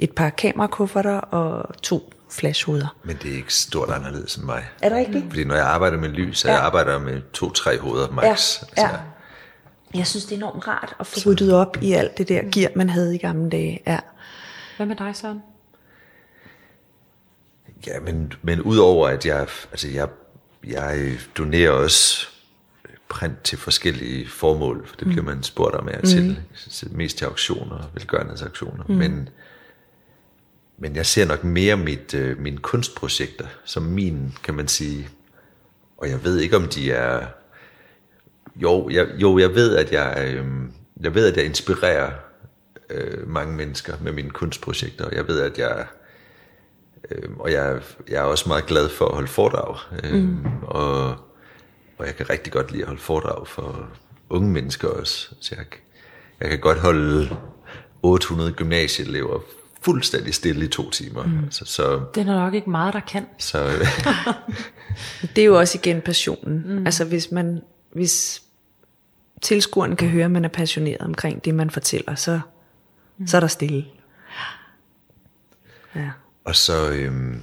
[0.00, 2.96] Et par kamerakufferter og to flashhoveder.
[3.04, 4.64] Men det er ikke stort anderledes end mig.
[4.82, 5.24] Er det rigtigt?
[5.28, 6.54] Fordi når jeg arbejder med lys, så ja.
[6.54, 8.24] jeg arbejder med to-tre hoveder max.
[8.24, 8.88] Ja, altså, ja.
[9.96, 12.70] Jeg synes, det er enormt rart at få ryddet op i alt det der gear,
[12.76, 13.82] man havde i gamle dage.
[13.86, 13.98] Ja.
[14.76, 15.42] Hvad med dig, Søren?
[17.86, 19.40] Ja, men, men udover at jeg,
[19.70, 20.08] altså jeg,
[20.66, 22.26] jeg donerer også
[23.08, 26.44] print til forskellige formål, for det bliver man spurgt om af til,
[26.82, 26.96] mm.
[26.96, 28.94] mest til auktioner, velgørenhedsaktioner, mm.
[28.94, 29.28] men,
[30.78, 35.08] men jeg ser nok mere mit, øh, mine kunstprojekter som min, kan man sige,
[35.96, 37.26] og jeg ved ikke om de er,
[38.62, 40.46] jo, jeg, jo, jeg ved at jeg, øh,
[41.00, 42.10] jeg ved at jeg inspirerer
[42.90, 45.86] øh, mange mennesker med mine kunstprojekter, og jeg ved at jeg
[47.10, 49.76] Øh, og jeg, jeg er også meget glad for at holde foredrag.
[50.04, 50.44] Øh, mm.
[50.62, 51.08] og,
[51.98, 53.88] og jeg kan rigtig godt lide at holde foredrag for
[54.30, 55.28] unge mennesker også.
[55.40, 55.66] Så jeg,
[56.40, 57.36] jeg kan godt holde
[58.02, 59.40] 800 gymnasieelever
[59.82, 61.22] fuldstændig stille i to timer.
[61.22, 61.44] Mm.
[61.44, 63.26] Altså, så, Det er nok ikke meget, der kan.
[63.38, 63.58] så
[65.36, 66.64] Det er jo også igen passionen.
[66.66, 66.86] Mm.
[66.86, 68.42] Altså hvis man, hvis
[69.42, 72.40] tilskueren kan høre, at man er passioneret omkring det, man fortæller, så,
[73.18, 73.26] mm.
[73.26, 73.86] så er der stille.
[75.94, 76.10] Ja.
[76.44, 77.42] Og så, øhm,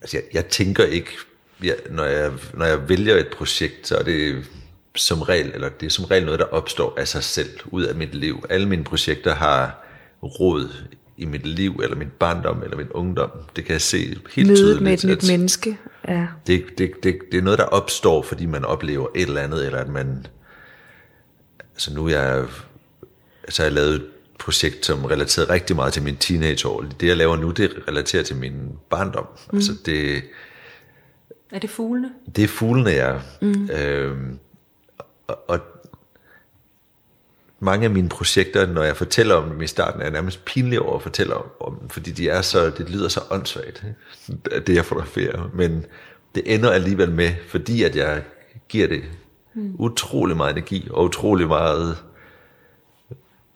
[0.00, 1.10] altså jeg, jeg tænker ikke,
[1.62, 4.44] jeg, når, jeg, når jeg vælger et projekt, så er det
[4.96, 7.94] som regel, eller det er som regel noget, der opstår af sig selv, ud af
[7.94, 8.44] mit liv.
[8.50, 9.84] Alle mine projekter har
[10.22, 10.86] råd
[11.18, 13.30] i mit liv, eller min barndom, eller min ungdom.
[13.56, 14.82] Det kan jeg se helt Mødet tydeligt.
[14.82, 15.78] med et nyt menneske.
[16.08, 16.26] Ja.
[16.46, 19.78] det, det, det, det er noget, der opstår, fordi man oplever et eller andet, eller
[19.78, 20.26] at man...
[21.74, 22.44] Altså nu er jeg...
[23.44, 24.06] Altså jeg har lavet et
[24.38, 26.84] projekt, som relaterer rigtig meget til min teenageår.
[27.00, 28.52] Det, jeg laver nu, det relaterer til min
[28.90, 29.26] barndom.
[29.52, 29.56] Mm.
[29.56, 30.22] Altså det,
[31.52, 32.10] Er det fuglene?
[32.36, 33.20] det er fuglene, jeg...
[33.42, 33.70] Mm.
[33.70, 34.38] Øhm,
[35.26, 35.60] og, og
[37.60, 40.80] mange af mine projekter, når jeg fortæller om dem i starten, er jeg nærmest pinlig
[40.80, 43.84] over at fortælle om, om dem, fordi de er så, det lyder så åndssvagt,
[44.66, 45.50] det jeg fotograferer.
[45.54, 45.84] Men
[46.34, 48.22] det ender alligevel med, fordi at jeg
[48.68, 49.04] giver det
[49.54, 49.74] mm.
[49.78, 51.96] utrolig meget energi, og utrolig meget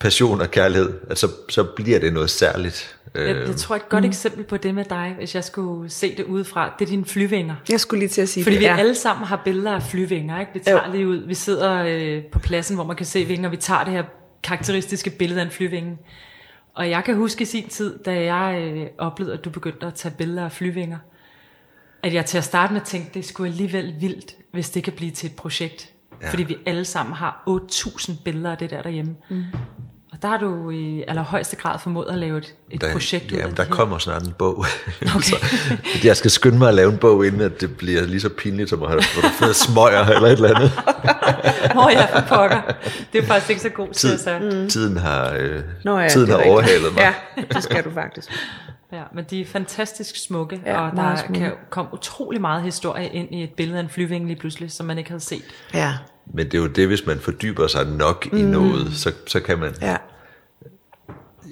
[0.03, 2.97] passion og kærlighed, at så, så bliver det noget særligt.
[3.15, 4.09] Jeg, jeg tror et godt mm.
[4.09, 7.55] eksempel på det med dig, hvis jeg skulle se det udefra, det er dine flyvinger.
[7.71, 8.61] Jeg skulle lige til at sige Fordi det.
[8.61, 8.77] vi ja.
[8.77, 10.53] alle sammen har billeder af flyvinger, ikke?
[10.55, 13.57] Vi tager lige ud, vi sidder øh, på pladsen, hvor man kan se vinger, vi
[13.57, 14.03] tager det her
[14.43, 15.99] karakteristiske billede af en flyvinge.
[16.75, 19.95] Og jeg kan huske i sin tid, da jeg øh, oplevede, at du begyndte at
[19.95, 20.99] tage billeder af flyvinger,
[22.03, 25.11] at jeg til at starte med tænkte, det skulle alligevel vildt, hvis det kan blive
[25.11, 25.89] til et projekt.
[26.23, 26.31] Ja.
[26.31, 29.17] Fordi vi alle sammen har 8.000 billeder af det der derhjemme.
[29.31, 29.45] Mm.
[30.23, 33.41] Der har du i allerhøjeste grad formået at lave et, et Der, projekt ud af
[33.41, 33.71] jamen, det der her.
[33.71, 34.65] kommer snart en bog.
[35.17, 35.21] Okay.
[35.23, 35.37] så,
[36.05, 38.71] jeg skal skynde mig at lave en bog, inden at det bliver lige så pinligt,
[38.71, 39.03] som at have
[39.39, 40.73] fået smøger eller et eller andet.
[41.75, 42.61] Nå ja, for pokker.
[43.13, 44.39] Det er faktisk ikke så god Tid, sige.
[44.63, 44.69] mm.
[44.69, 46.53] Tiden har, øh, Nå ja, tiden har rigtigt.
[46.53, 47.01] overhalet mig.
[47.01, 48.31] Ja, det skal du faktisk.
[48.93, 51.41] Ja, men de er fantastisk smukke, Ja, og der smukke.
[51.41, 54.87] kan komme utrolig meget historie ind i et billede af en flyvinge lige pludselig, som
[54.87, 55.43] man ikke havde set.
[55.75, 55.95] Ja,
[56.35, 58.39] Men det er jo det, hvis man fordyber sig nok mm.
[58.39, 59.75] i noget, så, så kan man...
[59.81, 59.97] ja.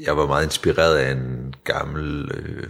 [0.01, 2.67] Jeg var meget inspireret af en gammel øh,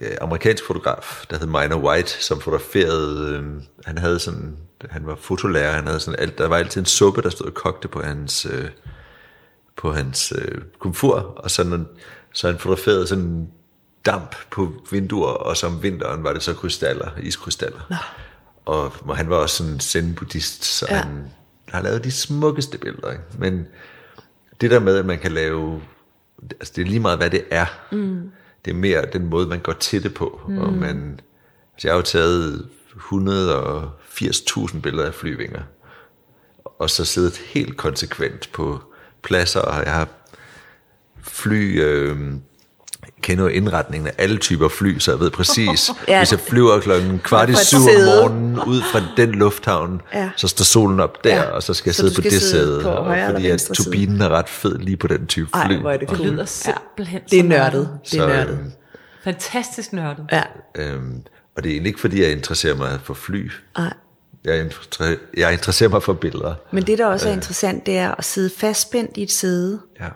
[0.00, 3.34] øh, amerikansk fotograf, der hed Minor White, som fotograferede...
[3.34, 4.56] Øh, han havde sådan
[4.90, 7.54] han var fotolærer, han havde sådan alt, der var altid en suppe, der stod og
[7.54, 8.70] kogte på hans, øh,
[9.76, 11.86] på hans øh, komfur, og sådan,
[12.32, 13.48] så han fotograferede sådan
[14.06, 17.80] damp på vinduer, og så om vinteren var det så krystaller, iskrystaller.
[17.90, 17.96] Nå.
[18.64, 20.96] Og, og han var også sådan zen-buddhist, så ja.
[20.96, 21.32] han
[21.68, 23.10] har lavet de smukkeste billeder.
[23.10, 23.24] Ikke?
[23.38, 23.66] Men
[24.60, 25.82] det der med, at man kan lave,
[26.50, 27.66] altså det er lige meget, hvad det er.
[27.92, 28.30] Mm.
[28.64, 30.40] Det er mere den måde, man går til det på.
[30.48, 30.58] Mm.
[30.58, 31.20] Og man,
[31.74, 35.62] altså jeg har jo taget 180.000 billeder af flyvinger,
[36.64, 38.80] og så siddet helt konsekvent på
[39.22, 40.08] pladser, og jeg har
[41.22, 41.82] fly...
[41.82, 42.34] Øh,
[43.22, 46.18] kender jo indretningen af alle typer fly, så jeg ved præcis, ja.
[46.18, 50.30] hvis jeg flyver klokken kvart i syv om morgenen ud fra den lufthavn, ja.
[50.36, 51.42] så står solen op der, ja.
[51.42, 54.48] og så skal jeg så sidde på det sæde, på fordi at turbinen er ret
[54.48, 55.72] fed lige på den type fly.
[55.72, 56.18] Ej, hvor er det, cool.
[56.18, 57.36] det lyder simpelthen ja.
[57.36, 57.90] Det er nørdet.
[58.10, 58.52] Det er nørdet.
[58.52, 58.72] Øhm,
[59.24, 60.24] Fantastisk nørdet.
[60.32, 60.42] Ja.
[60.74, 61.22] Øhm,
[61.56, 63.50] og det er egentlig ikke, fordi jeg interesserer mig for fly.
[63.78, 63.92] Nej.
[64.44, 66.54] Jeg, interesserer, jeg interesserer mig for billeder.
[66.72, 67.36] Men det, der også er øh.
[67.36, 69.80] interessant, det er at sidde fastspændt i et sæde.
[70.00, 70.08] Ja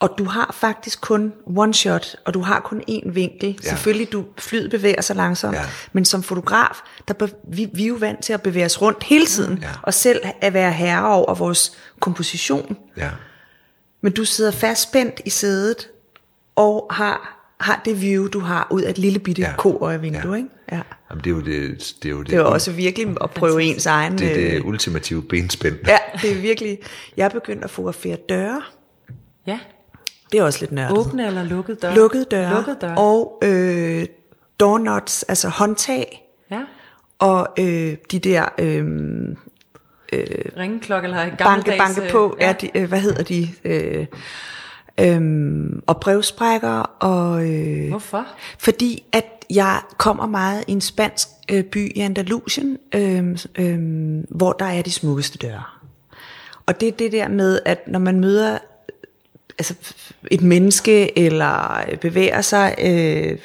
[0.00, 3.58] og du har faktisk kun one shot, og du har kun én vinkel.
[3.64, 3.68] Ja.
[3.68, 5.62] Selvfølgelig, du, flyet bevæger sig langsomt, ja.
[5.92, 9.26] men som fotograf, der vi, vi er jo vant til at bevæge os rundt hele
[9.26, 9.68] tiden, ja.
[9.82, 12.76] og selv at være herre over vores komposition.
[12.96, 13.10] Ja.
[14.00, 15.88] Men du sidder fastspændt i sædet,
[16.56, 19.52] og har, har det view, du har ud af et lille bitte ja.
[19.58, 20.36] koøjevindue, ja.
[20.36, 20.48] ikke?
[20.72, 20.80] Ja.
[21.10, 23.62] Jamen, det er jo det, det, er jo det, det er også virkelig at prøve
[23.62, 24.18] ens egen...
[24.18, 25.76] Det er det øh, ultimative benspænd.
[25.86, 26.78] Ja, det er virkelig...
[27.16, 28.62] Jeg er begyndt at fotografere døre.
[29.46, 29.58] Ja.
[30.32, 30.98] Det er også lidt nørdet.
[30.98, 31.94] Åbne eller lukkede døre?
[31.94, 32.54] Lukkede døre.
[32.54, 32.98] Lukkede døre.
[32.98, 34.06] Og øh,
[34.60, 36.30] doorknobs, altså håndtag.
[36.50, 36.60] Ja.
[37.18, 38.44] Og øh, de der...
[38.58, 38.84] Øh,
[40.12, 40.26] øh,
[40.56, 42.48] Ringeklokke eller banke, banke på, ja.
[42.48, 43.48] er de, øh, hvad hedder de?
[43.64, 44.06] Øh,
[45.00, 46.80] Øhm, og brevsprækker.
[47.00, 48.26] Og, øh, Hvorfor?
[48.58, 53.78] Fordi at jeg kommer meget i en spansk øh, by i Andalusien, øh, øh,
[54.28, 55.62] hvor der er de smukkeste døre.
[56.66, 58.58] Og det er det der med, at når man møder
[59.60, 59.74] altså
[60.30, 63.38] et menneske eller bevæger sig øh,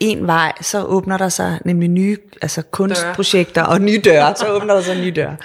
[0.00, 3.72] en vej, så åbner der sig nemlig nye altså kunstprojekter døre.
[3.72, 5.36] og nye døre, så åbner der sig nye døre.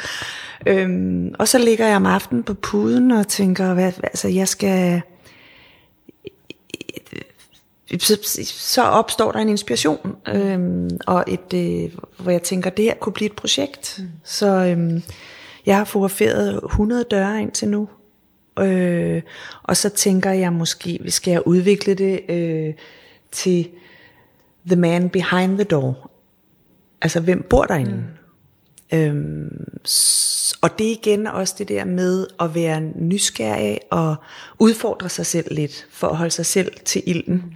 [0.65, 5.01] Øhm, og så ligger jeg om aftenen på puden og tænker, hvad, altså jeg skal,
[7.99, 12.95] så, så opstår der en inspiration, øhm, og et, øh, hvor jeg tænker, det her
[12.95, 13.95] kunne blive et projekt.
[13.99, 14.07] Mm.
[14.23, 15.03] Så øhm,
[15.65, 17.89] jeg har fotograferet 100 døre indtil nu,
[18.61, 19.21] Øh,
[19.63, 22.73] og så tænker jeg måske, vi skal udvikle det øh,
[23.31, 23.69] til
[24.67, 26.11] the man behind the door.
[27.01, 27.91] Altså, hvem bor derinde?
[27.91, 28.97] Mm.
[28.97, 29.67] Øhm,
[30.61, 34.15] og det er igen også det der med at være nysgerrig og
[34.59, 37.53] udfordre sig selv lidt, for at holde sig selv til ilden.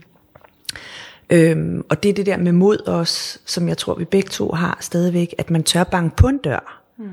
[1.30, 4.52] Øhm, og det er det der med mod os, som jeg tror vi begge to
[4.52, 6.84] har stadigvæk, at man tør banke på en dør.
[6.98, 7.06] Mm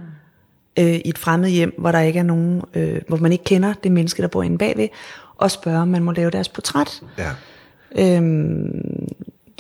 [0.78, 3.74] øh, i et fremmed hjem, hvor der ikke er nogen, øh, hvor man ikke kender
[3.84, 4.88] det menneske, der bor inde bagved,
[5.36, 7.02] og spørge, om man må lave deres portræt.
[7.18, 7.30] Ja.
[7.98, 9.08] Øhm,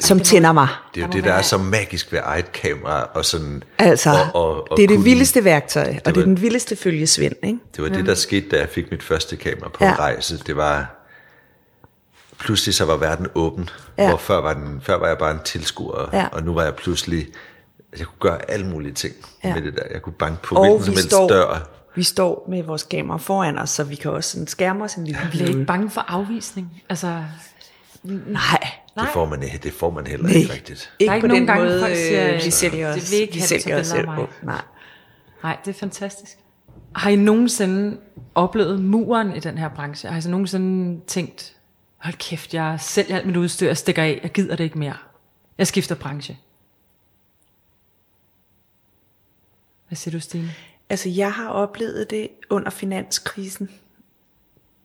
[0.00, 0.68] som det tænder mig.
[0.94, 3.10] Det er jo det, der er så magisk ved eget kamera.
[3.14, 6.20] Og sådan, altså, og, og, og det er det kunne, vildeste værktøj, det og det
[6.20, 7.34] er den vildeste følgesvend.
[7.42, 7.58] Ikke?
[7.76, 9.92] Det var det, der skete, da jeg fik mit første kamera på ja.
[9.92, 10.38] en rejse.
[10.46, 11.02] Det var,
[12.38, 14.08] pludselig så var verden åben, ja.
[14.08, 16.26] hvor før var, den, før var jeg bare en tilskuer, ja.
[16.32, 17.26] og nu var jeg pludselig
[17.98, 19.14] jeg kunne gøre alle mulige ting
[19.44, 19.54] ja.
[19.54, 19.82] med det der.
[19.92, 21.68] Jeg kunne banke på og hvilken som helst står, dør.
[21.94, 25.04] Vi står med vores kamera foran os, så vi kan også sådan skærme os en
[25.04, 26.82] lille Vi er ikke bange for afvisning.
[26.88, 27.24] Altså,
[28.02, 28.68] nej.
[28.98, 30.36] Det får man, det får man heller Nej.
[30.36, 30.92] ikke rigtigt.
[30.98, 33.00] Ikke ikke på den gange, måde, folk siger, vi sælger os.
[33.00, 34.06] Det vil ikke vi sælger os selv.
[34.06, 34.26] Mig.
[34.42, 34.60] Nej.
[35.42, 36.38] Nej, det er fantastisk.
[36.94, 37.96] Har I nogensinde
[38.34, 40.08] oplevet muren i den her branche?
[40.08, 41.52] Har I så nogensinde tænkt,
[41.96, 44.96] hold kæft, jeg sælger alt mit udstyr, jeg stikker af, jeg gider det ikke mere.
[45.58, 46.38] Jeg skifter branche.
[49.92, 50.50] Hvad siger du, Stine?
[50.88, 53.70] Altså, jeg har oplevet det under finanskrisen,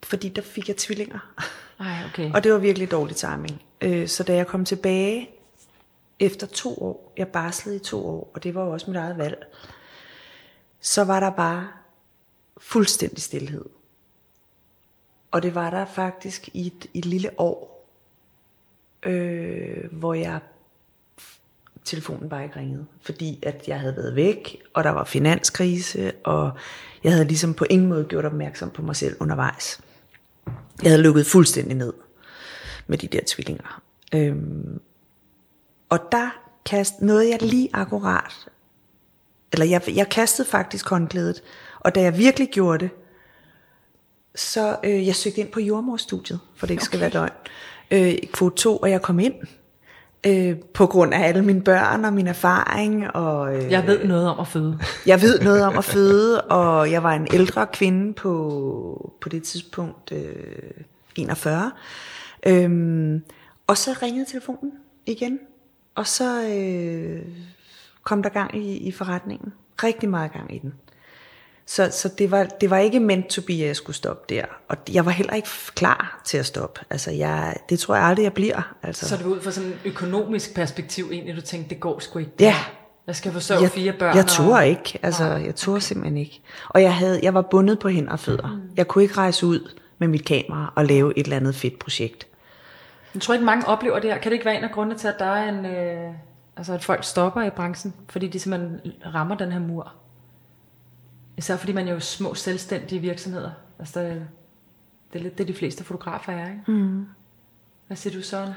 [0.04, 1.34] fordi der fik jeg tvillinger.
[1.80, 2.34] Ej, okay.
[2.34, 3.62] Og det var virkelig dårlig timing.
[3.82, 5.30] Øh, så da jeg kom tilbage
[6.20, 9.18] efter to år, jeg barslede i to år, og det var jo også mit eget
[9.18, 9.46] valg,
[10.82, 11.68] så var der bare
[12.58, 13.66] fuldstændig stillhed.
[15.32, 17.90] Og det var der faktisk i et, i et lille år,
[19.04, 20.40] øh, hvor jeg
[21.88, 26.52] telefonen bare ikke ringede, fordi at jeg havde været væk, og der var finanskrise, og
[27.04, 29.82] jeg havde ligesom på ingen måde gjort opmærksom på mig selv undervejs.
[30.84, 31.94] Jeg havde lukket fuldstændig ned
[32.88, 33.82] med de der tvillinger.
[34.16, 34.80] Øhm,
[35.90, 36.30] og der
[36.66, 38.48] kast, nåede jeg lige akkurat,
[39.52, 41.44] eller jeg, jeg kastede faktisk håndklædet,
[41.80, 42.90] og da jeg virkelig gjorde det,
[44.36, 46.86] så øh, jeg søgte ind på jordmorstudiet, for det ikke okay.
[46.86, 47.32] skal være døgn,
[47.92, 49.34] øh, kvote 2, og jeg kom ind,
[50.28, 53.12] Øh, på grund af alle mine børn og min erfaring.
[53.16, 54.80] Og, øh, Jeg ved noget om at føde.
[55.06, 59.44] jeg ved noget om at føde, og jeg var en ældre kvinde på, på det
[59.44, 60.34] tidspunkt, øh,
[61.16, 61.72] 41.
[62.48, 63.24] Øhm,
[63.68, 64.72] og så ringede telefonen
[65.06, 65.40] igen,
[65.96, 67.22] og så øh,
[68.04, 69.54] kom der gang i, i forretningen.
[69.84, 70.74] Rigtig meget gang i den.
[71.70, 74.46] Så, så det, var, det var ikke meant to be, at jeg skulle stoppe der.
[74.68, 76.82] Og jeg var heller ikke klar til at stoppe.
[76.90, 78.74] Altså, jeg, det tror jeg aldrig, jeg bliver.
[78.84, 79.08] Altså.
[79.10, 82.20] Så det var ud fra sådan et økonomisk perspektiv egentlig, du tænkte, det går sgu
[82.20, 82.32] ikke.
[82.40, 82.56] Ja.
[83.08, 84.16] Jeg skal forsørge jeg, fire børn.
[84.16, 85.00] Jeg og- turde ikke.
[85.04, 86.42] Altså, jeg turde simpelthen ikke.
[86.70, 88.48] Og jeg, havde, jeg var bundet på hænder og fødder.
[88.48, 88.62] Mm.
[88.78, 92.28] Jeg kunne ikke rejse ud med mit kamera og lave et eller andet fedt projekt.
[93.14, 94.18] Jeg tror ikke, mange oplever det her.
[94.18, 95.66] Kan det ikke være en af grundene til, at der er en...
[95.66, 96.12] Øh,
[96.58, 98.80] altså, at folk stopper i branchen, fordi de simpelthen
[99.16, 99.94] rammer den her mur?
[101.38, 103.52] Især fordi man jo er små selvstændige virksomheder.
[103.80, 104.28] Altså, det,
[105.14, 106.72] det er lidt det, de fleste fotografer er, ikke?
[106.72, 107.06] Mm.
[107.88, 108.54] Hvad siger du, Søren?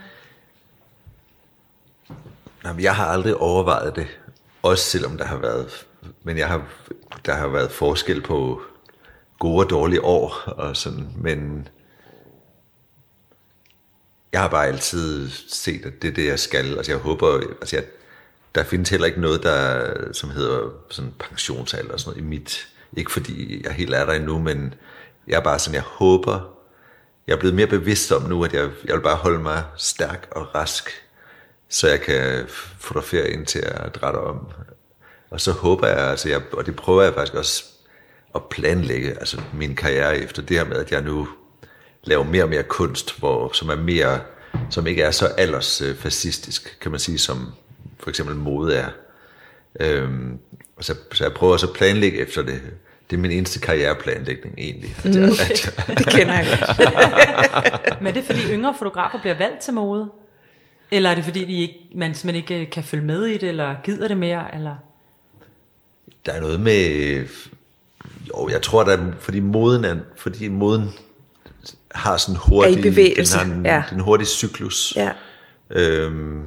[2.65, 4.07] Nej, men jeg har aldrig overvejet det.
[4.62, 5.86] Også selvom der har været...
[6.23, 6.69] Men jeg har,
[7.27, 8.62] der har været forskel på
[9.39, 11.69] gode og dårlige år og sådan, men
[14.32, 16.77] jeg har bare altid set, at det er det, jeg skal.
[16.77, 17.85] Altså jeg håber, altså jeg,
[18.55, 22.68] der findes heller ikke noget, der, som hedder sådan pensionsalder og sådan noget i mit,
[22.97, 24.74] ikke fordi jeg helt er der endnu, men
[25.28, 26.56] jeg er bare sådan, jeg håber,
[27.27, 30.28] jeg er blevet mere bevidst om nu, at jeg, jeg vil bare holde mig stærk
[30.31, 30.90] og rask,
[31.68, 32.44] så jeg kan
[32.78, 34.48] fotografere ind til at drætte om.
[35.31, 37.64] Og så håber jeg, altså jeg, og det prøver jeg faktisk også
[38.35, 41.28] at planlægge altså min karriere efter det her med, at jeg nu
[42.05, 44.20] laver mere og mere kunst, hvor, som er mere,
[44.70, 47.52] som ikke er så aldersfascistisk, kan man sige, som
[48.02, 48.89] for eksempel mode er.
[49.81, 50.39] Øhm,
[50.77, 52.60] og så, så jeg prøver også at planlægge efter det.
[53.10, 54.97] Det er min eneste karriereplanlægning egentlig.
[55.05, 58.01] At jeg, at jeg, Det kender jeg godt.
[58.02, 60.10] Men er det fordi yngre fotografer bliver valgt til mode?
[60.90, 63.48] Eller er det fordi, de ikke, man simpelthen ikke øh, kan følge med i det,
[63.48, 64.55] eller gider det mere?
[64.55, 64.74] Eller?
[66.27, 67.27] der er noget med,
[68.28, 70.90] jo, jeg tror, der er, fordi moden, er, fordi moden
[71.94, 73.82] har sådan hurtig, Er i bevægelse, den har en, ja.
[73.93, 74.93] en hurtig cyklus.
[74.97, 75.10] Ja.
[75.70, 76.43] Øhm,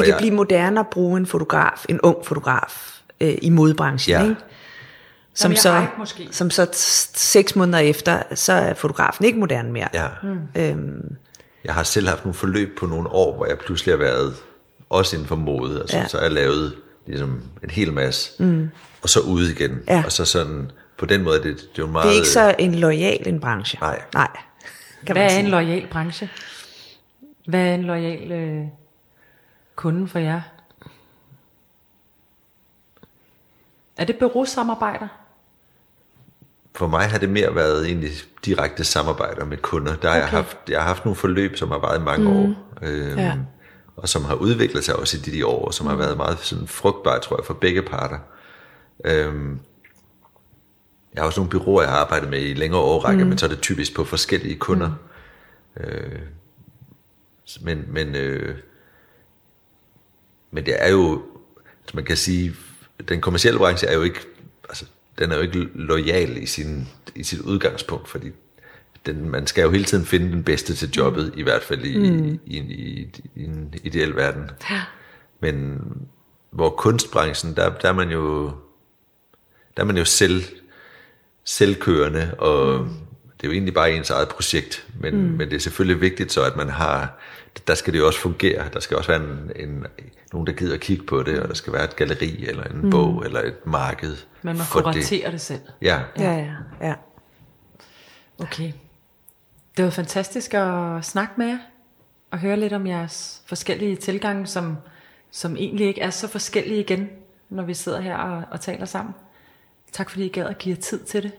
[0.00, 4.16] Det kan jeg- blive moderne at bruge en fotograf, en ung fotograf, øh, i modebranchen,
[4.16, 4.22] Ja.
[4.22, 4.36] ikke?
[5.34, 6.28] Som så, hype måske.
[6.30, 6.68] som så
[7.14, 9.88] seks måneder efter, så er fotografen ikke moderne mere.
[9.94, 10.06] ja.
[10.56, 11.16] Øhm,
[11.64, 14.34] Jeg har selv haft nogle forløb på nogle år, hvor jeg pludselig har været
[14.90, 15.80] også inden for mode.
[15.80, 16.02] Altså, Ja.
[16.02, 16.08] ja.
[16.08, 16.74] Så har jeg lavet
[17.06, 18.68] ligesom en hel masse, mm.
[19.02, 19.78] og så ude igen.
[19.88, 20.02] Ja.
[20.06, 22.04] Og så sådan, på den måde, det, det er jo meget...
[22.06, 23.78] det er ikke så en lojal en branche.
[23.80, 24.02] Nej.
[24.14, 24.28] Nej.
[25.06, 25.40] Kan Hvad man er sige.
[25.40, 26.30] en lojal branche?
[27.48, 28.62] Hvad er en lojal øh,
[29.80, 30.40] kunde for jer?
[33.96, 35.08] Er det bureausamarbejder?
[36.74, 38.10] For mig har det mere været egentlig
[38.44, 39.96] direkte samarbejder med kunder.
[39.96, 40.20] Der har okay.
[40.20, 42.36] jeg, haft, jeg har haft nogle forløb, som har varet i mange mm.
[42.36, 42.54] år.
[42.82, 43.36] Øhm, Ja.
[43.96, 46.38] Og som har udviklet sig også i de, de år, og som har været meget
[46.38, 48.18] sådan frugtbare, tror jeg, for begge parter.
[49.04, 49.60] Øhm,
[51.14, 53.28] jeg har også nogle byråer, jeg har arbejdet med i længere årrække, mm.
[53.28, 54.90] men så er det typisk på forskellige kunder.
[55.76, 55.82] Mm.
[55.82, 56.20] Øh,
[57.60, 58.58] men, men, øh,
[60.50, 61.22] men det er jo,
[61.80, 62.54] altså man kan sige,
[63.08, 64.20] den kommercielle branche er jo ikke,
[64.68, 64.84] altså,
[65.18, 68.30] den er jo ikke lojal i, sin, i sit udgangspunkt, fordi
[69.06, 71.38] den, man skal jo hele tiden finde den bedste til jobbet, mm.
[71.38, 72.40] i hvert fald i, mm.
[72.46, 74.50] i, i, i en ideel verden.
[74.70, 74.82] Ja.
[75.40, 75.82] Men
[76.50, 78.52] hvor kunstbranchen, der, der er man jo,
[79.76, 80.42] der er man jo selv,
[81.44, 82.88] selvkørende, og mm.
[83.36, 85.20] det er jo egentlig bare ens eget projekt, men, mm.
[85.20, 87.18] men det er selvfølgelig vigtigt så, at man har,
[87.66, 89.86] der skal det jo også fungere, der skal også være en, en,
[90.32, 92.82] nogen, der gider at kigge på det, og der skal være et galleri, eller en
[92.82, 92.90] mm.
[92.90, 94.16] bog, eller et marked.
[94.42, 95.32] Men man kuraterer det.
[95.32, 95.60] det selv.
[95.82, 96.94] Ja, Ja, ja, ja.
[98.38, 98.72] Okay.
[99.76, 101.58] Det var fantastisk at snakke med jer,
[102.30, 104.76] og høre lidt om jeres forskellige tilgange, som,
[105.30, 107.08] som egentlig ikke er så forskellige igen,
[107.48, 109.14] når vi sidder her og, og taler sammen.
[109.92, 111.32] Tak fordi I gad at give jer tid til det.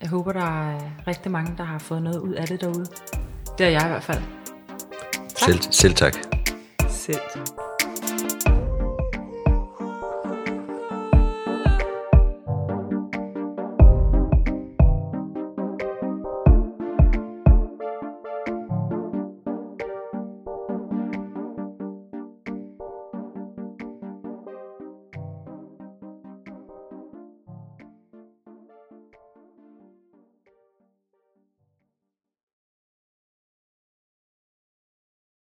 [0.00, 2.86] Jeg håber, der er rigtig mange, der har fået noget ud af det derude.
[3.58, 4.37] Det er jeg i hvert fald.
[5.38, 6.14] Selv, selv tak.
[6.88, 7.67] Selv tak.